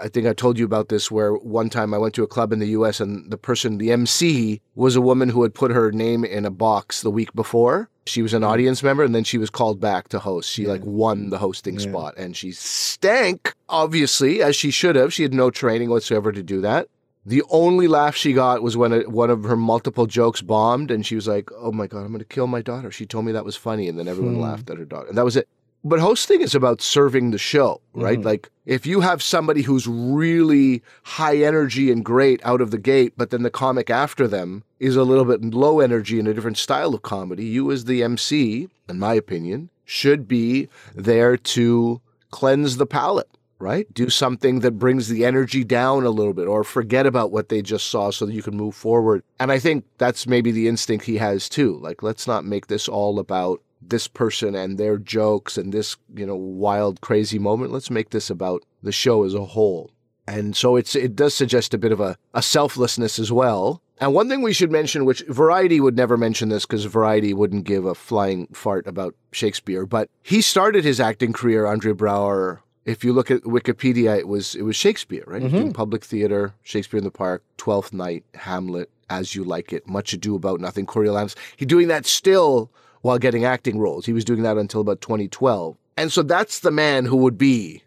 I 0.00 0.08
think 0.08 0.26
I 0.26 0.32
told 0.32 0.58
you 0.58 0.64
about 0.64 0.88
this 0.88 1.10
where 1.10 1.34
one 1.34 1.70
time 1.70 1.94
I 1.94 1.98
went 1.98 2.14
to 2.14 2.24
a 2.24 2.28
club 2.28 2.52
in 2.52 2.58
the 2.58 2.68
US 2.68 2.98
and 3.00 3.30
the 3.30 3.38
person, 3.38 3.78
the 3.78 3.92
MC, 3.92 4.60
was 4.74 4.96
a 4.96 5.00
woman 5.00 5.28
who 5.28 5.42
had 5.42 5.54
put 5.54 5.70
her 5.70 5.92
name 5.92 6.24
in 6.24 6.44
a 6.44 6.50
box 6.50 7.02
the 7.02 7.10
week 7.10 7.32
before. 7.34 7.88
She 8.06 8.20
was 8.20 8.34
an 8.34 8.42
mm. 8.42 8.48
audience 8.48 8.82
member 8.82 9.04
and 9.04 9.14
then 9.14 9.24
she 9.24 9.38
was 9.38 9.50
called 9.50 9.80
back 9.80 10.08
to 10.08 10.18
host. 10.18 10.50
She 10.50 10.64
yeah. 10.64 10.70
like 10.70 10.84
won 10.84 11.30
the 11.30 11.38
hosting 11.38 11.74
yeah. 11.74 11.88
spot 11.88 12.14
and 12.16 12.36
she 12.36 12.50
stank, 12.52 13.54
obviously, 13.68 14.42
as 14.42 14.56
she 14.56 14.70
should 14.70 14.96
have. 14.96 15.12
She 15.12 15.22
had 15.22 15.32
no 15.32 15.50
training 15.50 15.90
whatsoever 15.90 16.32
to 16.32 16.42
do 16.42 16.60
that. 16.62 16.88
The 17.26 17.42
only 17.48 17.88
laugh 17.88 18.16
she 18.16 18.34
got 18.34 18.62
was 18.62 18.76
when 18.76 18.92
a, 18.92 19.00
one 19.08 19.30
of 19.30 19.44
her 19.44 19.56
multiple 19.56 20.06
jokes 20.06 20.42
bombed 20.42 20.90
and 20.90 21.06
she 21.06 21.14
was 21.14 21.28
like, 21.28 21.50
Oh 21.56 21.72
my 21.72 21.86
God, 21.86 22.00
I'm 22.00 22.08
going 22.08 22.18
to 22.18 22.24
kill 22.24 22.48
my 22.48 22.62
daughter. 22.62 22.90
She 22.90 23.06
told 23.06 23.24
me 23.24 23.32
that 23.32 23.44
was 23.44 23.56
funny. 23.56 23.88
And 23.88 23.98
then 23.98 24.08
everyone 24.08 24.34
hmm. 24.34 24.42
laughed 24.42 24.68
at 24.70 24.76
her 24.76 24.84
daughter. 24.84 25.08
And 25.08 25.16
that 25.16 25.24
was 25.24 25.36
it. 25.36 25.48
But 25.86 26.00
hosting 26.00 26.40
is 26.40 26.54
about 26.54 26.80
serving 26.80 27.30
the 27.30 27.38
show, 27.38 27.82
right? 27.92 28.18
Mm-hmm. 28.18 28.26
Like 28.26 28.50
if 28.64 28.86
you 28.86 29.02
have 29.02 29.22
somebody 29.22 29.60
who's 29.60 29.86
really 29.86 30.82
high 31.02 31.36
energy 31.36 31.92
and 31.92 32.02
great 32.02 32.40
out 32.42 32.62
of 32.62 32.70
the 32.70 32.78
gate, 32.78 33.12
but 33.18 33.28
then 33.28 33.42
the 33.42 33.50
comic 33.50 33.90
after 33.90 34.26
them 34.26 34.64
is 34.80 34.96
a 34.96 35.04
little 35.04 35.26
bit 35.26 35.44
low 35.54 35.80
energy 35.80 36.18
in 36.18 36.26
a 36.26 36.32
different 36.32 36.56
style 36.56 36.94
of 36.94 37.02
comedy, 37.02 37.44
you 37.44 37.70
as 37.70 37.84
the 37.84 38.02
MC, 38.02 38.68
in 38.88 38.98
my 38.98 39.12
opinion, 39.12 39.68
should 39.84 40.26
be 40.26 40.68
there 40.94 41.36
to 41.36 42.00
cleanse 42.30 42.78
the 42.78 42.86
palate, 42.86 43.28
right? 43.58 43.92
Do 43.92 44.08
something 44.08 44.60
that 44.60 44.78
brings 44.78 45.08
the 45.08 45.26
energy 45.26 45.64
down 45.64 46.04
a 46.04 46.10
little 46.10 46.32
bit 46.32 46.48
or 46.48 46.64
forget 46.64 47.04
about 47.06 47.30
what 47.30 47.50
they 47.50 47.60
just 47.60 47.88
saw 47.88 48.10
so 48.10 48.24
that 48.24 48.32
you 48.32 48.42
can 48.42 48.56
move 48.56 48.74
forward. 48.74 49.22
And 49.38 49.52
I 49.52 49.58
think 49.58 49.84
that's 49.98 50.26
maybe 50.26 50.50
the 50.50 50.66
instinct 50.66 51.04
he 51.04 51.18
has 51.18 51.48
too. 51.48 51.76
Like, 51.78 52.02
let's 52.02 52.26
not 52.26 52.46
make 52.46 52.68
this 52.68 52.88
all 52.88 53.18
about 53.18 53.60
this 53.88 54.08
person 54.08 54.54
and 54.54 54.78
their 54.78 54.98
jokes 54.98 55.56
and 55.58 55.72
this, 55.72 55.96
you 56.14 56.26
know, 56.26 56.36
wild, 56.36 57.00
crazy 57.00 57.38
moment. 57.38 57.72
Let's 57.72 57.90
make 57.90 58.10
this 58.10 58.30
about 58.30 58.64
the 58.82 58.92
show 58.92 59.24
as 59.24 59.34
a 59.34 59.44
whole. 59.44 59.90
And 60.26 60.56
so 60.56 60.76
it's 60.76 60.96
it 60.96 61.14
does 61.14 61.34
suggest 61.34 61.74
a 61.74 61.78
bit 61.78 61.92
of 61.92 62.00
a, 62.00 62.16
a 62.32 62.42
selflessness 62.42 63.18
as 63.18 63.30
well. 63.30 63.82
And 63.98 64.14
one 64.14 64.28
thing 64.28 64.42
we 64.42 64.52
should 64.52 64.72
mention, 64.72 65.04
which 65.04 65.22
Variety 65.28 65.80
would 65.80 65.96
never 65.96 66.16
mention 66.16 66.48
this 66.48 66.66
because 66.66 66.84
Variety 66.84 67.32
wouldn't 67.32 67.64
give 67.64 67.84
a 67.84 67.94
flying 67.94 68.48
fart 68.48 68.86
about 68.86 69.14
Shakespeare, 69.30 69.86
but 69.86 70.10
he 70.22 70.40
started 70.40 70.84
his 70.84 70.98
acting 70.98 71.32
career, 71.32 71.66
Andre 71.66 71.92
Braugher. 71.92 72.60
If 72.84 73.04
you 73.04 73.12
look 73.12 73.30
at 73.30 73.42
Wikipedia, 73.42 74.18
it 74.18 74.28
was 74.28 74.54
it 74.54 74.62
was 74.62 74.76
Shakespeare, 74.76 75.24
right? 75.26 75.42
Mm-hmm. 75.42 75.70
public 75.70 76.04
theater, 76.04 76.54
Shakespeare 76.62 76.98
in 76.98 77.04
the 77.04 77.10
Park, 77.10 77.42
Twelfth 77.56 77.92
Night, 77.92 78.24
Hamlet, 78.34 78.90
As 79.08 79.34
You 79.34 79.44
Like 79.44 79.72
It, 79.72 79.86
Much 79.86 80.12
Ado 80.12 80.34
About 80.34 80.60
Nothing, 80.60 80.86
Coriolanus. 80.86 81.36
He's 81.56 81.68
doing 81.68 81.88
that 81.88 82.04
still 82.06 82.70
while 83.04 83.18
getting 83.18 83.44
acting 83.44 83.78
roles. 83.78 84.06
He 84.06 84.14
was 84.14 84.24
doing 84.24 84.42
that 84.44 84.56
until 84.56 84.80
about 84.80 85.02
2012. 85.02 85.76
And 85.98 86.10
so 86.10 86.22
that's 86.22 86.60
the 86.60 86.70
man 86.70 87.04
who 87.04 87.18
would 87.18 87.36
be 87.36 87.82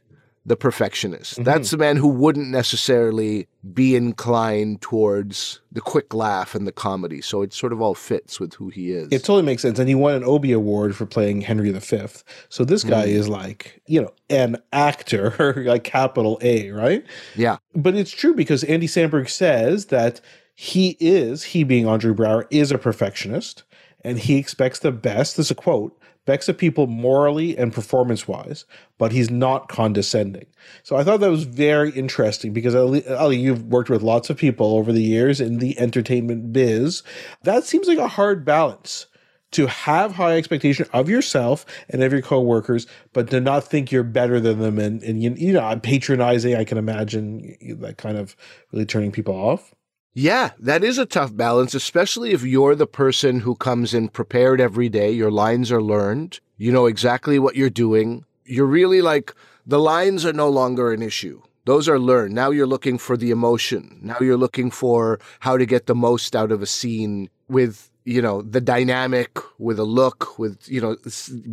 the 0.46 0.56
perfectionist. 0.56 1.34
Mm-hmm. 1.34 1.44
That's 1.44 1.72
the 1.72 1.78
man 1.78 1.98
who 1.98 2.08
wouldn't 2.08 2.50
necessarily 2.50 3.48
be 3.74 3.96
inclined 3.96 4.82
towards 4.82 5.60
the 5.72 5.82
quick 5.82 6.14
laugh 6.14 6.54
and 6.54 6.68
the 6.68 6.72
comedy. 6.72 7.20
So 7.22 7.42
it 7.42 7.52
sort 7.52 7.74
of 7.74 7.82
all 7.82 7.96
fits 7.96 8.40
with 8.40 8.54
who 8.54 8.70
he 8.70 8.92
is. 8.92 9.08
It 9.12 9.24
totally 9.24 9.42
makes 9.42 9.64
sense. 9.64 9.80
And 9.80 9.90
he 9.90 9.96
won 9.96 10.14
an 10.14 10.24
Obie 10.24 10.52
Award 10.52 10.96
for 10.96 11.08
playing 11.08 11.42
Henry 11.42 11.72
V. 11.72 12.08
So 12.50 12.64
this 12.64 12.84
guy 12.84 13.08
mm. 13.08 13.10
is 13.10 13.28
like, 13.28 13.82
you 13.88 14.00
know, 14.00 14.14
an 14.30 14.58
actor, 14.72 15.64
like 15.66 15.84
capital 15.84 16.38
A, 16.44 16.70
right? 16.70 17.04
Yeah. 17.36 17.58
But 17.74 17.96
it's 17.96 18.12
true 18.12 18.36
because 18.36 18.64
Andy 18.66 18.88
Samberg 18.88 19.30
says 19.30 19.88
that 19.88 20.22
he 20.54 20.96
is, 21.00 21.44
he 21.44 21.64
being 21.64 21.88
Andre 21.88 22.12
Braugher, 22.12 22.46
is 22.52 22.72
a 22.72 22.78
perfectionist 22.78 23.64
and 24.08 24.20
he 24.20 24.38
expects 24.38 24.80
the 24.80 24.92
best. 24.92 25.38
This 25.38 25.48
is 25.48 25.52
a 25.52 25.56
quote 25.56 25.98
expects 26.28 26.50
of 26.50 26.58
people 26.58 26.88
morally 26.88 27.58
and 27.58 27.72
performance 27.72 28.28
wise, 28.28 28.66
but 28.98 29.14
he's 29.14 29.30
not 29.30 29.70
condescending. 29.70 30.46
So 30.84 30.98
I 30.98 31.06
thought 31.06 31.22
that 31.22 31.32
was 31.32 31.44
very 31.46 31.90
interesting 31.92 32.52
because 32.52 32.76
Ali, 32.76 33.38
you've 33.38 33.64
worked 33.64 33.90
with 33.90 34.02
lots 34.02 34.30
of 34.30 34.36
people 34.36 34.76
over 34.76 34.92
the 34.92 35.02
years 35.02 35.40
in 35.40 35.60
the 35.60 35.80
entertainment 35.80 36.52
biz. 36.52 37.02
That 37.44 37.64
seems 37.64 37.88
like 37.88 37.98
a 37.98 38.10
hard 38.10 38.44
balance 38.44 39.06
to 39.52 39.68
have 39.68 40.16
high 40.16 40.36
expectation 40.36 40.86
of 40.92 41.08
yourself 41.08 41.66
and 41.88 42.04
of 42.04 42.12
your 42.12 42.22
coworkers, 42.22 42.88
but 43.14 43.30
to 43.30 43.40
not 43.40 43.64
think 43.64 43.90
you're 43.90 44.04
better 44.04 44.42
than 44.42 44.60
them 44.60 44.80
and, 44.80 45.02
and 45.04 45.24
you, 45.24 45.34
you 45.38 45.54
know, 45.54 45.80
patronizing, 45.82 46.56
I 46.56 46.66
can 46.66 46.78
imagine 46.78 47.56
that 47.80 47.98
kind 47.98 48.18
of 48.18 48.36
really 48.74 48.86
turning 48.86 49.14
people 49.14 49.34
off. 49.34 49.74
Yeah, 50.20 50.54
that 50.58 50.84
is 50.84 50.98
a 50.98 51.06
tough 51.06 51.38
balance, 51.38 51.76
especially 51.76 52.32
if 52.32 52.42
you're 52.42 52.74
the 52.74 52.88
person 52.88 53.42
who 53.42 53.54
comes 53.54 53.94
in 53.94 54.10
prepared 54.10 54.60
every 54.60 54.90
day. 54.90 55.12
Your 55.12 55.30
lines 55.30 55.72
are 55.72 55.80
learned. 55.80 56.40
You 56.58 56.72
know 56.72 56.88
exactly 56.88 57.38
what 57.38 57.56
you're 57.56 57.70
doing. 57.70 58.26
You're 58.44 58.66
really 58.66 59.04
like, 59.04 59.36
the 59.68 59.78
lines 59.78 60.26
are 60.26 60.34
no 60.34 60.50
longer 60.50 60.92
an 60.92 61.04
issue. 61.04 61.44
Those 61.66 61.88
are 61.88 62.00
learned. 62.00 62.34
Now 62.34 62.50
you're 62.50 62.66
looking 62.66 62.98
for 62.98 63.16
the 63.16 63.30
emotion. 63.30 64.00
Now 64.02 64.18
you're 64.20 64.38
looking 64.38 64.72
for 64.72 65.20
how 65.42 65.56
to 65.56 65.68
get 65.68 65.86
the 65.86 65.94
most 65.94 66.36
out 66.36 66.52
of 66.52 66.64
a 66.64 66.66
scene 66.66 67.30
with, 67.48 67.92
you 68.04 68.20
know, 68.20 68.42
the 68.42 68.60
dynamic, 68.60 69.38
with 69.60 69.78
a 69.78 69.84
look, 69.84 70.40
with, 70.40 70.68
you 70.68 70.82
know, 70.82 70.98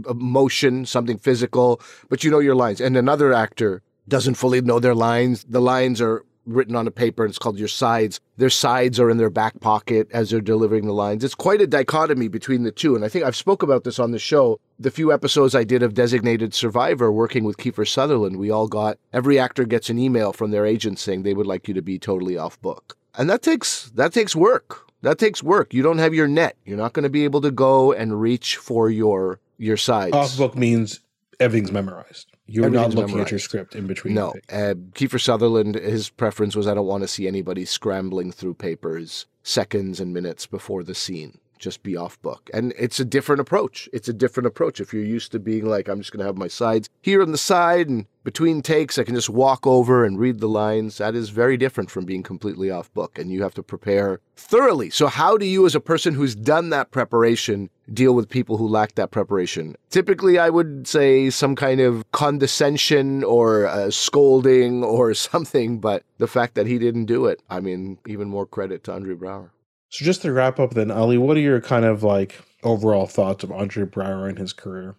emotion, 0.09 0.87
something 0.87 1.19
physical, 1.19 1.83
but 2.09 2.25
you 2.25 2.31
know 2.31 2.39
your 2.39 2.55
lines. 2.55 2.81
And 2.81 2.97
another 2.97 3.35
actor 3.35 3.83
doesn't 4.09 4.37
fully 4.37 4.63
know 4.63 4.81
their 4.81 4.95
lines. 4.95 5.45
The 5.45 5.61
lines 5.61 6.01
are 6.01 6.25
written 6.47 6.77
on 6.77 6.87
a 6.87 6.91
paper 6.91 7.25
and 7.25 7.31
it's 7.31 7.39
called 7.39 7.59
your 7.59 7.69
sides. 7.69 8.21
Their 8.37 8.51
sides 8.51 8.99
are 9.01 9.11
in 9.11 9.17
their 9.17 9.31
back 9.31 9.61
pocket 9.61 10.09
as 10.13 10.31
they're 10.31 10.41
delivering 10.41 10.87
the 10.87 10.93
lines. 10.93 11.25
It's 11.25 11.35
quite 11.35 11.61
a 11.61 11.67
dichotomy 11.67 12.29
between 12.29 12.63
the 12.63 12.73
two. 12.73 12.95
And 12.95 13.05
I 13.05 13.09
think 13.09 13.25
I've 13.25 13.37
spoke 13.37 13.63
about 13.63 13.85
this 13.85 13.99
on 13.99 14.11
the 14.11 14.19
show. 14.19 14.61
The 14.79 14.91
few 14.91 15.13
episodes 15.13 15.55
I 15.55 15.65
did 15.65 15.83
of 15.83 15.95
Designated 15.95 16.55
Survivor 16.55 17.13
working 17.13 17.45
with 17.45 17.57
Kiefer 17.57 17.87
Sutherland, 17.89 18.39
we 18.39 18.51
all 18.51 18.69
got 18.69 18.99
every 19.13 19.39
actor 19.39 19.65
gets 19.65 19.91
an 19.91 19.99
email 19.99 20.33
from 20.33 20.51
their 20.51 20.67
agent 20.67 20.99
saying 20.99 21.23
they 21.23 21.35
would 21.35 21.47
like 21.47 21.69
you 21.69 21.75
to 21.75 21.83
be 21.83 21.99
totally 21.99 22.37
off 22.37 22.61
book. 22.61 22.97
And 23.17 23.31
that 23.31 23.43
takes 23.43 23.91
that 23.91 24.13
takes 24.13 24.35
work. 24.35 24.91
That 25.03 25.19
takes 25.19 25.43
work. 25.43 25.75
You 25.75 25.83
don't 25.83 25.99
have 25.99 26.15
your 26.15 26.27
net. 26.27 26.57
You're 26.65 26.79
not 26.79 26.95
going 26.95 27.05
to 27.05 27.11
be 27.11 27.25
able 27.25 27.43
to 27.43 27.51
go 27.51 27.93
and 27.93 28.21
reach 28.21 28.57
for 28.57 28.91
your 28.91 29.39
your 29.59 29.77
sides. 29.77 30.15
Off 30.15 30.37
book 30.37 30.57
means 30.57 31.01
everything's 31.39 31.71
memorized. 31.71 32.34
You're 32.47 32.71
not 32.71 32.91
looking 32.91 33.13
memorized. 33.13 33.29
at 33.29 33.31
your 33.33 33.39
script 33.39 33.75
in 33.75 33.87
between. 33.87 34.15
No. 34.15 34.35
Uh, 34.53 34.75
Kiefer 34.93 35.21
Sutherland, 35.21 35.77
his 35.77 36.11
preference 36.11 36.55
was 36.55 36.67
I 36.67 36.75
don't 36.75 36.87
want 36.87 37.03
to 37.03 37.09
see 37.09 37.27
anybody 37.27 37.65
scrambling 37.65 38.33
through 38.33 38.55
papers 38.55 39.27
seconds 39.43 40.01
and 40.01 40.13
minutes 40.13 40.47
before 40.47 40.83
the 40.83 40.95
scene 40.95 41.39
just 41.59 41.83
be 41.83 41.97
off 41.97 42.21
book. 42.21 42.51
And 42.53 42.75
it's 42.79 43.01
a 43.01 43.05
different 43.05 43.41
approach. 43.41 43.89
It's 43.93 44.09
a 44.09 44.13
different 44.13 44.47
approach. 44.47 44.81
If 44.81 44.93
you're 44.93 45.03
used 45.03 45.33
to 45.33 45.39
being 45.39 45.65
like, 45.65 45.89
I'm 45.89 46.01
just 46.01 46.13
going 46.13 46.21
to 46.21 46.27
have 46.27 46.37
my 46.37 46.49
sides 46.49 46.91
here 47.01 47.23
on 47.23 47.33
the 47.33 47.39
side 47.39 47.89
and 47.89 48.07
between 48.25 48.63
takes, 48.63 48.99
I 48.99 49.05
can 49.05 49.15
just 49.15 49.29
walk 49.29 49.67
over 49.67 50.05
and 50.05 50.19
read 50.19 50.41
the 50.41 50.49
lines. 50.49 50.99
That 50.99 51.15
is 51.15 51.29
very 51.29 51.57
different 51.59 51.91
from 51.91 52.07
being 52.07 52.23
completely 52.23 52.71
off 52.71 52.93
book. 52.95 53.19
And 53.19 53.31
you 53.31 53.43
have 53.43 53.55
to 53.55 53.63
prepare 53.63 54.21
thoroughly. 54.37 54.91
So, 54.91 55.07
how 55.07 55.37
do 55.37 55.45
you, 55.45 55.67
as 55.67 55.75
a 55.75 55.81
person 55.81 56.15
who's 56.15 56.35
done 56.35 56.71
that 56.71 56.91
preparation, 56.91 57.69
deal 57.93 58.15
with 58.15 58.29
people 58.29 58.57
who 58.57 58.67
lack 58.67 58.95
that 58.95 59.11
preparation? 59.11 59.77
Typically, 59.91 60.39
I 60.39 60.49
would 60.49 60.89
say 60.89 61.29
some 61.29 61.55
kind 61.55 61.81
of 61.81 62.11
condescension 62.13 63.23
or 63.23 63.67
uh, 63.67 63.91
scolding 63.91 64.83
or 64.97 65.13
something. 65.13 65.79
But 65.79 66.03
the 66.19 66.27
fact 66.27 66.55
that 66.55 66.67
he 66.67 66.79
didn't 66.79 67.05
do 67.05 67.27
it, 67.27 67.43
I 67.51 67.61
mean, 67.61 67.99
even 68.07 68.29
more 68.29 68.47
credit 68.47 68.85
to 68.85 68.93
Andre 68.93 69.15
Braugher. 69.15 69.51
So 69.91 70.05
just 70.05 70.23
to 70.23 70.33
wrap 70.33 70.59
up 70.59 70.75
then, 70.75 70.91
Ali, 70.91 71.19
what 71.19 71.37
are 71.37 71.41
your 71.41 71.61
kind 71.61 71.85
of 71.85 72.03
like 72.03 72.43
overall 72.63 73.07
thoughts 73.07 73.45
of 73.45 73.53
Andre 73.53 73.85
Braugher 73.85 74.29
and 74.29 74.39
his 74.39 74.53
career? 74.53 74.97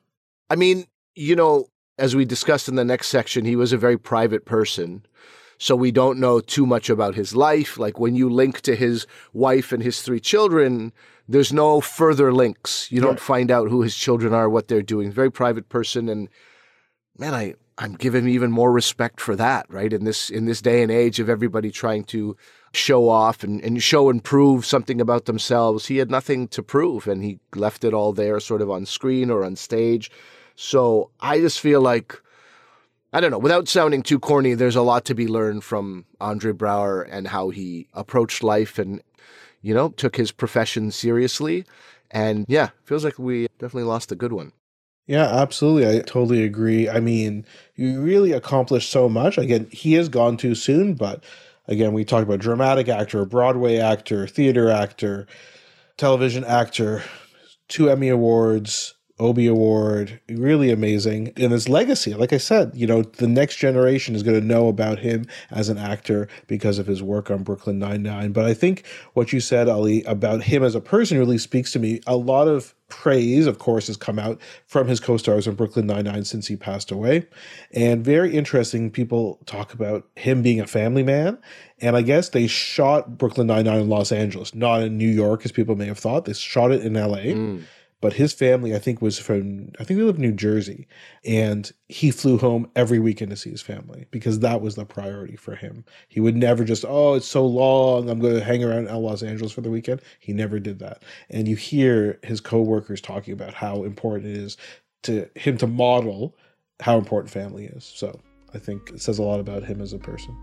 I 0.49 0.55
mean, 0.55 0.85
you 1.15 1.35
know, 1.35 1.67
as 1.97 2.15
we 2.15 2.25
discussed 2.25 2.67
in 2.67 2.75
the 2.75 2.86
next 2.86 3.08
section, 3.08 3.45
he 3.45 3.55
was 3.55 3.73
a 3.73 3.77
very 3.77 3.97
private 3.97 4.45
person. 4.45 5.05
So 5.58 5.75
we 5.75 5.91
don't 5.91 6.19
know 6.19 6.41
too 6.41 6.65
much 6.65 6.89
about 6.89 7.15
his 7.15 7.36
life. 7.36 7.77
Like 7.77 7.97
when 7.97 8.15
you 8.15 8.29
link 8.29 8.62
to 8.62 8.75
his 8.75 9.08
wife 9.34 9.71
and 9.71 9.81
his 9.81 10.01
three 10.01 10.19
children, 10.19 10.91
there's 11.29 11.53
no 11.53 11.79
further 11.79 12.34
links. 12.34 12.91
You 12.91 12.99
don't 12.99 13.12
right. 13.12 13.19
find 13.19 13.51
out 13.51 13.69
who 13.69 13.81
his 13.81 13.95
children 13.95 14.34
are, 14.34 14.49
what 14.49 14.67
they're 14.67 14.81
doing. 14.81 15.12
Very 15.12 15.31
private 15.31 15.69
person. 15.69 16.10
And 16.10 16.27
man, 17.17 17.34
I, 17.34 17.55
I'm 17.77 17.93
giving 17.93 18.27
even 18.27 18.51
more 18.51 18.71
respect 18.71 19.21
for 19.21 19.36
that, 19.38 19.65
right? 19.69 19.91
In 19.91 20.03
this 20.03 20.29
in 20.29 20.45
this 20.45 20.62
day 20.62 20.84
and 20.84 20.91
age 20.91 21.19
of 21.19 21.29
everybody 21.29 21.71
trying 21.71 22.03
to 22.05 22.36
show 22.73 23.08
off 23.08 23.43
and, 23.43 23.62
and 23.62 23.81
show 23.81 24.10
and 24.10 24.21
prove 24.23 24.65
something 24.65 24.99
about 24.99 25.25
themselves, 25.25 25.88
he 25.88 25.97
had 25.97 26.12
nothing 26.12 26.47
to 26.49 26.62
prove 26.62 27.08
and 27.08 27.23
he 27.23 27.39
left 27.55 27.86
it 27.86 27.93
all 27.93 28.12
there 28.12 28.39
sort 28.41 28.62
of 28.62 28.69
on 28.69 28.86
screen 28.86 29.29
or 29.29 29.45
on 29.45 29.55
stage. 29.55 30.12
So 30.55 31.11
I 31.19 31.39
just 31.39 31.59
feel 31.59 31.81
like 31.81 32.21
I 33.15 33.21
don't 33.21 33.31
know, 33.31 33.39
without 33.39 33.69
sounding 33.69 34.03
too 34.03 34.19
corny, 34.19 34.55
there's 34.55 34.75
a 34.75 34.81
lot 34.81 35.05
to 35.05 35.15
be 35.15 35.29
learned 35.29 35.63
from 35.63 36.03
Andre 36.19 36.51
Braugher 36.51 37.07
and 37.09 37.29
how 37.29 37.49
he 37.49 37.87
approached 37.93 38.43
life 38.43 38.77
and, 38.77 39.01
you 39.61 39.73
know, 39.73 39.87
took 39.87 40.17
his 40.17 40.33
profession 40.33 40.91
seriously. 40.91 41.63
And 42.11 42.45
yeah, 42.49 42.71
feels 42.83 43.05
like 43.05 43.17
we 43.17 43.47
definitely 43.57 43.83
lost 43.83 44.11
a 44.11 44.15
good 44.15 44.33
one. 44.33 44.51
Yeah, 45.07 45.27
absolutely. 45.27 45.87
I 45.87 46.01
totally 46.01 46.43
agree. 46.43 46.89
I 46.89 46.99
mean, 46.99 47.45
you 47.75 48.01
really 48.01 48.33
accomplished 48.33 48.91
so 48.91 49.07
much. 49.07 49.37
Again, 49.37 49.69
he 49.71 49.93
has 49.93 50.09
gone 50.09 50.35
too 50.35 50.53
soon, 50.53 50.93
but 50.95 51.23
again, 51.69 51.93
we 51.93 52.03
talked 52.03 52.23
about 52.23 52.39
dramatic 52.39 52.89
actor, 52.89 53.23
Broadway 53.23 53.77
actor, 53.77 54.27
theater 54.27 54.69
actor, 54.69 55.25
television 55.95 56.43
actor, 56.43 57.01
two 57.69 57.89
Emmy 57.89 58.09
Awards, 58.09 58.95
Obie 59.17 59.47
Award, 59.47 60.19
really 60.28 60.71
amazing. 60.71 61.32
And 61.38 61.54
his 61.54 61.69
legacy, 61.69 62.13
like 62.13 62.34
I 62.34 62.38
said, 62.38 62.71
you 62.75 62.86
know, 62.86 63.01
the 63.01 63.28
next 63.28 63.56
generation 63.56 64.13
is 64.13 64.23
going 64.23 64.39
to 64.39 64.45
know 64.45 64.67
about 64.67 64.99
him 64.99 65.25
as 65.51 65.69
an 65.69 65.78
actor 65.78 66.28
because 66.47 66.80
of 66.80 66.88
his 66.88 67.01
work 67.01 67.32
on 67.32 67.43
Brooklyn 67.43 67.80
Nine-Nine. 67.80 68.34
But 68.34 68.43
I 68.43 68.54
think 68.54 68.86
what 69.13 69.32
you 69.32 69.39
said, 69.39 69.69
Ali, 69.69 70.04
about 70.04 70.43
him 70.43 70.63
as 70.63 70.75
a 70.75 70.82
person 70.82 71.17
really 71.17 71.38
speaks 71.38 71.71
to 71.71 71.80
me. 71.80 72.01
A 72.06 72.17
lot 72.17 72.49
of 72.49 72.75
praise, 72.89 73.47
of 73.47 73.58
course, 73.58 73.88
has 73.88 73.95
come 73.95 74.19
out 74.19 74.39
from 74.67 74.86
his 74.86 74.99
co-stars 74.99 75.47
on 75.47 75.56
Brooklyn 75.56 75.88
Nine-Nine 75.88 76.25
since 76.25 76.47
he 76.47 76.58
passed 76.58 76.91
away. 76.91 77.25
And 77.73 78.04
very 78.04 78.36
interesting, 78.36 78.91
people 78.91 79.39
talk 79.45 79.73
about 79.73 80.06
him 80.17 80.41
being 80.41 80.60
a 80.60 80.67
family 80.67 81.04
man. 81.04 81.38
And 81.80 81.95
I 81.95 82.01
guess 82.01 82.30
they 82.30 82.47
shot 82.47 83.17
Brooklyn 83.17 83.47
Nine-Nine 83.47 83.80
in 83.80 83.89
Los 83.89 84.12
Angeles, 84.12 84.54
not 84.54 84.82
in 84.82 84.97
New 84.97 85.10
York, 85.10 85.45
as 85.45 85.54
people 85.54 85.78
may 85.78 85.86
have 85.86 85.99
thought. 85.99 86.25
They 86.25 86.34
shot 86.34 86.73
it 86.73 86.82
in 86.82 86.95
LA. 86.95 87.17
Mm 87.19 87.63
but 88.05 88.13
his 88.13 88.33
family, 88.33 88.75
I 88.75 88.77
think, 88.77 89.01
was 89.01 89.17
from, 89.17 89.71
I 89.79 89.83
think 89.83 89.97
they 89.97 90.05
lived 90.05 90.19
in 90.19 90.29
New 90.29 90.31
Jersey. 90.31 90.87
And 91.25 91.71
he 91.89 92.11
flew 92.11 92.37
home 92.37 92.69
every 92.75 92.99
weekend 92.99 93.31
to 93.31 93.35
see 93.35 93.49
his 93.49 93.63
family 93.63 94.05
because 94.11 94.41
that 94.41 94.61
was 94.61 94.75
the 94.75 94.85
priority 94.85 95.35
for 95.35 95.55
him. 95.55 95.83
He 96.07 96.19
would 96.19 96.35
never 96.35 96.63
just, 96.63 96.85
oh, 96.87 97.15
it's 97.15 97.25
so 97.25 97.43
long. 97.43 98.07
I'm 98.07 98.19
going 98.19 98.35
to 98.35 98.43
hang 98.43 98.63
around 98.63 98.95
Los 98.95 99.23
Angeles 99.23 99.51
for 99.51 99.61
the 99.61 99.71
weekend. 99.71 100.01
He 100.19 100.33
never 100.33 100.59
did 100.59 100.77
that. 100.77 101.01
And 101.31 101.47
you 101.47 101.55
hear 101.55 102.19
his 102.21 102.41
coworkers 102.41 103.01
talking 103.01 103.33
about 103.33 103.55
how 103.55 103.83
important 103.83 104.29
it 104.29 104.37
is 104.37 104.55
to 105.01 105.27
him 105.33 105.57
to 105.57 105.65
model 105.65 106.37
how 106.81 106.99
important 106.99 107.33
family 107.33 107.65
is. 107.65 107.91
So 107.95 108.21
I 108.53 108.59
think 108.59 108.91
it 108.91 109.01
says 109.01 109.17
a 109.17 109.23
lot 109.23 109.39
about 109.39 109.63
him 109.63 109.81
as 109.81 109.93
a 109.93 109.97
person. 109.97 110.37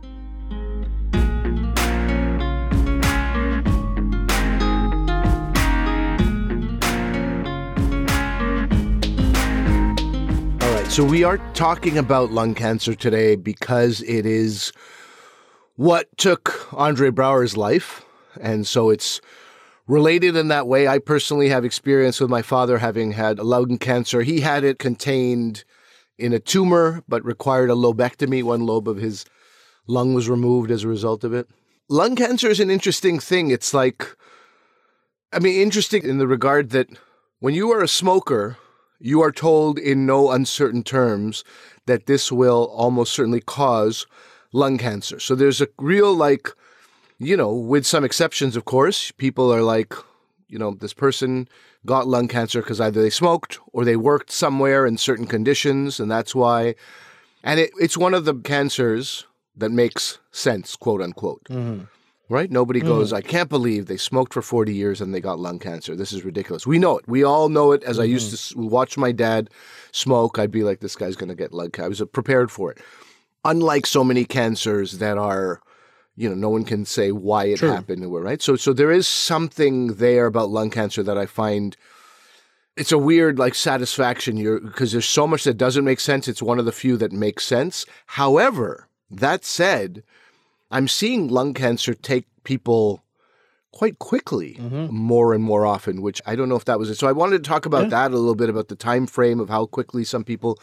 So, 10.93 11.03
we 11.03 11.25
are 11.25 11.39
talking 11.55 11.97
about 11.97 12.33
lung 12.33 12.55
cancer 12.55 12.95
today 12.95 13.35
because 13.35 14.03
it 14.03 14.27
is 14.27 14.75
what 15.77 16.15
took 16.19 16.71
Andre 16.75 17.09
Braugher's 17.09 17.57
life. 17.57 18.05
And 18.39 18.67
so 18.67 18.91
it's 18.91 19.23
related 19.87 20.37
in 20.37 20.49
that 20.49 20.67
way. 20.67 20.87
I 20.87 20.99
personally 20.99 21.49
have 21.49 21.65
experience 21.65 22.21
with 22.21 22.29
my 22.29 22.43
father 22.43 22.77
having 22.77 23.13
had 23.13 23.39
lung 23.39 23.79
cancer. 23.79 24.21
He 24.21 24.41
had 24.41 24.65
it 24.65 24.79
contained 24.79 25.65
in 26.19 26.35
a 26.35 26.39
tumor, 26.39 27.03
but 27.09 27.25
required 27.25 27.71
a 27.71 27.75
lobectomy. 27.75 28.43
One 28.43 28.67
lobe 28.67 28.87
of 28.87 28.99
his 28.99 29.25
lung 29.87 30.13
was 30.13 30.29
removed 30.29 30.71
as 30.71 30.85
a 30.85 30.89
result 30.89 31.25
of 31.25 31.33
it. 31.33 31.49
Lung 31.89 32.17
cancer 32.17 32.49
is 32.49 32.61
an 32.61 32.71
interesting 32.71 33.19
thing. 33.19 33.51
It's 33.51 33.73
like, 33.73 34.15
I 35.33 35.39
mean, 35.39 35.59
interesting 35.59 36.05
in 36.05 36.19
the 36.19 36.29
regard 36.29 36.69
that 36.73 36.91
when 37.39 37.55
you 37.55 37.73
are 37.73 37.83
a 37.83 37.89
smoker, 37.89 38.59
you 39.03 39.21
are 39.21 39.33
told 39.33 39.79
in 39.79 40.07
no 40.07 40.31
uncertain 40.31 40.85
terms 40.85 41.45
that 41.87 42.07
this 42.07 42.31
will 42.31 42.73
almost 42.73 43.13
certainly 43.13 43.41
cause 43.41 44.07
lung 44.53 44.79
cancer. 44.79 45.19
So 45.19 45.35
there's 45.35 45.61
a 45.61 45.69
real, 45.79 46.15
like, 46.15 46.49
you 47.19 47.37
know, 47.37 47.53
with 47.53 47.85
some 47.85 48.05
exceptions, 48.05 48.55
of 48.55 48.65
course, 48.65 49.11
people 49.11 49.53
are 49.53 49.63
like, 49.63 49.93
you 50.49 50.59
know, 50.59 50.75
this 50.75 50.95
person 50.95 51.49
got 51.85 52.07
lung 52.07 52.29
cancer 52.29 52.63
because 52.63 52.81
either 52.81 53.03
they 53.03 53.11
smoked 53.11 53.59
or 53.73 53.85
they 53.85 53.97
worked 53.97 54.31
somewhere 54.31 54.87
in 54.87 54.97
certain 54.97 55.27
conditions, 55.27 55.99
and 55.99 56.11
that's 56.11 56.35
why. 56.35 56.77
And 57.43 57.59
it, 57.59 57.73
it's 57.81 57.99
one 57.99 58.15
of 58.15 58.25
the 58.25 58.35
cancers 58.35 59.27
that 59.57 59.73
makes 59.73 60.21
sense, 60.31 60.77
quote 60.77 61.03
unquote. 61.03 61.45
Mm-hmm 61.45 61.85
right? 62.33 62.51
Nobody 62.51 62.81
mm. 62.81 62.87
goes, 62.87 63.13
I 63.13 63.21
can't 63.21 63.51
believe 63.51 63.87
they 63.87 63.99
smoked 63.99 64.33
for 64.33 64.41
40 64.41 64.75
years 64.75 65.03
and 65.03 65.15
they 65.15 65.21
got 65.21 65.39
lung 65.39 65.59
cancer. 65.59 65.95
This 65.95 66.15
is 66.15 66.25
ridiculous. 66.25 66.67
We 66.67 66.79
know 66.79 66.97
it. 66.97 67.07
We 67.07 67.23
all 67.23 67.51
know 67.51 67.73
it. 67.73 67.85
As 67.85 67.97
mm-hmm. 67.97 68.03
I 68.03 68.07
used 68.07 68.35
mm-hmm. 68.35 68.63
to 68.63 68.67
watch 68.69 68.97
my 68.97 69.13
dad 69.13 69.51
smoke, 69.93 70.39
I'd 70.39 70.51
be 70.51 70.65
like, 70.65 70.81
this 70.81 70.97
guy's 70.97 71.15
going 71.15 71.29
to 71.29 71.35
get 71.35 71.53
lung 71.53 71.71
cancer. 71.71 71.85
I 71.85 71.89
was 71.89 72.03
prepared 72.11 72.51
for 72.51 72.73
it. 72.73 72.79
Unlike 73.45 73.87
so 73.87 74.03
many 74.03 74.25
cancers 74.25 74.99
that 74.99 75.19
are, 75.19 75.61
you 76.17 76.27
know, 76.27 76.35
no 76.35 76.49
one 76.49 76.65
can 76.65 76.87
say 76.87 77.13
why 77.13 77.45
it 77.45 77.59
True. 77.59 77.71
happened, 77.71 78.11
right? 78.11 78.41
So, 78.41 78.57
so 78.57 78.73
there 78.73 78.91
is 78.91 79.07
something 79.07 79.95
there 79.95 80.25
about 80.25 80.49
lung 80.49 80.71
cancer 80.71 81.03
that 81.03 81.19
I 81.19 81.27
find 81.27 81.77
it's 82.79 82.93
a 82.93 82.99
weird 82.99 83.39
like 83.39 83.55
satisfaction 83.55 84.39
you're 84.39 84.59
because 84.59 84.93
there's 84.93 85.05
so 85.05 85.27
much 85.27 85.45
that 85.45 85.59
doesn't 85.59 85.85
make 85.85 86.01
sense. 86.01 86.29
It's 86.29 86.43
one 86.43 86.59
of 86.59 86.65
the 86.65 86.73
few 86.73 86.97
that 86.97 87.13
makes 87.13 87.47
sense. 87.47 87.85
However, 88.07 88.89
that 89.11 89.45
said, 89.45 90.03
I'm 90.73 90.89
seeing 90.89 91.29
lung 91.29 91.55
cancer 91.55 91.95
take 91.95 92.27
people 92.45 93.05
quite 93.73 93.99
quickly 93.99 94.57
mm-hmm. 94.61 94.95
more 94.95 95.33
and 95.33 95.43
more 95.43 95.65
often 95.65 96.03
which 96.03 96.21
i 96.27 96.37
don't 96.37 96.49
know 96.51 96.57
if 96.57 96.67
that 96.67 96.79
was 96.79 96.91
it 96.91 96.97
so 96.97 97.09
i 97.09 97.13
wanted 97.13 97.43
to 97.43 97.49
talk 97.49 97.65
about 97.65 97.85
yeah. 97.85 97.89
that 97.89 98.11
a 98.11 98.17
little 98.19 98.35
bit 98.35 98.51
about 98.51 98.69
the 98.69 98.77
time 98.77 99.07
frame 99.07 99.41
of 99.41 99.49
how 99.49 99.65
quickly 99.65 100.05
some 100.05 100.23
people 100.23 100.59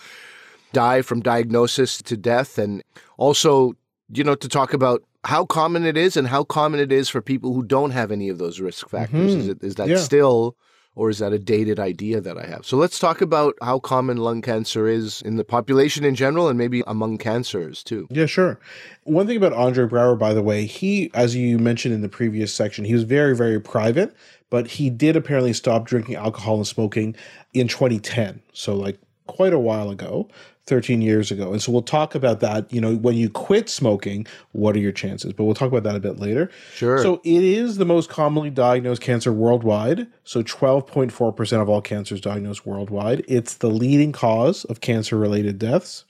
die 0.74 1.02
from 1.02 1.20
diagnosis 1.20 2.02
to 2.04 2.16
death 2.16 2.60
and 2.60 2.84
also 3.18 3.74
you 4.14 4.24
know 4.24 4.36
to 4.36 4.48
talk 4.48 4.74
about 4.74 5.04
how 5.26 5.44
common 5.44 5.86
it 5.86 5.98
is 5.98 6.16
and 6.16 6.28
how 6.28 6.44
common 6.44 6.80
it 6.80 6.92
is 6.92 7.10
for 7.10 7.22
people 7.22 7.54
who 7.54 7.64
don't 7.64 7.92
have 7.92 8.12
any 8.12 8.30
of 8.30 8.38
those 8.38 8.60
risk 8.60 8.88
factors 8.88 9.32
mm-hmm. 9.32 9.40
is, 9.40 9.48
it, 9.48 9.64
is 9.64 9.76
that 9.76 9.88
yeah. 9.88 9.98
still 9.98 10.56
or 10.96 11.10
is 11.10 11.20
that 11.20 11.34
a 11.34 11.40
dated 11.40 11.80
idea 11.80 12.20
that 12.22 12.38
I 12.38 12.46
have? 12.46 12.66
So 12.66 12.78
let's 12.78 13.00
talk 13.00 13.22
about 13.22 13.56
how 13.62 13.80
common 13.80 14.18
lung 14.18 14.42
cancer 14.42 14.88
is 14.88 15.22
in 15.22 15.38
the 15.38 15.44
population 15.44 16.04
in 16.04 16.16
general 16.16 16.48
and 16.48 16.58
maybe 16.58 16.84
among 16.88 17.18
cancers 17.18 17.84
too. 17.84 18.08
Yeah, 18.10 18.26
sure. 18.26 18.60
One 19.04 19.28
thing 19.28 19.38
about 19.38 19.54
Andre 19.54 19.86
Braugher, 19.86 20.18
by 20.18 20.34
the 20.34 20.44
way, 20.44 20.66
he, 20.66 21.12
as 21.14 21.36
you 21.36 21.58
mentioned 21.58 21.94
in 21.94 22.02
the 22.02 22.10
previous 22.10 22.54
section, 22.54 22.86
he 22.86 22.94
was 22.94 23.04
very, 23.04 23.36
very 23.36 23.60
private, 23.60 24.16
but 24.50 24.68
he 24.68 24.90
did 24.90 25.16
apparently 25.16 25.54
stop 25.54 25.86
drinking 25.86 26.16
alcohol 26.16 26.58
and 26.58 26.68
smoking 26.68 27.16
in 27.54 27.68
2010. 27.68 28.42
So, 28.54 28.76
like, 28.76 29.00
quite 29.28 29.54
a 29.54 29.60
while 29.60 29.92
ago. 29.92 30.28
13 30.70 31.02
years 31.02 31.32
ago. 31.32 31.52
And 31.52 31.62
so 31.62 31.72
we'll 31.72 31.82
talk 31.82 32.16
about 32.16 32.40
that. 32.40 32.72
You 32.72 32.80
know, 32.80 32.96
when 32.96 33.16
you 33.16 33.30
quit 33.30 33.68
smoking, 33.68 34.26
what 34.54 34.76
are 34.76 34.80
your 34.80 34.92
chances? 34.92 35.34
But 35.34 35.44
we'll 35.44 35.56
talk 35.56 35.68
about 35.68 35.84
that 35.84 35.96
a 35.96 36.00
bit 36.00 36.20
later. 36.20 36.50
Sure. 36.76 37.00
So 37.00 37.20
it 37.26 37.44
is 37.44 37.78
the 37.78 37.86
most 37.86 38.10
commonly 38.10 38.50
diagnosed 38.50 39.02
cancer 39.02 39.34
worldwide. 39.34 40.08
So 40.24 40.44
12.4% 40.44 41.62
of 41.62 41.68
all 41.68 41.82
cancers 41.82 42.22
diagnosed 42.22 42.66
worldwide. 42.66 43.26
It's 43.28 43.56
the 43.56 43.70
leading 43.70 44.12
cause 44.12 44.64
of 44.66 44.80
cancer 44.80 45.18
related 45.18 45.60
deaths. 45.60 46.06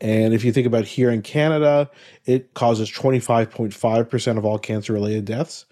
And 0.00 0.32
if 0.32 0.44
you 0.44 0.52
think 0.52 0.66
about 0.66 0.84
here 0.84 1.10
in 1.10 1.22
Canada, 1.22 1.90
it 2.24 2.54
causes 2.54 2.90
25.5% 2.90 4.38
of 4.38 4.44
all 4.44 4.58
cancer 4.58 4.92
related 4.92 5.24
deaths. 5.24 5.66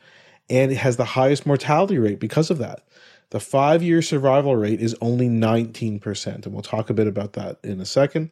And 0.50 0.70
it 0.70 0.76
has 0.76 0.96
the 0.96 1.04
highest 1.04 1.46
mortality 1.46 1.98
rate 1.98 2.20
because 2.20 2.50
of 2.50 2.58
that. 2.58 2.82
The 3.30 3.40
five 3.40 3.82
year 3.82 4.02
survival 4.02 4.56
rate 4.56 4.80
is 4.80 4.96
only 5.00 5.28
19%. 5.28 6.26
And 6.26 6.52
we'll 6.52 6.62
talk 6.62 6.90
a 6.90 6.94
bit 6.94 7.06
about 7.06 7.32
that 7.34 7.58
in 7.62 7.80
a 7.80 7.86
second. 7.86 8.30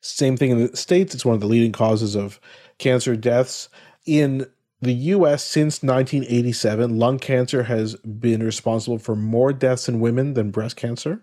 Same 0.00 0.36
thing 0.36 0.50
in 0.50 0.66
the 0.66 0.76
States. 0.76 1.14
It's 1.14 1.24
one 1.24 1.34
of 1.34 1.40
the 1.40 1.46
leading 1.46 1.72
causes 1.72 2.14
of 2.14 2.40
cancer 2.78 3.16
deaths. 3.16 3.68
In 4.06 4.46
the 4.80 4.94
US 4.94 5.44
since 5.44 5.82
1987, 5.82 6.98
lung 6.98 7.18
cancer 7.18 7.64
has 7.64 7.96
been 7.96 8.42
responsible 8.42 8.98
for 8.98 9.14
more 9.14 9.52
deaths 9.52 9.88
in 9.88 10.00
women 10.00 10.32
than 10.32 10.50
breast 10.50 10.76
cancer. 10.76 11.22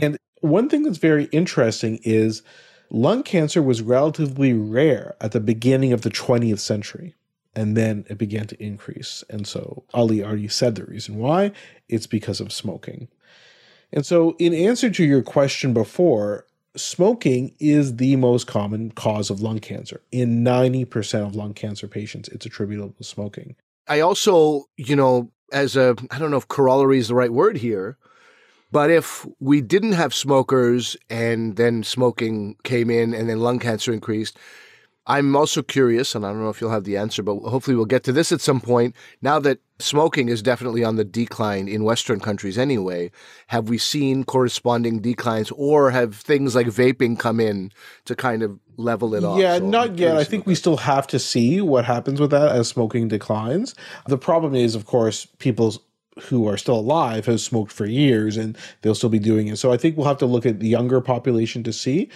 And 0.00 0.16
one 0.40 0.68
thing 0.68 0.84
that's 0.84 0.98
very 0.98 1.24
interesting 1.26 1.98
is 2.04 2.42
lung 2.88 3.24
cancer 3.24 3.62
was 3.62 3.82
relatively 3.82 4.52
rare 4.52 5.16
at 5.20 5.32
the 5.32 5.40
beginning 5.40 5.92
of 5.92 6.02
the 6.02 6.10
20th 6.10 6.60
century 6.60 7.16
and 7.54 7.76
then 7.76 8.04
it 8.08 8.18
began 8.18 8.46
to 8.48 8.62
increase. 8.62 9.24
And 9.30 9.46
so 9.46 9.84
Ali 9.94 10.22
already 10.22 10.48
said 10.48 10.74
the 10.74 10.84
reason 10.84 11.18
why 11.18 11.52
it's 11.88 12.06
because 12.06 12.40
of 12.40 12.52
smoking. 12.52 13.08
And 13.92 14.06
so, 14.06 14.34
in 14.38 14.54
answer 14.54 14.88
to 14.90 15.04
your 15.04 15.22
question 15.22 15.74
before, 15.74 16.46
smoking 16.76 17.54
is 17.60 17.96
the 17.96 18.16
most 18.16 18.46
common 18.46 18.90
cause 18.92 19.28
of 19.28 19.42
lung 19.42 19.58
cancer. 19.58 20.00
In 20.10 20.42
90% 20.42 21.26
of 21.26 21.34
lung 21.36 21.52
cancer 21.52 21.86
patients, 21.88 22.28
it's 22.28 22.46
attributable 22.46 22.94
to 22.94 23.04
smoking. 23.04 23.54
I 23.88 24.00
also, 24.00 24.64
you 24.78 24.96
know, 24.96 25.30
as 25.52 25.76
a, 25.76 25.94
I 26.10 26.18
don't 26.18 26.30
know 26.30 26.38
if 26.38 26.48
corollary 26.48 26.98
is 26.98 27.08
the 27.08 27.14
right 27.14 27.32
word 27.32 27.58
here, 27.58 27.98
But 28.72 28.90
if 28.90 29.26
we 29.38 29.60
didn't 29.60 29.92
have 29.92 30.14
smokers 30.14 30.96
and 31.10 31.56
then 31.56 31.82
smoking 31.82 32.56
came 32.64 32.88
in 32.88 33.12
and 33.12 33.28
then 33.28 33.38
lung 33.40 33.58
cancer 33.58 33.92
increased, 33.92 34.38
I'm 35.06 35.34
also 35.34 35.62
curious, 35.62 36.14
and 36.14 36.24
I 36.24 36.30
don't 36.30 36.42
know 36.42 36.48
if 36.48 36.60
you'll 36.60 36.70
have 36.70 36.84
the 36.84 36.96
answer, 36.96 37.22
but 37.22 37.40
hopefully 37.40 37.74
we'll 37.74 37.86
get 37.86 38.04
to 38.04 38.12
this 38.12 38.30
at 38.30 38.40
some 38.40 38.60
point. 38.60 38.94
Now 39.20 39.40
that 39.40 39.58
smoking 39.80 40.28
is 40.28 40.42
definitely 40.42 40.84
on 40.84 40.94
the 40.94 41.04
decline 41.04 41.66
in 41.66 41.82
Western 41.82 42.20
countries 42.20 42.56
anyway, 42.56 43.10
have 43.48 43.68
we 43.68 43.78
seen 43.78 44.22
corresponding 44.22 45.00
declines 45.00 45.50
or 45.56 45.90
have 45.90 46.14
things 46.14 46.54
like 46.54 46.68
vaping 46.68 47.18
come 47.18 47.40
in 47.40 47.72
to 48.04 48.14
kind 48.14 48.44
of 48.44 48.60
level 48.76 49.14
it 49.14 49.24
off? 49.24 49.40
Yeah, 49.40 49.58
So 49.58 49.66
not 49.66 49.98
yet. 49.98 50.16
I 50.16 50.24
think 50.24 50.46
we 50.46 50.54
still 50.54 50.76
have 50.76 51.08
to 51.08 51.18
see 51.18 51.60
what 51.60 51.84
happens 51.84 52.20
with 52.20 52.30
that 52.30 52.52
as 52.52 52.68
smoking 52.68 53.08
declines. 53.08 53.74
The 54.06 54.18
problem 54.18 54.54
is, 54.54 54.76
of 54.76 54.86
course, 54.86 55.26
people 55.38 55.74
who 56.20 56.46
are 56.46 56.56
still 56.56 56.78
alive 56.78 57.26
have 57.26 57.40
smoked 57.40 57.72
for 57.72 57.86
years 57.86 58.36
and 58.36 58.56
they'll 58.82 58.94
still 58.94 59.08
be 59.08 59.18
doing 59.18 59.48
it. 59.48 59.56
So 59.56 59.72
I 59.72 59.76
think 59.76 59.96
we'll 59.96 60.06
have 60.06 60.18
to 60.18 60.26
look 60.26 60.46
at 60.46 60.60
the 60.60 60.68
younger 60.68 61.00
population 61.00 61.64
to 61.64 61.72
see. 61.72 62.08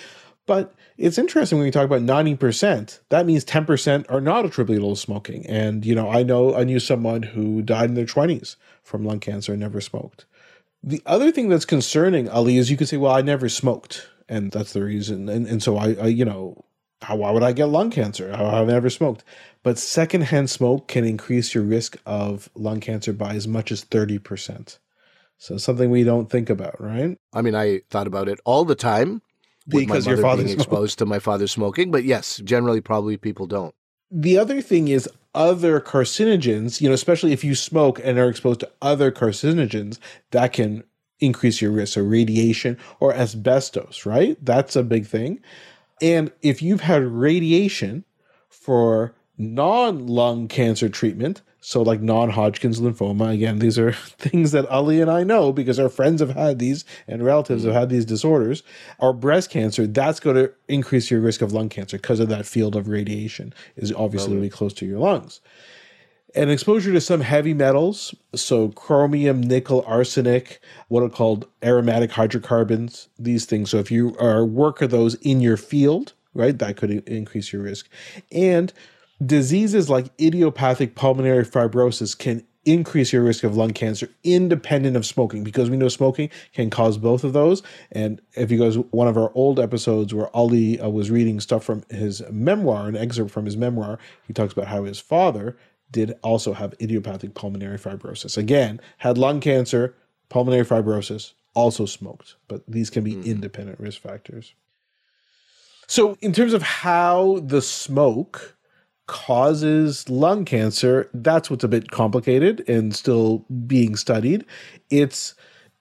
But 0.46 0.75
it's 0.98 1.18
interesting 1.18 1.59
when 1.59 1.66
we 1.66 1.70
talk 1.70 1.85
about 1.85 2.02
90%, 2.02 3.00
that 3.11 3.26
means 3.26 3.44
10% 3.44 4.11
are 4.11 4.20
not 4.20 4.44
attributable 4.44 4.94
to 4.94 5.00
smoking. 5.00 5.46
And, 5.46 5.85
you 5.85 5.94
know, 5.94 6.11
I 6.11 6.22
know 6.22 6.54
I 6.54 6.64
knew 6.64 6.80
someone 6.80 7.22
who 7.22 7.62
died 7.62 7.90
in 7.90 7.94
their 7.94 8.06
20s 8.06 8.56
from 8.82 9.04
lung 9.04 9.20
cancer 9.20 9.52
and 9.52 9.61
never 9.61 9.80
smoked. 9.80 10.26
The 10.82 11.02
other 11.04 11.32
thing 11.32 11.48
that's 11.48 11.64
concerning, 11.64 12.28
Ali, 12.28 12.56
is 12.56 12.70
you 12.70 12.76
could 12.76 12.88
say, 12.88 12.96
well, 12.96 13.12
I 13.12 13.22
never 13.22 13.48
smoked. 13.48 14.09
And 14.28 14.50
that's 14.52 14.72
the 14.72 14.82
reason. 14.82 15.28
And, 15.28 15.46
and 15.46 15.62
so 15.62 15.76
I, 15.76 15.94
I, 15.94 16.06
you 16.06 16.24
know, 16.24 16.64
how, 17.02 17.16
why 17.16 17.30
would 17.30 17.42
I 17.42 17.52
get 17.52 17.66
lung 17.66 17.90
cancer? 17.90 18.32
I- 18.32 18.61
I've 18.61 18.68
never 18.68 18.90
smoked. 18.90 19.24
But 19.62 19.78
secondhand 19.78 20.50
smoke 20.50 20.88
can 20.88 21.04
increase 21.04 21.54
your 21.54 21.64
risk 21.64 21.96
of 22.06 22.48
lung 22.54 22.80
cancer 22.80 23.12
by 23.12 23.35
as 23.35 23.46
much 23.46 23.70
as 23.70 23.85
30%. 23.85 24.78
So 25.38 25.59
something 25.59 25.90
we 25.90 26.04
don't 26.04 26.30
think 26.30 26.48
about, 26.48 26.80
right? 26.80 27.18
I 27.35 27.42
mean, 27.42 27.54
I 27.54 27.82
thought 27.90 28.06
about 28.06 28.28
it 28.28 28.40
all 28.44 28.64
the 28.64 28.74
time. 28.74 29.20
Because 29.68 30.07
your 30.07 30.18
father 30.18 30.44
being 30.44 30.48
smoked. 30.57 30.68
exposed 30.68 30.98
to 30.98 31.07
my 31.07 31.18
father 31.18 31.46
smoking, 31.46 31.90
but 31.90 32.05
yes, 32.05 32.38
generally 32.38 32.81
probably 32.81 33.16
people 33.16 33.46
don't. 33.46 33.74
The 34.11 34.38
other 34.38 34.61
thing 34.61 34.88
is 34.88 35.09
other 35.35 35.81
carcinogens, 35.81 36.81
you 36.81 36.88
know, 36.88 36.94
especially 36.94 37.33
if 37.33 37.42
you 37.42 37.55
smoke 37.55 38.00
and 38.02 38.18
are 38.18 38.29
exposed 38.29 38.61
to 38.61 38.70
other 38.81 39.11
carcinogens, 39.11 39.98
that 40.31 40.52
can 40.52 40.85
increase 41.18 41.61
your 41.61 41.70
risk. 41.70 41.94
So 41.94 42.02
radiation 42.02 42.79
or 43.00 43.12
asbestos, 43.12 44.07
right? 44.07 44.37
That's 44.44 44.76
a 44.76 44.83
big 44.83 45.07
thing. 45.07 45.40
And 46.00 46.31
if 46.42 46.62
you've 46.62 46.83
had 46.83 47.02
radiation 47.05 48.05
for 48.48 49.14
non 49.38 50.07
lung 50.07 50.48
cancer 50.48 50.88
treatment, 50.88 51.42
so 51.66 51.83
like 51.83 52.00
non 52.00 52.31
Hodgkin's 52.31 52.81
lymphoma, 52.81 53.35
again, 53.35 53.59
these 53.59 53.76
are 53.76 53.90
things 54.18 54.52
that 54.52 54.68
Ali 54.68 55.00
and 55.00 55.11
I 55.11 55.24
know 55.24 55.52
because 55.52 55.81
our 55.81 55.88
friends 55.88 56.20
have 56.20 56.31
had 56.31 56.61
these 56.61 56.85
and 57.09 57.24
relatives 57.24 57.64
have 57.64 57.72
mm. 57.72 57.76
had 57.76 57.88
these 57.88 58.05
disorders, 58.05 58.62
or 59.00 59.12
breast 59.12 59.50
cancer, 59.50 59.85
that's 59.85 60.20
going 60.20 60.37
to 60.37 60.52
increase 60.68 61.11
your 61.11 61.20
risk 61.20 61.42
of 61.42 61.52
lung 61.52 61.68
cancer 61.68 61.96
because 61.96 62.20
of 62.20 62.29
that 62.29 62.46
field 62.46 62.76
of 62.76 62.87
radiation 62.87 63.52
is 63.74 63.92
obviously 63.92 64.37
really 64.37 64.48
close 64.48 64.72
to 64.74 64.87
your 64.87 65.00
lungs. 65.00 65.40
And 66.37 66.52
exposure 66.52 66.92
to 66.92 67.00
some 67.00 67.20
heavy 67.20 67.52
metals, 67.52 68.14
so 68.37 68.68
chromium, 68.68 69.40
nickel, 69.40 69.83
arsenic, 69.88 70.61
what 70.87 71.02
are 71.02 71.09
called 71.09 71.48
aromatic 71.64 72.12
hydrocarbons, 72.12 73.09
these 73.18 73.44
things. 73.44 73.70
So 73.70 73.79
if 73.79 73.90
you 73.90 74.16
are 74.20 74.44
work 74.44 74.83
of 74.83 74.92
those 74.92 75.16
in 75.16 75.40
your 75.40 75.57
field, 75.57 76.12
right, 76.33 76.57
that 76.61 76.76
could 76.76 76.92
increase 77.09 77.52
your 77.52 77.62
risk. 77.62 77.88
And 78.31 78.72
diseases 79.24 79.88
like 79.88 80.11
idiopathic 80.20 80.94
pulmonary 80.94 81.44
fibrosis 81.44 82.16
can 82.16 82.44
increase 82.64 83.12
your 83.12 83.22
risk 83.22 83.44
of 83.44 83.57
lung 83.57 83.70
cancer 83.70 84.09
independent 84.24 84.96
of 84.96 85.07
smoking 85.07 85.44
because 85.44 85.70
we 85.70 85.76
know 85.76 85.88
smoking 85.88 86.29
can 86.52 86.68
cause 86.68 86.98
both 86.98 87.22
of 87.22 87.33
those. 87.33 87.62
And 87.92 88.20
if 88.35 88.50
you 88.50 88.59
guys 88.59 88.76
one 88.90 89.07
of 89.07 89.16
our 89.16 89.31
old 89.35 89.61
episodes 89.61 90.12
where 90.12 90.35
ali 90.37 90.81
uh, 90.81 90.88
was 90.88 91.11
reading 91.11 91.38
stuff 91.38 91.64
from 91.64 91.85
his 91.90 92.22
memoir 92.31 92.88
an 92.88 92.96
excerpt 92.96 93.31
from 93.31 93.46
his 93.46 93.57
memoir 93.57 94.00
he 94.26 94.33
talks 94.33 94.52
about 94.52 94.66
how 94.66 94.83
his 94.83 94.98
father 94.98 95.57
did 95.92 96.18
also 96.22 96.52
have 96.52 96.74
idiopathic 96.81 97.35
pulmonary 97.35 97.79
fibrosis. 97.79 98.37
Again 98.37 98.81
had 98.98 99.16
lung 99.16 99.40
cancer 99.40 99.94
pulmonary 100.29 100.64
fibrosis 100.64 101.35
also 101.55 101.87
smoked. 101.87 102.37
But 102.48 102.62
these 102.68 102.90
can 102.90 103.02
be 103.02 103.14
independent 103.29 103.81
risk 103.81 104.00
factors. 104.00 104.55
So 105.88 106.18
in 106.20 106.33
terms 106.33 106.52
of 106.52 106.62
how 106.62 107.40
the 107.44 107.62
smoke 107.62 108.56
causes 109.07 110.09
lung 110.09 110.45
cancer, 110.45 111.09
that's 111.14 111.51
what's 111.51 111.64
a 111.64 111.69
bit 111.69 111.90
complicated 111.90 112.69
and 112.69 112.95
still 112.95 113.45
being 113.66 113.97
studied. 113.97 114.45
It's 114.90 115.35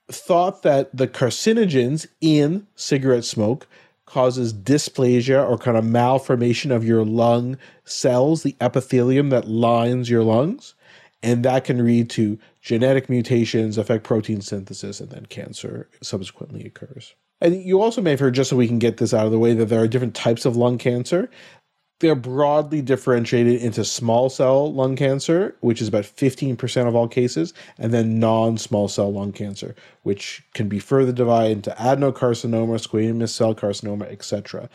thought 0.10 0.62
that 0.64 0.96
the 0.96 1.08
carcinogens 1.08 2.06
in 2.22 2.68
cigarette 2.76 3.26
smoke 3.26 3.68
causes 4.06 4.54
dysplasia 4.54 5.48
or 5.48 5.58
kind 5.58 5.78
of 5.78 5.84
malformation 5.84 6.72
of 6.72 6.86
your 6.86 7.04
lung 7.04 7.58
cells, 7.84 8.44
the 8.44 8.56
epithelium 8.62 9.30
that 9.30 9.48
lines 9.48 10.10
your 10.10 10.24
lungs, 10.24 10.76
and 11.24 11.44
that 11.44 11.64
can 11.64 11.84
lead 11.84 12.10
to 12.12 12.38
genetic 12.62 13.10
mutations, 13.10 13.80
affect 13.80 14.04
protein 14.04 14.42
synthesis, 14.42 15.00
and 15.00 15.10
then 15.10 15.26
cancer 15.26 15.90
subsequently 16.04 16.64
occurs. 16.66 17.16
And 17.42 17.64
you 17.64 17.82
also 17.82 18.02
may 18.02 18.12
have 18.12 18.20
heard, 18.20 18.36
just 18.36 18.52
so 18.52 18.56
we 18.56 18.68
can 18.68 18.80
get 18.80 18.98
this 18.98 19.14
out 19.14 19.26
of 19.26 19.32
the 19.32 19.40
way, 19.40 19.54
that 19.56 19.66
there 19.66 19.82
are 19.82 19.88
different 19.88 20.16
types 20.16 20.46
of 20.46 20.56
lung 20.56 20.78
cancer. 20.78 21.30
They're 22.00 22.16
broadly 22.16 22.82
differentiated 22.82 23.62
into 23.62 23.86
small 23.86 24.30
cell 24.30 24.74
lung 24.74 24.98
cancer, 24.98 25.56
which 25.62 25.82
is 25.82 25.88
about 25.88 26.04
15% 26.04 26.88
of 26.88 26.96
all 26.96 27.08
cases, 27.08 27.54
and 27.78 27.94
then 27.94 28.20
non 28.20 28.58
small 28.58 28.88
cell 28.88 29.14
lung 29.14 29.32
cancer, 29.32 29.76
which 30.04 30.44
can 30.54 30.68
be 30.68 30.80
further 30.80 31.14
divided 31.14 31.52
into 31.52 31.72
adenocarcinoma, 31.72 32.86
squamous 32.86 33.30
cell 33.30 33.56
carcinoma, 33.56 34.12
etc. 34.12 34.70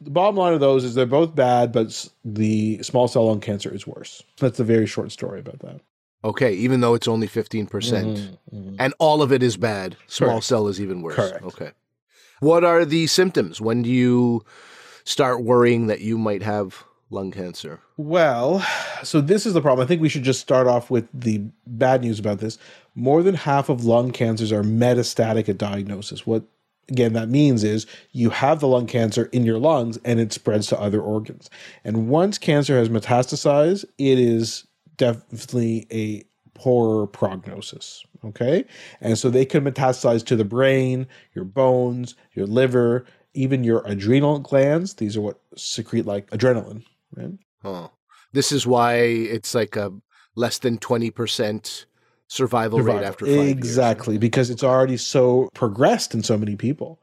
The 0.00 0.10
bottom 0.10 0.36
line 0.36 0.52
of 0.52 0.60
those 0.60 0.84
is 0.84 0.94
they're 0.94 1.06
both 1.06 1.34
bad, 1.34 1.72
but 1.72 2.08
the 2.24 2.82
small 2.82 3.08
cell 3.08 3.26
lung 3.26 3.40
cancer 3.40 3.74
is 3.74 3.86
worse. 3.86 4.22
That's 4.38 4.60
a 4.60 4.64
very 4.64 4.86
short 4.86 5.10
story 5.10 5.40
about 5.40 5.60
that. 5.60 5.80
Okay, 6.24 6.52
even 6.52 6.80
though 6.80 6.94
it's 6.94 7.08
only 7.08 7.28
15%. 7.28 7.70
percent 7.70 8.16
mm-hmm, 8.18 8.56
mm-hmm. 8.56 8.76
And 8.78 8.92
all 8.98 9.22
of 9.22 9.32
it 9.32 9.42
is 9.42 9.56
bad. 9.56 9.96
Small 10.06 10.30
Correct. 10.30 10.44
cell 10.44 10.68
is 10.68 10.80
even 10.80 11.00
worse. 11.00 11.14
Correct. 11.14 11.42
Okay. 11.42 11.70
What 12.40 12.64
are 12.64 12.84
the 12.84 13.06
symptoms? 13.06 13.60
When 13.60 13.82
do 13.82 13.90
you 13.90 14.44
start 15.08 15.42
worrying 15.42 15.86
that 15.86 16.02
you 16.02 16.18
might 16.18 16.42
have 16.42 16.84
lung 17.10 17.30
cancer? 17.30 17.80
Well, 17.96 18.64
so 19.02 19.22
this 19.22 19.46
is 19.46 19.54
the 19.54 19.62
problem. 19.62 19.84
I 19.84 19.88
think 19.88 20.02
we 20.02 20.10
should 20.10 20.22
just 20.22 20.40
start 20.40 20.66
off 20.66 20.90
with 20.90 21.08
the 21.14 21.42
bad 21.66 22.02
news 22.02 22.18
about 22.18 22.40
this. 22.40 22.58
More 22.94 23.22
than 23.22 23.34
half 23.34 23.70
of 23.70 23.86
lung 23.86 24.10
cancers 24.10 24.52
are 24.52 24.62
metastatic 24.62 25.48
at 25.48 25.56
diagnosis. 25.56 26.26
What 26.26 26.44
again 26.90 27.14
that 27.14 27.30
means 27.30 27.64
is 27.64 27.86
you 28.12 28.30
have 28.30 28.60
the 28.60 28.68
lung 28.68 28.86
cancer 28.86 29.30
in 29.32 29.44
your 29.44 29.58
lungs 29.58 29.98
and 30.04 30.20
it 30.20 30.32
spreads 30.32 30.66
to 30.68 30.80
other 30.80 31.00
organs. 31.00 31.48
And 31.84 32.08
once 32.08 32.36
cancer 32.36 32.78
has 32.78 32.90
metastasized, 32.90 33.86
it 33.96 34.18
is 34.18 34.66
definitely 34.98 35.86
a 35.90 36.24
poorer 36.52 37.06
prognosis. 37.06 38.04
Okay. 38.24 38.64
And 39.00 39.16
so 39.16 39.30
they 39.30 39.44
can 39.44 39.64
metastasize 39.64 40.26
to 40.26 40.36
the 40.36 40.44
brain, 40.44 41.06
your 41.34 41.44
bones, 41.44 42.16
your 42.34 42.46
liver, 42.46 43.06
even 43.34 43.64
your 43.64 43.82
adrenal 43.86 44.38
glands. 44.38 44.94
These 44.94 45.16
are 45.16 45.20
what 45.20 45.40
secrete 45.56 46.06
like 46.06 46.28
adrenaline, 46.30 46.84
right? 47.14 47.32
Huh. 47.62 47.88
This 48.32 48.52
is 48.52 48.66
why 48.66 48.94
it's 48.96 49.54
like 49.54 49.76
a 49.76 49.92
less 50.34 50.58
than 50.58 50.78
20% 50.78 51.86
survival, 52.28 52.80
rate 52.80 53.02
after 53.02 53.24
five 53.24 53.34
years. 53.34 53.48
exactly 53.50 54.18
because 54.18 54.50
it's 54.50 54.62
already 54.62 54.96
so 54.96 55.48
progressed 55.54 56.14
in 56.14 56.22
so 56.22 56.36
many 56.36 56.54
people 56.56 57.00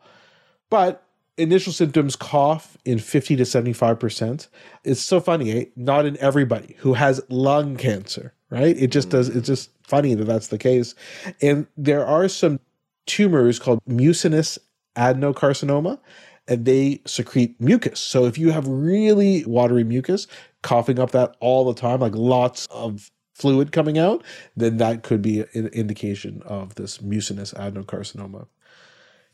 but 0.69 1.03
initial 1.37 1.73
symptoms 1.73 2.15
cough 2.15 2.77
in 2.85 2.99
50 2.99 3.35
to 3.37 3.43
75% 3.43 4.47
it's 4.83 5.01
so 5.01 5.19
funny 5.19 5.51
eh? 5.51 5.65
not 5.75 6.05
in 6.05 6.15
everybody 6.17 6.75
who 6.77 6.93
has 6.93 7.19
lung 7.29 7.75
cancer 7.75 8.33
right 8.51 8.77
it 8.77 8.91
just 8.91 9.09
does 9.09 9.27
it's 9.29 9.47
just 9.47 9.71
funny 9.81 10.13
that 10.13 10.25
that's 10.25 10.47
the 10.47 10.59
case 10.59 10.93
and 11.41 11.65
there 11.75 12.05
are 12.05 12.27
some 12.27 12.59
tumors 13.07 13.57
called 13.57 13.79
mucinous 13.87 14.59
adenocarcinoma 14.95 15.99
and 16.47 16.65
they 16.65 17.01
secrete 17.05 17.59
mucus 17.59 17.99
so 17.99 18.25
if 18.25 18.37
you 18.37 18.51
have 18.51 18.67
really 18.67 19.43
watery 19.45 19.83
mucus 19.83 20.27
coughing 20.61 20.99
up 20.99 21.11
that 21.11 21.35
all 21.39 21.65
the 21.65 21.79
time 21.79 21.99
like 21.99 22.15
lots 22.15 22.67
of 22.67 23.11
fluid 23.35 23.71
coming 23.71 23.97
out, 23.97 24.23
then 24.55 24.77
that 24.77 25.03
could 25.03 25.21
be 25.21 25.41
an 25.53 25.67
indication 25.67 26.41
of 26.45 26.75
this 26.75 27.01
mucinous 27.01 27.53
adenocarcinoma. 27.53 28.47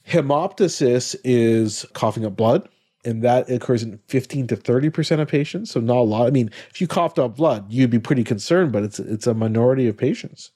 Hemoptysis 0.08 1.16
is 1.24 1.86
coughing 1.94 2.26
up 2.26 2.36
blood, 2.36 2.68
and 3.06 3.24
that 3.24 3.50
occurs 3.50 3.84
in 3.84 4.00
15 4.08 4.48
to 4.48 4.58
30% 4.58 5.20
of 5.20 5.28
patients. 5.28 5.72
So 5.72 5.80
not 5.80 5.98
a 5.98 6.02
lot. 6.02 6.28
I 6.28 6.32
mean, 6.32 6.50
if 6.72 6.82
you 6.82 6.88
coughed 6.88 7.20
up 7.20 7.36
blood, 7.36 7.72
you'd 7.72 7.92
be 7.92 8.00
pretty 8.00 8.24
concerned, 8.24 8.72
but 8.72 8.84
it's 8.84 9.00
it's 9.00 9.28
a 9.28 9.34
minority 9.36 9.88
of 9.88 9.96
patients. 9.96 10.52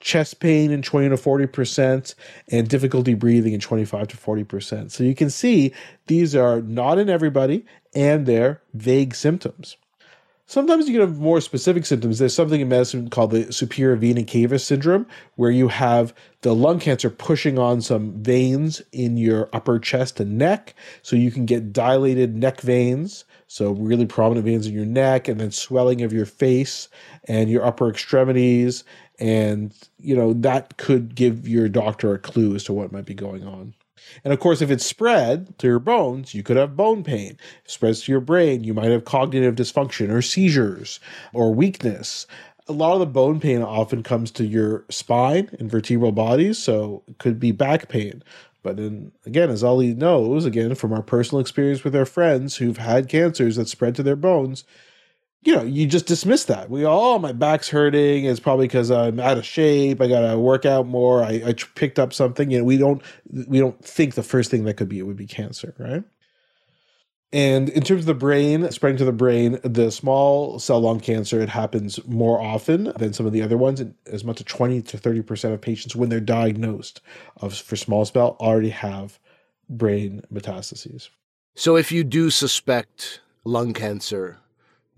Chest 0.00 0.40
pain 0.40 0.70
in 0.70 0.82
20 0.82 1.08
to 1.08 1.16
40%, 1.16 2.14
and 2.50 2.68
difficulty 2.68 3.14
breathing 3.14 3.52
in 3.52 3.60
25 3.60 4.08
to 4.08 4.16
40%. 4.16 4.90
So 4.90 5.04
you 5.04 5.14
can 5.14 5.30
see 5.30 5.72
these 6.06 6.34
are 6.36 6.60
not 6.62 6.98
in 6.98 7.08
everybody, 7.08 7.64
and 7.94 8.26
they're 8.26 8.62
vague 8.74 9.14
symptoms. 9.14 9.76
Sometimes 10.50 10.88
you 10.88 10.94
can 10.94 11.06
have 11.06 11.18
more 11.18 11.42
specific 11.42 11.84
symptoms. 11.84 12.18
There's 12.18 12.34
something 12.34 12.62
in 12.62 12.70
medicine 12.70 13.10
called 13.10 13.32
the 13.32 13.52
superior 13.52 13.96
vena 13.96 14.24
cava 14.24 14.58
syndrome, 14.58 15.06
where 15.36 15.50
you 15.50 15.68
have 15.68 16.14
the 16.40 16.54
lung 16.54 16.80
cancer 16.80 17.10
pushing 17.10 17.58
on 17.58 17.82
some 17.82 18.12
veins 18.22 18.80
in 18.90 19.18
your 19.18 19.50
upper 19.52 19.78
chest 19.78 20.20
and 20.20 20.38
neck. 20.38 20.74
So 21.02 21.16
you 21.16 21.30
can 21.30 21.44
get 21.44 21.70
dilated 21.70 22.34
neck 22.34 22.62
veins, 22.62 23.26
so 23.46 23.72
really 23.72 24.06
prominent 24.06 24.46
veins 24.46 24.66
in 24.66 24.72
your 24.72 24.86
neck, 24.86 25.28
and 25.28 25.38
then 25.38 25.50
swelling 25.50 26.00
of 26.00 26.14
your 26.14 26.24
face 26.24 26.88
and 27.24 27.50
your 27.50 27.66
upper 27.66 27.90
extremities. 27.90 28.84
And, 29.18 29.74
you 29.98 30.14
know, 30.14 30.32
that 30.32 30.76
could 30.76 31.14
give 31.14 31.48
your 31.48 31.68
doctor 31.68 32.14
a 32.14 32.18
clue 32.18 32.54
as 32.54 32.64
to 32.64 32.72
what 32.72 32.92
might 32.92 33.04
be 33.04 33.14
going 33.14 33.44
on. 33.44 33.74
And 34.24 34.32
of 34.32 34.40
course, 34.40 34.62
if 34.62 34.70
it's 34.70 34.86
spread 34.86 35.58
to 35.58 35.66
your 35.66 35.78
bones, 35.78 36.34
you 36.34 36.42
could 36.42 36.56
have 36.56 36.76
bone 36.76 37.02
pain. 37.02 37.36
If 37.60 37.66
it 37.66 37.70
spreads 37.70 38.02
to 38.02 38.12
your 38.12 38.20
brain, 38.20 38.64
you 38.64 38.74
might 38.74 38.90
have 38.90 39.04
cognitive 39.04 39.56
dysfunction 39.56 40.10
or 40.10 40.22
seizures 40.22 41.00
or 41.32 41.52
weakness. 41.52 42.26
A 42.68 42.72
lot 42.72 42.94
of 42.94 43.00
the 43.00 43.06
bone 43.06 43.40
pain 43.40 43.62
often 43.62 44.02
comes 44.02 44.30
to 44.32 44.44
your 44.44 44.84
spine 44.90 45.50
and 45.58 45.70
vertebral 45.70 46.12
bodies, 46.12 46.58
so 46.58 47.02
it 47.08 47.18
could 47.18 47.40
be 47.40 47.50
back 47.50 47.88
pain. 47.88 48.22
But 48.62 48.76
then 48.76 49.12
again, 49.24 49.50
as 49.50 49.64
Ali 49.64 49.94
knows, 49.94 50.44
again 50.44 50.74
from 50.74 50.92
our 50.92 51.02
personal 51.02 51.40
experience 51.40 51.84
with 51.84 51.96
our 51.96 52.04
friends 52.04 52.56
who've 52.56 52.76
had 52.76 53.08
cancers 53.08 53.56
that 53.56 53.68
spread 53.68 53.94
to 53.96 54.02
their 54.02 54.16
bones, 54.16 54.64
you 55.48 55.56
know, 55.56 55.62
you 55.62 55.86
just 55.86 56.04
dismiss 56.04 56.44
that. 56.44 56.68
We 56.68 56.84
all, 56.84 57.14
oh, 57.14 57.18
my 57.18 57.32
back's 57.32 57.70
hurting. 57.70 58.26
It's 58.26 58.38
probably 58.38 58.66
because 58.66 58.90
I'm 58.90 59.18
out 59.18 59.38
of 59.38 59.46
shape. 59.46 59.98
I 59.98 60.06
got 60.06 60.30
to 60.30 60.38
work 60.38 60.66
out 60.66 60.86
more. 60.86 61.22
I, 61.22 61.42
I 61.42 61.54
picked 61.74 61.98
up 61.98 62.12
something. 62.12 62.50
You 62.50 62.58
know, 62.58 62.64
we 62.64 62.76
don't 62.76 63.00
we 63.46 63.58
don't 63.58 63.82
think 63.82 64.14
the 64.14 64.22
first 64.22 64.50
thing 64.50 64.64
that 64.64 64.74
could 64.74 64.90
be 64.90 64.98
it 64.98 65.04
would 65.04 65.16
be 65.16 65.26
cancer, 65.26 65.74
right? 65.78 66.04
And 67.32 67.70
in 67.70 67.82
terms 67.82 68.02
of 68.02 68.06
the 68.06 68.12
brain, 68.12 68.70
spreading 68.70 68.98
to 68.98 69.06
the 69.06 69.12
brain, 69.12 69.58
the 69.62 69.90
small 69.90 70.58
cell 70.58 70.80
lung 70.80 71.00
cancer, 71.00 71.40
it 71.40 71.48
happens 71.48 71.98
more 72.06 72.38
often 72.38 72.92
than 72.98 73.14
some 73.14 73.24
of 73.24 73.32
the 73.32 73.40
other 73.40 73.56
ones. 73.56 73.82
As 74.04 74.24
much 74.24 74.40
as 74.40 74.44
20 74.44 74.82
to 74.82 74.98
30% 74.98 75.54
of 75.54 75.62
patients, 75.62 75.96
when 75.96 76.10
they're 76.10 76.20
diagnosed 76.20 77.00
of, 77.38 77.56
for 77.56 77.76
small 77.76 78.04
cell, 78.04 78.36
already 78.38 78.68
have 78.68 79.18
brain 79.70 80.20
metastases. 80.30 81.08
So 81.54 81.76
if 81.76 81.90
you 81.90 82.04
do 82.04 82.28
suspect 82.28 83.22
lung 83.44 83.72
cancer, 83.72 84.40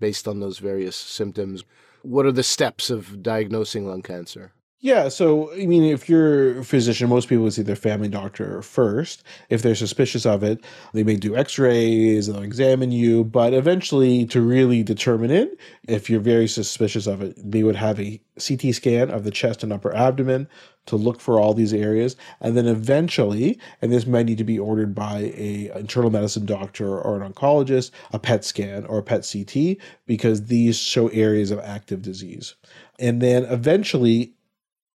based 0.01 0.27
on 0.27 0.41
those 0.41 0.59
various 0.59 0.97
symptoms. 0.97 1.63
What 2.01 2.25
are 2.25 2.33
the 2.33 2.43
steps 2.43 2.89
of 2.89 3.23
diagnosing 3.23 3.87
lung 3.87 4.01
cancer? 4.01 4.51
Yeah, 4.83 5.09
so 5.09 5.53
I 5.53 5.67
mean, 5.67 5.83
if 5.83 6.09
you're 6.09 6.57
a 6.59 6.63
physician, 6.63 7.07
most 7.07 7.29
people 7.29 7.43
would 7.43 7.53
see 7.53 7.61
their 7.61 7.75
family 7.75 8.07
doctor 8.07 8.63
first. 8.63 9.21
If 9.49 9.61
they're 9.61 9.75
suspicious 9.75 10.25
of 10.25 10.41
it, 10.41 10.65
they 10.91 11.03
may 11.03 11.17
do 11.17 11.35
x 11.35 11.59
rays, 11.59 12.27
and 12.27 12.35
they'll 12.35 12.43
examine 12.43 12.91
you, 12.91 13.23
but 13.23 13.53
eventually, 13.53 14.25
to 14.25 14.41
really 14.41 14.81
determine 14.81 15.29
it, 15.29 15.55
if 15.87 16.09
you're 16.09 16.19
very 16.19 16.47
suspicious 16.47 17.05
of 17.05 17.21
it, 17.21 17.35
they 17.37 17.61
would 17.61 17.75
have 17.75 17.99
a 17.99 18.19
CT 18.39 18.73
scan 18.73 19.11
of 19.11 19.23
the 19.23 19.29
chest 19.29 19.61
and 19.61 19.71
upper 19.71 19.95
abdomen 19.95 20.47
to 20.87 20.95
look 20.95 21.21
for 21.21 21.39
all 21.39 21.53
these 21.53 21.75
areas. 21.75 22.15
And 22.39 22.57
then 22.57 22.65
eventually, 22.65 23.59
and 23.83 23.91
this 23.91 24.07
might 24.07 24.25
need 24.25 24.39
to 24.39 24.43
be 24.43 24.57
ordered 24.57 24.95
by 24.95 25.31
a 25.37 25.69
internal 25.75 26.09
medicine 26.09 26.47
doctor 26.47 26.99
or 26.99 27.21
an 27.21 27.31
oncologist, 27.31 27.91
a 28.13 28.17
PET 28.17 28.43
scan 28.43 28.85
or 28.85 28.97
a 28.97 29.03
PET 29.03 29.29
CT, 29.31 29.77
because 30.07 30.45
these 30.45 30.79
show 30.79 31.07
areas 31.09 31.51
of 31.51 31.59
active 31.59 32.01
disease. 32.01 32.55
And 32.97 33.21
then 33.21 33.45
eventually, 33.45 34.33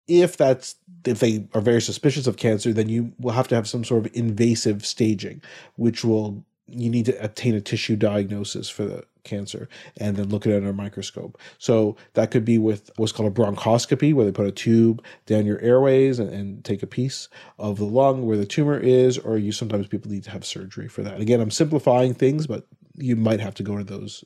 if 0.08 0.38
that's 0.38 0.76
if 1.06 1.20
they 1.20 1.48
are 1.54 1.62
very 1.62 1.82
suspicious 1.82 2.28
of 2.28 2.38
cancer, 2.38 2.74
then 2.74 2.90
you 2.90 3.14
will 3.20 3.34
have 3.34 3.48
to 3.50 3.56
have 3.56 3.68
some 3.68 3.84
sort 3.84 4.06
of 4.06 4.16
invasive 4.16 4.86
staging, 4.86 5.42
which 5.76 6.04
will 6.04 6.44
you 6.68 6.90
need 6.90 7.06
to 7.06 7.24
obtain 7.24 7.54
a 7.56 7.62
tissue 7.62 7.96
diagnosis 7.96 8.70
for 8.70 8.86
the 8.86 9.04
cancer 9.24 9.68
and 9.98 10.16
then 10.16 10.30
look 10.30 10.46
at 10.46 10.54
it 10.54 10.58
under 10.58 10.70
a 10.70 10.74
microscope. 10.74 11.38
So 11.58 11.96
that 12.14 12.32
could 12.32 12.46
be 12.46 12.58
with 12.58 12.90
what's 12.96 13.12
called 13.12 13.32
a 13.32 13.36
bronchoscopy, 13.36 14.14
where 14.14 14.26
they 14.26 14.32
put 14.32 14.48
a 14.48 14.52
tube 14.52 15.04
down 15.26 15.46
your 15.46 15.60
airways 15.60 16.20
and, 16.20 16.30
and, 16.30 16.64
take 16.64 16.82
a 16.82 16.88
piece 16.88 17.28
of 17.60 17.78
the 17.78 17.86
lung 17.86 18.26
where 18.26 18.38
the 18.38 18.46
tumor 18.46 18.80
is, 18.80 19.18
or 19.18 19.38
you 19.38 19.52
sometimes 19.52 19.88
people 19.88 20.10
need 20.10 20.24
to 20.24 20.32
have 20.32 20.46
surgery 20.46 20.88
for 20.88 21.04
that. 21.04 21.20
Again, 21.20 21.42
I'm 21.42 21.52
simplifying 21.52 22.14
things, 22.14 22.48
but 22.48 22.66
you 22.96 23.16
might 23.16 23.40
have 23.40 23.56
to 23.56 23.64
go 23.64 23.78
to 23.78 23.84
those 23.84 24.24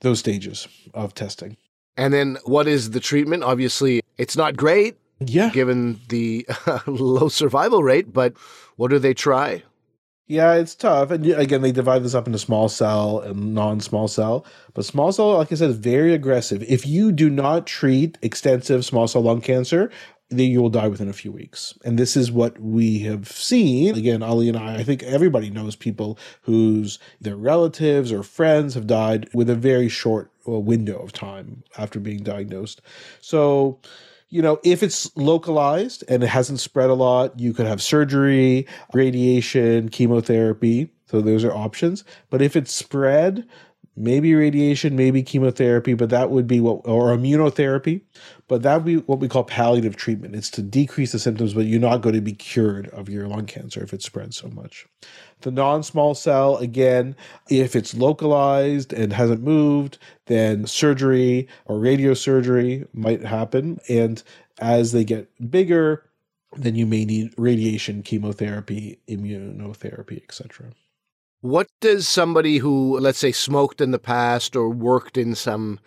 those 0.00 0.20
stages 0.20 0.68
of 0.94 1.14
testing. 1.14 1.56
And 1.96 2.14
then 2.14 2.38
what 2.44 2.68
is 2.68 2.90
the 2.90 3.00
treatment? 3.00 3.42
Obviously, 3.42 4.02
it's 4.18 4.36
not 4.36 4.56
great. 4.56 4.96
Yeah. 5.20 5.50
Given 5.50 6.00
the 6.08 6.46
low 6.86 7.28
survival 7.28 7.82
rate, 7.82 8.12
but 8.12 8.34
what 8.76 8.90
do 8.90 8.98
they 8.98 9.14
try? 9.14 9.64
Yeah, 10.28 10.54
it's 10.54 10.74
tough. 10.74 11.10
And 11.10 11.24
again, 11.26 11.62
they 11.62 11.72
divide 11.72 12.04
this 12.04 12.14
up 12.14 12.26
into 12.26 12.38
small 12.38 12.68
cell 12.68 13.20
and 13.20 13.54
non 13.54 13.80
small 13.80 14.08
cell. 14.08 14.44
But 14.74 14.84
small 14.84 15.10
cell, 15.10 15.38
like 15.38 15.50
I 15.50 15.54
said, 15.54 15.70
is 15.70 15.76
very 15.76 16.12
aggressive. 16.12 16.62
If 16.64 16.86
you 16.86 17.12
do 17.12 17.30
not 17.30 17.66
treat 17.66 18.18
extensive 18.20 18.84
small 18.84 19.08
cell 19.08 19.22
lung 19.22 19.40
cancer, 19.40 19.90
then 20.30 20.50
you 20.50 20.60
will 20.60 20.68
die 20.68 20.88
within 20.88 21.08
a 21.08 21.14
few 21.14 21.32
weeks. 21.32 21.76
And 21.84 21.98
this 21.98 22.16
is 22.16 22.30
what 22.30 22.58
we 22.60 22.98
have 23.00 23.28
seen. 23.28 23.96
Again, 23.96 24.22
Ali 24.22 24.48
and 24.48 24.58
I, 24.58 24.76
I 24.76 24.82
think 24.84 25.02
everybody 25.02 25.50
knows 25.50 25.74
people 25.74 26.18
whose 26.42 26.98
their 27.20 27.36
relatives 27.36 28.12
or 28.12 28.22
friends 28.22 28.74
have 28.74 28.86
died 28.86 29.28
with 29.32 29.48
a 29.48 29.54
very 29.54 29.88
short 29.88 30.30
window 30.46 30.98
of 30.98 31.12
time 31.12 31.62
after 31.76 31.98
being 31.98 32.22
diagnosed. 32.22 32.80
So, 33.20 33.80
you 34.28 34.42
know, 34.42 34.60
if 34.64 34.82
it's 34.82 35.14
localized 35.16 36.04
and 36.08 36.22
it 36.22 36.28
hasn't 36.28 36.60
spread 36.60 36.90
a 36.90 36.94
lot, 36.94 37.38
you 37.38 37.54
could 37.54 37.66
have 37.66 37.82
surgery, 37.82 38.66
radiation, 38.92 39.88
chemotherapy. 39.88 40.90
So 41.06 41.22
those 41.22 41.44
are 41.44 41.54
options. 41.54 42.04
But 42.28 42.42
if 42.42 42.54
it's 42.54 42.72
spread, 42.72 43.46
maybe 43.96 44.34
radiation, 44.34 44.94
maybe 44.94 45.22
chemotherapy, 45.22 45.94
but 45.94 46.10
that 46.10 46.30
would 46.30 46.46
be 46.46 46.60
what, 46.60 46.82
or 46.84 47.16
immunotherapy, 47.16 48.02
but 48.48 48.62
that 48.62 48.76
would 48.76 48.84
be 48.84 48.96
what 48.96 49.20
we 49.20 49.28
call 49.28 49.44
palliative 49.44 49.96
treatment. 49.96 50.34
It's 50.34 50.50
to 50.50 50.62
decrease 50.62 51.12
the 51.12 51.18
symptoms, 51.18 51.52
but 51.52 51.66
you're 51.66 51.78
not 51.78 52.00
going 52.00 52.14
to 52.14 52.22
be 52.22 52.32
cured 52.32 52.88
of 52.88 53.08
your 53.08 53.28
lung 53.28 53.44
cancer 53.46 53.82
if 53.82 53.92
it 53.92 54.02
spreads 54.02 54.36
so 54.36 54.48
much. 54.48 54.86
The 55.42 55.50
non 55.50 55.82
small 55.82 56.14
cell, 56.14 56.56
again, 56.56 57.14
if 57.50 57.76
it's 57.76 57.94
localized 57.94 58.92
and 58.92 59.12
hasn't 59.12 59.42
moved, 59.42 59.98
then 60.26 60.66
surgery 60.66 61.46
or 61.66 61.76
radiosurgery 61.76 62.88
might 62.94 63.22
happen. 63.22 63.80
And 63.88 64.22
as 64.58 64.92
they 64.92 65.04
get 65.04 65.28
bigger, 65.50 66.04
then 66.56 66.74
you 66.74 66.86
may 66.86 67.04
need 67.04 67.34
radiation, 67.36 68.02
chemotherapy, 68.02 68.98
immunotherapy, 69.08 70.22
etc. 70.24 70.70
What 71.42 71.68
does 71.80 72.08
somebody 72.08 72.58
who, 72.58 72.98
let's 72.98 73.18
say, 73.18 73.30
smoked 73.30 73.80
in 73.82 73.90
the 73.90 73.98
past 73.98 74.56
or 74.56 74.70
worked 74.70 75.18
in 75.18 75.34
some, 75.34 75.78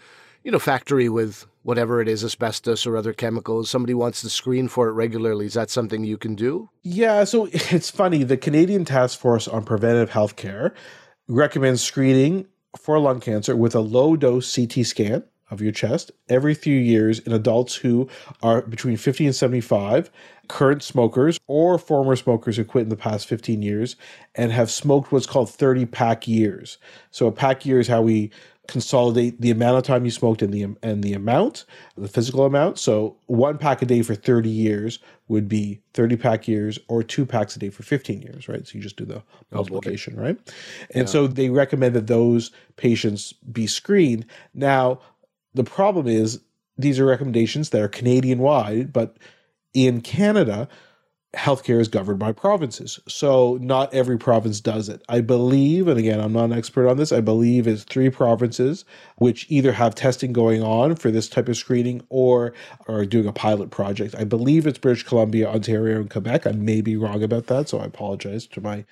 you 0.43 0.52
know, 0.52 0.60
factory 0.60 1.10
with 1.10 1.45
whatever 1.63 2.02
it 2.02 2.08
is, 2.08 2.24
asbestos 2.24 2.86
or 2.86 2.97
other 2.97 3.13
chemicals, 3.13 3.69
somebody 3.69 3.93
wants 3.93 4.21
to 4.21 4.30
screen 4.30 4.67
for 4.67 4.88
it 4.88 4.93
regularly, 4.93 5.45
is 5.45 5.54
that 5.54 5.69
something 5.69 6.04
you 6.04 6.17
can 6.17 6.36
do? 6.36 6.69
Yeah, 6.84 7.24
so 7.24 7.47
it's 7.52 7.89
funny. 7.89 8.24
The 8.24 8.38
Canadian 8.38 8.86
Task 8.86 9.19
Force 9.19 9.47
on 9.47 9.63
Preventive 9.63 10.10
Healthcare 10.10 10.74
recommends 11.28 11.82
screening 11.82 12.47
for 12.78 13.00
lung 13.00 13.19
cancer 13.19 13.56
with 13.56 13.76
a 13.76 13.80
low 13.80 14.15
dose 14.15 14.56
CT 14.56 14.86
scan 14.86 15.24
of 15.50 15.62
your 15.62 15.74
chest 15.74 16.12
every 16.30 16.54
few 16.54 16.78
years 16.78 17.19
in 17.19 17.34
adults 17.34 17.76
who 17.76 18.08
are 18.41 18.62
between 18.62 18.95
50 18.95 19.26
and 19.26 19.36
75, 19.36 20.10
current 20.47 20.82
smokers 20.82 21.38
or 21.47 21.78
former 21.78 22.15
smokers 22.15 22.56
who 22.56 22.63
quit 22.63 22.84
in 22.84 22.89
the 22.89 22.95
past 22.95 23.28
15 23.28 23.62
years 23.62 23.97
and 24.34 24.52
have 24.52 24.71
smoked 24.71 25.12
what's 25.12 25.26
called 25.26 25.50
30 25.50 25.86
pack 25.86 26.28
years. 26.28 26.78
So 27.12 27.28
a 27.28 27.32
pack 27.32 27.65
year 27.65 27.80
is 27.80 27.89
how 27.89 28.02
we 28.02 28.32
consolidate 28.72 29.42
the 29.42 29.52
amount 29.52 29.78
of 29.78 29.84
time 29.84 30.06
you 30.06 30.12
smoked 30.12 30.42
and 30.42 30.54
the 30.54 30.64
and 30.82 31.04
the 31.04 31.14
amount, 31.14 31.66
the 31.98 32.08
physical 32.08 32.46
amount. 32.46 32.80
So 32.80 33.18
one 33.28 33.58
pack 33.58 33.82
a 33.82 33.86
day 33.86 34.02
for 34.02 34.16
30 34.16 34.50
years 34.50 35.00
would 35.28 35.48
be 35.50 35.82
30 35.94 36.16
pack 36.16 36.48
years 36.48 36.80
or 36.88 37.04
two 37.04 37.26
packs 37.26 37.56
a 37.56 37.60
day 37.60 37.70
for 37.70 37.84
15 37.84 38.22
years, 38.22 38.48
right? 38.48 38.66
So 38.66 38.76
you 38.76 38.82
just 38.82 38.96
do 38.96 39.06
the 39.06 39.22
multiplication, 39.52 40.16
right? 40.16 40.38
And 40.96 41.04
yeah. 41.04 41.12
so 41.12 41.28
they 41.28 41.50
recommend 41.50 41.96
that 41.96 42.08
those 42.08 42.52
patients 42.78 43.34
be 43.34 43.68
screened. 43.68 44.26
Now, 44.54 45.00
the 45.54 45.64
problem 45.66 46.08
is 46.08 46.40
these 46.78 47.00
are 47.00 47.06
recommendations 47.06 47.70
that 47.72 47.82
are 47.82 47.90
Canadian 47.90 48.40
wide, 48.40 48.94
but 48.94 49.18
in 49.74 50.02
Canada, 50.02 50.68
healthcare 51.34 51.80
is 51.80 51.88
governed 51.88 52.20
by 52.20 52.32
provinces. 52.34 53.00
So 53.08 53.58
not 53.62 53.94
every 53.94 54.17
province 54.17 54.60
does 54.60 54.89
it. 54.89 55.02
I 55.08 55.22
believe, 55.22 55.88
and 55.88 55.98
again, 55.98 56.20
I'm 56.20 56.34
not 56.34 56.46
an 56.46 56.54
expert 56.54 56.89
on 56.89 56.98
this, 56.98 57.13
I 57.13 57.22
believe 57.22 57.67
it's 57.67 57.84
three 57.84 58.10
provinces 58.10 58.84
which 59.15 59.46
either 59.50 59.72
have 59.72 59.96
testing 59.96 60.34
going 60.34 60.62
on 60.62 60.96
for 60.96 61.10
this 61.10 61.30
type 61.30 61.48
of 61.48 61.56
screening 61.56 62.02
or 62.10 62.54
are 62.88 63.06
doing 63.06 63.28
a 63.28 63.34
pilot 63.34 63.72
project. 63.72 64.13
I 64.15 64.26
believe 64.26 64.67
it's 64.67 64.80
British 64.80 65.04
Columbia, 65.04 65.48
Ontario, 65.48 66.02
and 66.02 66.10
Quebec. 66.10 66.46
I 66.46 66.52
may 66.52 66.82
be 66.82 66.98
wrong 66.98 67.24
about 67.24 67.48
that, 67.48 67.70
so 67.70 67.80
I 67.80 67.86
apologize 67.86 68.46
to 68.48 68.62
my 68.62 68.84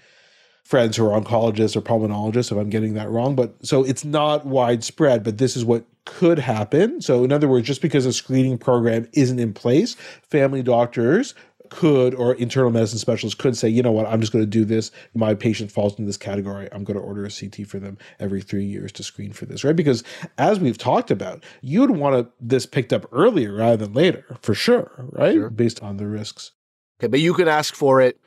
friends 0.63 0.95
who 0.95 1.09
are 1.09 1.19
oncologists 1.19 1.75
or 1.75 1.81
pulmonologists 1.81 2.51
if 2.51 2.57
I'm 2.57 2.69
getting 2.69 2.93
that 2.93 3.09
wrong. 3.09 3.35
But 3.35 3.65
so 3.65 3.83
it's 3.83 4.05
not 4.05 4.45
widespread, 4.45 5.23
but 5.23 5.39
this 5.39 5.57
is 5.57 5.65
what 5.65 5.83
could 6.05 6.39
happen. 6.39 7.01
So, 7.01 7.23
in 7.23 7.31
other 7.31 7.47
words, 7.47 7.67
just 7.67 7.81
because 7.81 8.05
a 8.05 8.13
screening 8.13 8.57
program 8.57 9.07
isn't 9.13 9.39
in 9.39 9.53
place, 9.53 9.95
family 10.23 10.63
doctors 10.63 11.35
could, 11.69 12.13
or 12.13 12.33
internal 12.35 12.71
medicine 12.71 12.99
specialists 12.99 13.39
could 13.39 13.55
say, 13.57 13.69
you 13.69 13.81
know 13.81 13.91
what, 13.91 14.05
I'm 14.07 14.19
just 14.19 14.31
going 14.31 14.43
to 14.43 14.49
do 14.49 14.65
this. 14.65 14.91
My 15.13 15.33
patient 15.33 15.71
falls 15.71 15.93
into 15.93 16.07
this 16.07 16.17
category. 16.17 16.69
I'm 16.71 16.83
going 16.83 16.97
to 16.97 17.03
order 17.03 17.25
a 17.25 17.31
CT 17.31 17.67
for 17.67 17.79
them 17.79 17.97
every 18.19 18.41
three 18.41 18.65
years 18.65 18.91
to 18.93 19.03
screen 19.03 19.33
for 19.33 19.45
this, 19.45 19.63
right? 19.63 19.75
Because 19.75 20.03
as 20.37 20.59
we've 20.59 20.77
talked 20.77 21.11
about, 21.11 21.43
you'd 21.61 21.91
want 21.91 22.29
this 22.39 22.65
picked 22.65 22.93
up 22.93 23.05
earlier 23.11 23.53
rather 23.53 23.77
than 23.77 23.93
later, 23.93 24.25
for 24.41 24.53
sure, 24.53 24.91
right? 24.97 25.33
Sure. 25.33 25.49
Based 25.49 25.81
on 25.81 25.97
the 25.97 26.07
risks. 26.07 26.51
Okay, 26.99 27.07
but 27.07 27.19
you 27.19 27.33
can 27.33 27.47
ask 27.47 27.75
for 27.75 28.01
it 28.01 28.19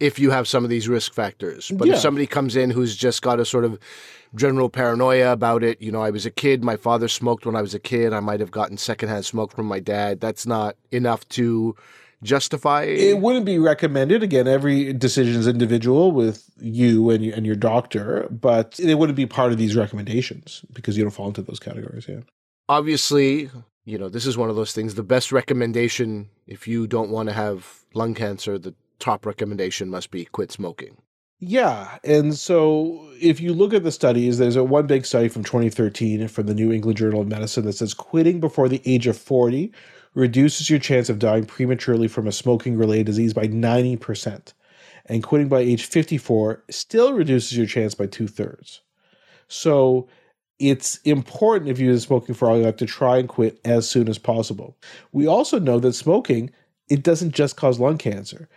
if 0.00 0.18
you 0.18 0.30
have 0.30 0.46
some 0.46 0.64
of 0.64 0.70
these 0.70 0.88
risk 0.88 1.12
factors. 1.12 1.70
But 1.74 1.88
yeah. 1.88 1.94
if 1.94 2.00
somebody 2.00 2.26
comes 2.26 2.56
in 2.56 2.70
who's 2.70 2.96
just 2.96 3.22
got 3.22 3.40
a 3.40 3.44
sort 3.44 3.64
of 3.64 3.78
general 4.34 4.68
paranoia 4.68 5.32
about 5.32 5.62
it, 5.62 5.80
you 5.82 5.90
know, 5.90 6.02
I 6.02 6.10
was 6.10 6.24
a 6.24 6.30
kid, 6.30 6.62
my 6.62 6.76
father 6.76 7.08
smoked 7.08 7.46
when 7.46 7.56
I 7.56 7.62
was 7.62 7.74
a 7.74 7.78
kid, 7.78 8.12
I 8.12 8.20
might 8.20 8.40
have 8.40 8.50
gotten 8.50 8.76
secondhand 8.76 9.24
smoke 9.24 9.52
from 9.52 9.66
my 9.66 9.80
dad, 9.80 10.20
that's 10.20 10.46
not 10.46 10.76
enough 10.90 11.28
to 11.30 11.74
justify 12.22 12.82
it 12.82 13.18
wouldn't 13.18 13.46
be 13.46 13.58
recommended 13.58 14.22
again 14.22 14.48
every 14.48 14.92
decision 14.92 15.36
is 15.36 15.46
individual 15.46 16.10
with 16.10 16.50
you 16.58 17.10
and, 17.10 17.24
you 17.24 17.32
and 17.32 17.46
your 17.46 17.54
doctor 17.54 18.26
but 18.30 18.78
it 18.80 18.96
wouldn't 18.96 19.16
be 19.16 19.26
part 19.26 19.52
of 19.52 19.58
these 19.58 19.76
recommendations 19.76 20.64
because 20.72 20.96
you 20.96 21.04
don't 21.04 21.12
fall 21.12 21.28
into 21.28 21.42
those 21.42 21.60
categories 21.60 22.06
yeah 22.08 22.20
obviously 22.68 23.48
you 23.84 23.96
know 23.96 24.08
this 24.08 24.26
is 24.26 24.36
one 24.36 24.50
of 24.50 24.56
those 24.56 24.72
things 24.72 24.96
the 24.96 25.02
best 25.02 25.30
recommendation 25.30 26.28
if 26.46 26.66
you 26.66 26.86
don't 26.86 27.10
want 27.10 27.28
to 27.28 27.32
have 27.32 27.84
lung 27.94 28.14
cancer 28.14 28.58
the 28.58 28.74
top 28.98 29.26
recommendation 29.26 29.90
must 29.90 30.10
be 30.10 30.24
quit 30.24 30.52
smoking. 30.52 30.96
Yeah. 31.40 31.98
And 32.02 32.34
so 32.34 33.08
if 33.20 33.40
you 33.40 33.54
look 33.54 33.72
at 33.72 33.84
the 33.84 33.92
studies, 33.92 34.38
there's 34.38 34.56
a 34.56 34.64
one 34.64 34.86
big 34.86 35.06
study 35.06 35.28
from 35.28 35.44
2013 35.44 36.26
from 36.28 36.46
the 36.46 36.54
New 36.54 36.72
England 36.72 36.98
Journal 36.98 37.20
of 37.20 37.28
Medicine 37.28 37.64
that 37.66 37.74
says 37.74 37.94
quitting 37.94 38.40
before 38.40 38.68
the 38.68 38.82
age 38.84 39.06
of 39.06 39.16
40 39.16 39.72
reduces 40.14 40.70
your 40.70 40.78
chance 40.78 41.08
of 41.08 41.18
dying 41.18 41.44
prematurely 41.44 42.08
from 42.08 42.26
a 42.26 42.32
smoking 42.32 42.76
related 42.76 43.06
disease 43.06 43.34
by 43.34 43.46
90%. 43.48 44.52
And 45.06 45.22
quitting 45.22 45.48
by 45.48 45.60
age 45.60 45.84
54 45.84 46.64
still 46.70 47.12
reduces 47.14 47.56
your 47.56 47.66
chance 47.66 47.94
by 47.94 48.06
two 48.06 48.28
thirds. 48.28 48.80
So 49.48 50.08
it's 50.58 50.96
important 50.98 51.70
if 51.70 51.78
you've 51.78 51.92
been 51.92 52.00
smoking 52.00 52.34
for 52.34 52.48
all 52.50 52.56
your 52.56 52.66
life 52.66 52.76
to 52.76 52.86
try 52.86 53.18
and 53.18 53.28
quit 53.28 53.60
as 53.64 53.88
soon 53.88 54.08
as 54.08 54.18
possible. 54.18 54.76
We 55.12 55.26
also 55.26 55.58
know 55.58 55.78
that 55.80 55.94
smoking, 55.94 56.50
it 56.90 57.02
doesn't 57.02 57.34
just 57.34 57.56
cause 57.56 57.78
lung 57.78 57.96
cancer 57.96 58.48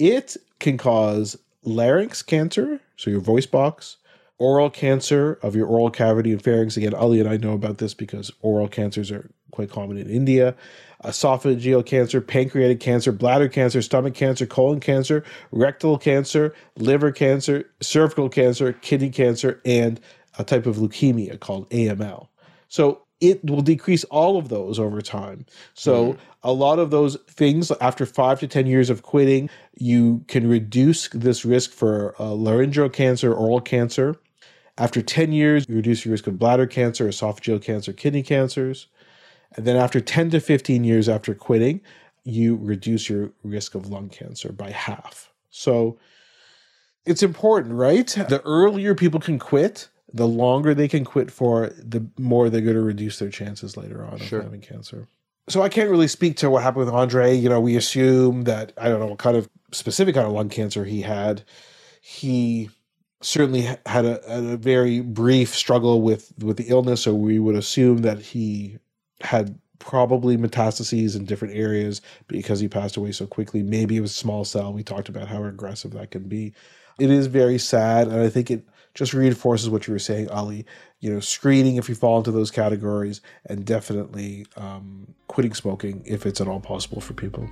it 0.00 0.38
can 0.58 0.78
cause 0.78 1.36
larynx 1.62 2.22
cancer, 2.22 2.80
so 2.96 3.10
your 3.10 3.20
voice 3.20 3.46
box, 3.46 3.98
oral 4.38 4.70
cancer 4.70 5.38
of 5.42 5.54
your 5.54 5.66
oral 5.66 5.90
cavity 5.90 6.32
and 6.32 6.42
pharynx. 6.42 6.76
Again, 6.76 6.94
Ali 6.94 7.20
and 7.20 7.28
I 7.28 7.36
know 7.36 7.52
about 7.52 7.78
this 7.78 7.92
because 7.92 8.32
oral 8.40 8.66
cancers 8.66 9.12
are 9.12 9.30
quite 9.50 9.70
common 9.70 9.98
in 9.98 10.08
India. 10.08 10.56
Esophageal 11.04 11.84
cancer, 11.84 12.20
pancreatic 12.20 12.80
cancer, 12.80 13.12
bladder 13.12 13.48
cancer, 13.48 13.80
stomach 13.80 14.14
cancer, 14.14 14.46
colon 14.46 14.80
cancer, 14.80 15.24
rectal 15.50 15.98
cancer, 15.98 16.54
liver 16.76 17.10
cancer, 17.10 17.64
cervical 17.80 18.28
cancer, 18.28 18.72
kidney 18.72 19.10
cancer, 19.10 19.60
and 19.64 20.00
a 20.38 20.44
type 20.44 20.66
of 20.66 20.76
leukemia 20.76 21.40
called 21.40 21.68
AML. 21.70 22.28
So 22.68 23.02
it 23.20 23.44
will 23.44 23.60
decrease 23.60 24.04
all 24.04 24.38
of 24.38 24.48
those 24.48 24.78
over 24.78 25.00
time. 25.02 25.44
So, 25.74 26.14
mm. 26.14 26.18
a 26.42 26.52
lot 26.52 26.78
of 26.78 26.90
those 26.90 27.16
things, 27.28 27.70
after 27.80 28.06
five 28.06 28.40
to 28.40 28.46
10 28.46 28.66
years 28.66 28.88
of 28.88 29.02
quitting, 29.02 29.50
you 29.76 30.24
can 30.26 30.48
reduce 30.48 31.08
this 31.08 31.44
risk 31.44 31.70
for 31.70 32.14
uh, 32.18 32.32
laryngeal 32.32 32.88
cancer, 32.88 33.32
oral 33.34 33.60
cancer. 33.60 34.16
After 34.78 35.02
10 35.02 35.32
years, 35.32 35.66
you 35.68 35.76
reduce 35.76 36.04
your 36.04 36.12
risk 36.12 36.26
of 36.26 36.38
bladder 36.38 36.66
cancer, 36.66 37.06
esophageal 37.06 37.62
cancer, 37.62 37.92
kidney 37.92 38.22
cancers. 38.22 38.86
And 39.56 39.66
then, 39.66 39.76
after 39.76 40.00
10 40.00 40.30
to 40.30 40.40
15 40.40 40.84
years 40.84 41.08
after 41.08 41.34
quitting, 41.34 41.80
you 42.24 42.56
reduce 42.56 43.08
your 43.08 43.32
risk 43.42 43.74
of 43.74 43.88
lung 43.88 44.08
cancer 44.08 44.52
by 44.52 44.70
half. 44.70 45.32
So, 45.50 45.98
it's 47.04 47.22
important, 47.22 47.74
right? 47.74 48.06
The 48.06 48.42
earlier 48.44 48.94
people 48.94 49.20
can 49.20 49.38
quit, 49.38 49.88
the 50.12 50.28
longer 50.28 50.74
they 50.74 50.88
can 50.88 51.04
quit 51.04 51.30
for, 51.30 51.70
the 51.78 52.06
more 52.18 52.50
they're 52.50 52.60
going 52.60 52.74
to 52.74 52.82
reduce 52.82 53.18
their 53.18 53.30
chances 53.30 53.76
later 53.76 54.04
on 54.04 54.18
sure. 54.18 54.40
of 54.40 54.44
having 54.46 54.60
cancer. 54.60 55.08
So 55.48 55.62
I 55.62 55.68
can't 55.68 55.90
really 55.90 56.08
speak 56.08 56.36
to 56.38 56.50
what 56.50 56.62
happened 56.62 56.86
with 56.86 56.94
Andre. 56.94 57.34
You 57.34 57.48
know, 57.48 57.60
we 57.60 57.76
assume 57.76 58.42
that 58.42 58.72
I 58.78 58.88
don't 58.88 59.00
know 59.00 59.06
what 59.06 59.18
kind 59.18 59.36
of 59.36 59.48
specific 59.72 60.14
kind 60.14 60.26
of 60.26 60.32
lung 60.32 60.48
cancer 60.48 60.84
he 60.84 61.02
had. 61.02 61.42
He 62.00 62.70
certainly 63.20 63.62
had 63.86 64.04
a, 64.04 64.20
a 64.26 64.56
very 64.56 65.00
brief 65.00 65.54
struggle 65.54 66.02
with 66.02 66.32
with 66.38 66.56
the 66.56 66.68
illness, 66.68 67.02
so 67.02 67.14
we 67.14 67.38
would 67.38 67.56
assume 67.56 67.98
that 67.98 68.20
he 68.20 68.78
had 69.22 69.58
probably 69.78 70.36
metastases 70.36 71.16
in 71.16 71.24
different 71.24 71.54
areas 71.54 72.00
because 72.28 72.60
he 72.60 72.68
passed 72.68 72.96
away 72.96 73.12
so 73.12 73.26
quickly. 73.26 73.62
Maybe 73.62 73.96
it 73.96 74.00
was 74.00 74.14
small 74.14 74.44
cell. 74.44 74.72
We 74.72 74.82
talked 74.82 75.08
about 75.08 75.28
how 75.28 75.42
aggressive 75.44 75.92
that 75.92 76.10
can 76.10 76.28
be. 76.28 76.52
It 76.98 77.10
is 77.10 77.26
very 77.26 77.58
sad, 77.58 78.08
and 78.08 78.20
I 78.20 78.28
think 78.28 78.50
it 78.50 78.62
just 78.94 79.14
reinforces 79.14 79.70
what 79.70 79.86
you 79.86 79.92
were 79.92 79.98
saying, 79.98 80.28
Ali. 80.28 80.66
You 81.00 81.14
know, 81.14 81.20
screening 81.20 81.76
if 81.76 81.88
you 81.88 81.94
fall 81.94 82.18
into 82.18 82.30
those 82.30 82.50
categories, 82.50 83.22
and 83.46 83.64
definitely 83.64 84.46
um, 84.56 85.14
quitting 85.26 85.54
smoking 85.54 86.02
if 86.04 86.26
it's 86.26 86.40
at 86.40 86.48
all 86.48 86.60
possible 86.60 87.00
for 87.00 87.14
people. 87.14 87.48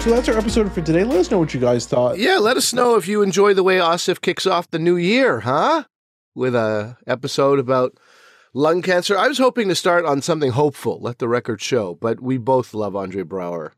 So 0.00 0.08
that's 0.08 0.30
our 0.30 0.38
episode 0.38 0.72
for 0.72 0.80
today. 0.80 1.04
Let 1.04 1.18
us 1.18 1.30
know 1.30 1.38
what 1.38 1.52
you 1.52 1.60
guys 1.60 1.84
thought. 1.84 2.18
Yeah, 2.18 2.38
let 2.38 2.56
us 2.56 2.72
know 2.72 2.96
if 2.96 3.06
you 3.06 3.20
enjoy 3.20 3.52
the 3.52 3.62
way 3.62 3.76
Asif 3.76 4.22
kicks 4.22 4.46
off 4.46 4.70
the 4.70 4.78
new 4.78 4.96
year, 4.96 5.40
huh? 5.40 5.84
With 6.34 6.54
a 6.54 6.96
episode 7.06 7.58
about 7.58 7.98
lung 8.54 8.80
cancer. 8.80 9.18
I 9.18 9.28
was 9.28 9.36
hoping 9.36 9.68
to 9.68 9.74
start 9.74 10.06
on 10.06 10.22
something 10.22 10.52
hopeful, 10.52 10.98
let 11.02 11.18
the 11.18 11.28
record 11.28 11.60
show, 11.60 11.96
but 11.96 12.22
we 12.22 12.38
both 12.38 12.72
love 12.72 12.96
Andre 12.96 13.24
Braugher. 13.24 13.72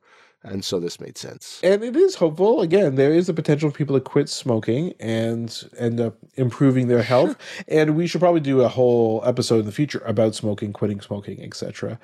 And 0.45 0.64
so 0.64 0.79
this 0.79 1.01
made 1.01 1.18
sense. 1.18 1.61
And 1.64 1.83
it 1.83 1.97
is 1.97 2.14
hopeful. 2.14 2.61
Again, 2.61 2.95
there 2.95 3.12
is 3.12 3.27
the 3.27 3.35
potential 3.35 3.70
for 3.70 3.77
people 3.77 3.97
to 3.97 4.01
quit 4.01 4.29
smoking 4.29 4.93
and 5.01 5.70
end 5.77 6.01
up 6.01 6.18
improving 6.35 6.87
their 6.87 7.03
health. 7.03 7.37
Sure. 7.57 7.64
And 7.66 7.97
we 7.97 8.07
should 8.07 8.20
probably 8.20 8.41
do 8.41 8.61
a 8.61 8.68
whole 8.68 9.25
episode 9.27 9.59
in 9.59 9.66
the 9.66 9.73
future 9.73 10.03
about 10.07 10.37
smoking, 10.37 10.73
quitting 10.73 11.01
smoking, 11.01 11.43
etc. 11.43 11.99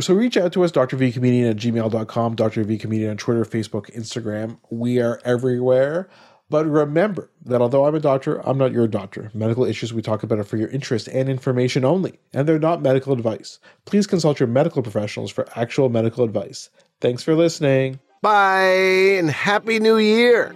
So 0.00 0.14
reach 0.14 0.36
out 0.36 0.52
to 0.52 0.62
us, 0.62 0.70
drvcomedian 0.70 1.50
at 1.50 1.56
gmail.com, 1.56 2.36
drvcomedian 2.36 3.10
on 3.10 3.16
Twitter, 3.16 3.44
Facebook, 3.44 3.92
Instagram. 3.96 4.58
We 4.70 5.00
are 5.00 5.20
everywhere. 5.24 6.08
But 6.50 6.66
remember 6.66 7.30
that 7.44 7.60
although 7.60 7.84
I'm 7.84 7.94
a 7.94 8.00
doctor, 8.00 8.38
I'm 8.48 8.56
not 8.56 8.72
your 8.72 8.88
doctor. 8.88 9.30
Medical 9.34 9.64
issues 9.64 9.92
we 9.92 10.00
talk 10.00 10.22
about 10.22 10.38
are 10.38 10.44
for 10.44 10.56
your 10.56 10.68
interest 10.68 11.08
and 11.08 11.28
information 11.28 11.84
only, 11.84 12.18
and 12.32 12.48
they're 12.48 12.58
not 12.58 12.80
medical 12.80 13.12
advice. 13.12 13.58
Please 13.84 14.06
consult 14.06 14.40
your 14.40 14.46
medical 14.46 14.82
professionals 14.82 15.30
for 15.30 15.46
actual 15.56 15.90
medical 15.90 16.24
advice. 16.24 16.70
Thanks 17.00 17.22
for 17.22 17.34
listening. 17.34 17.98
Bye, 18.22 19.16
and 19.18 19.30
Happy 19.30 19.78
New 19.78 19.98
Year! 19.98 20.54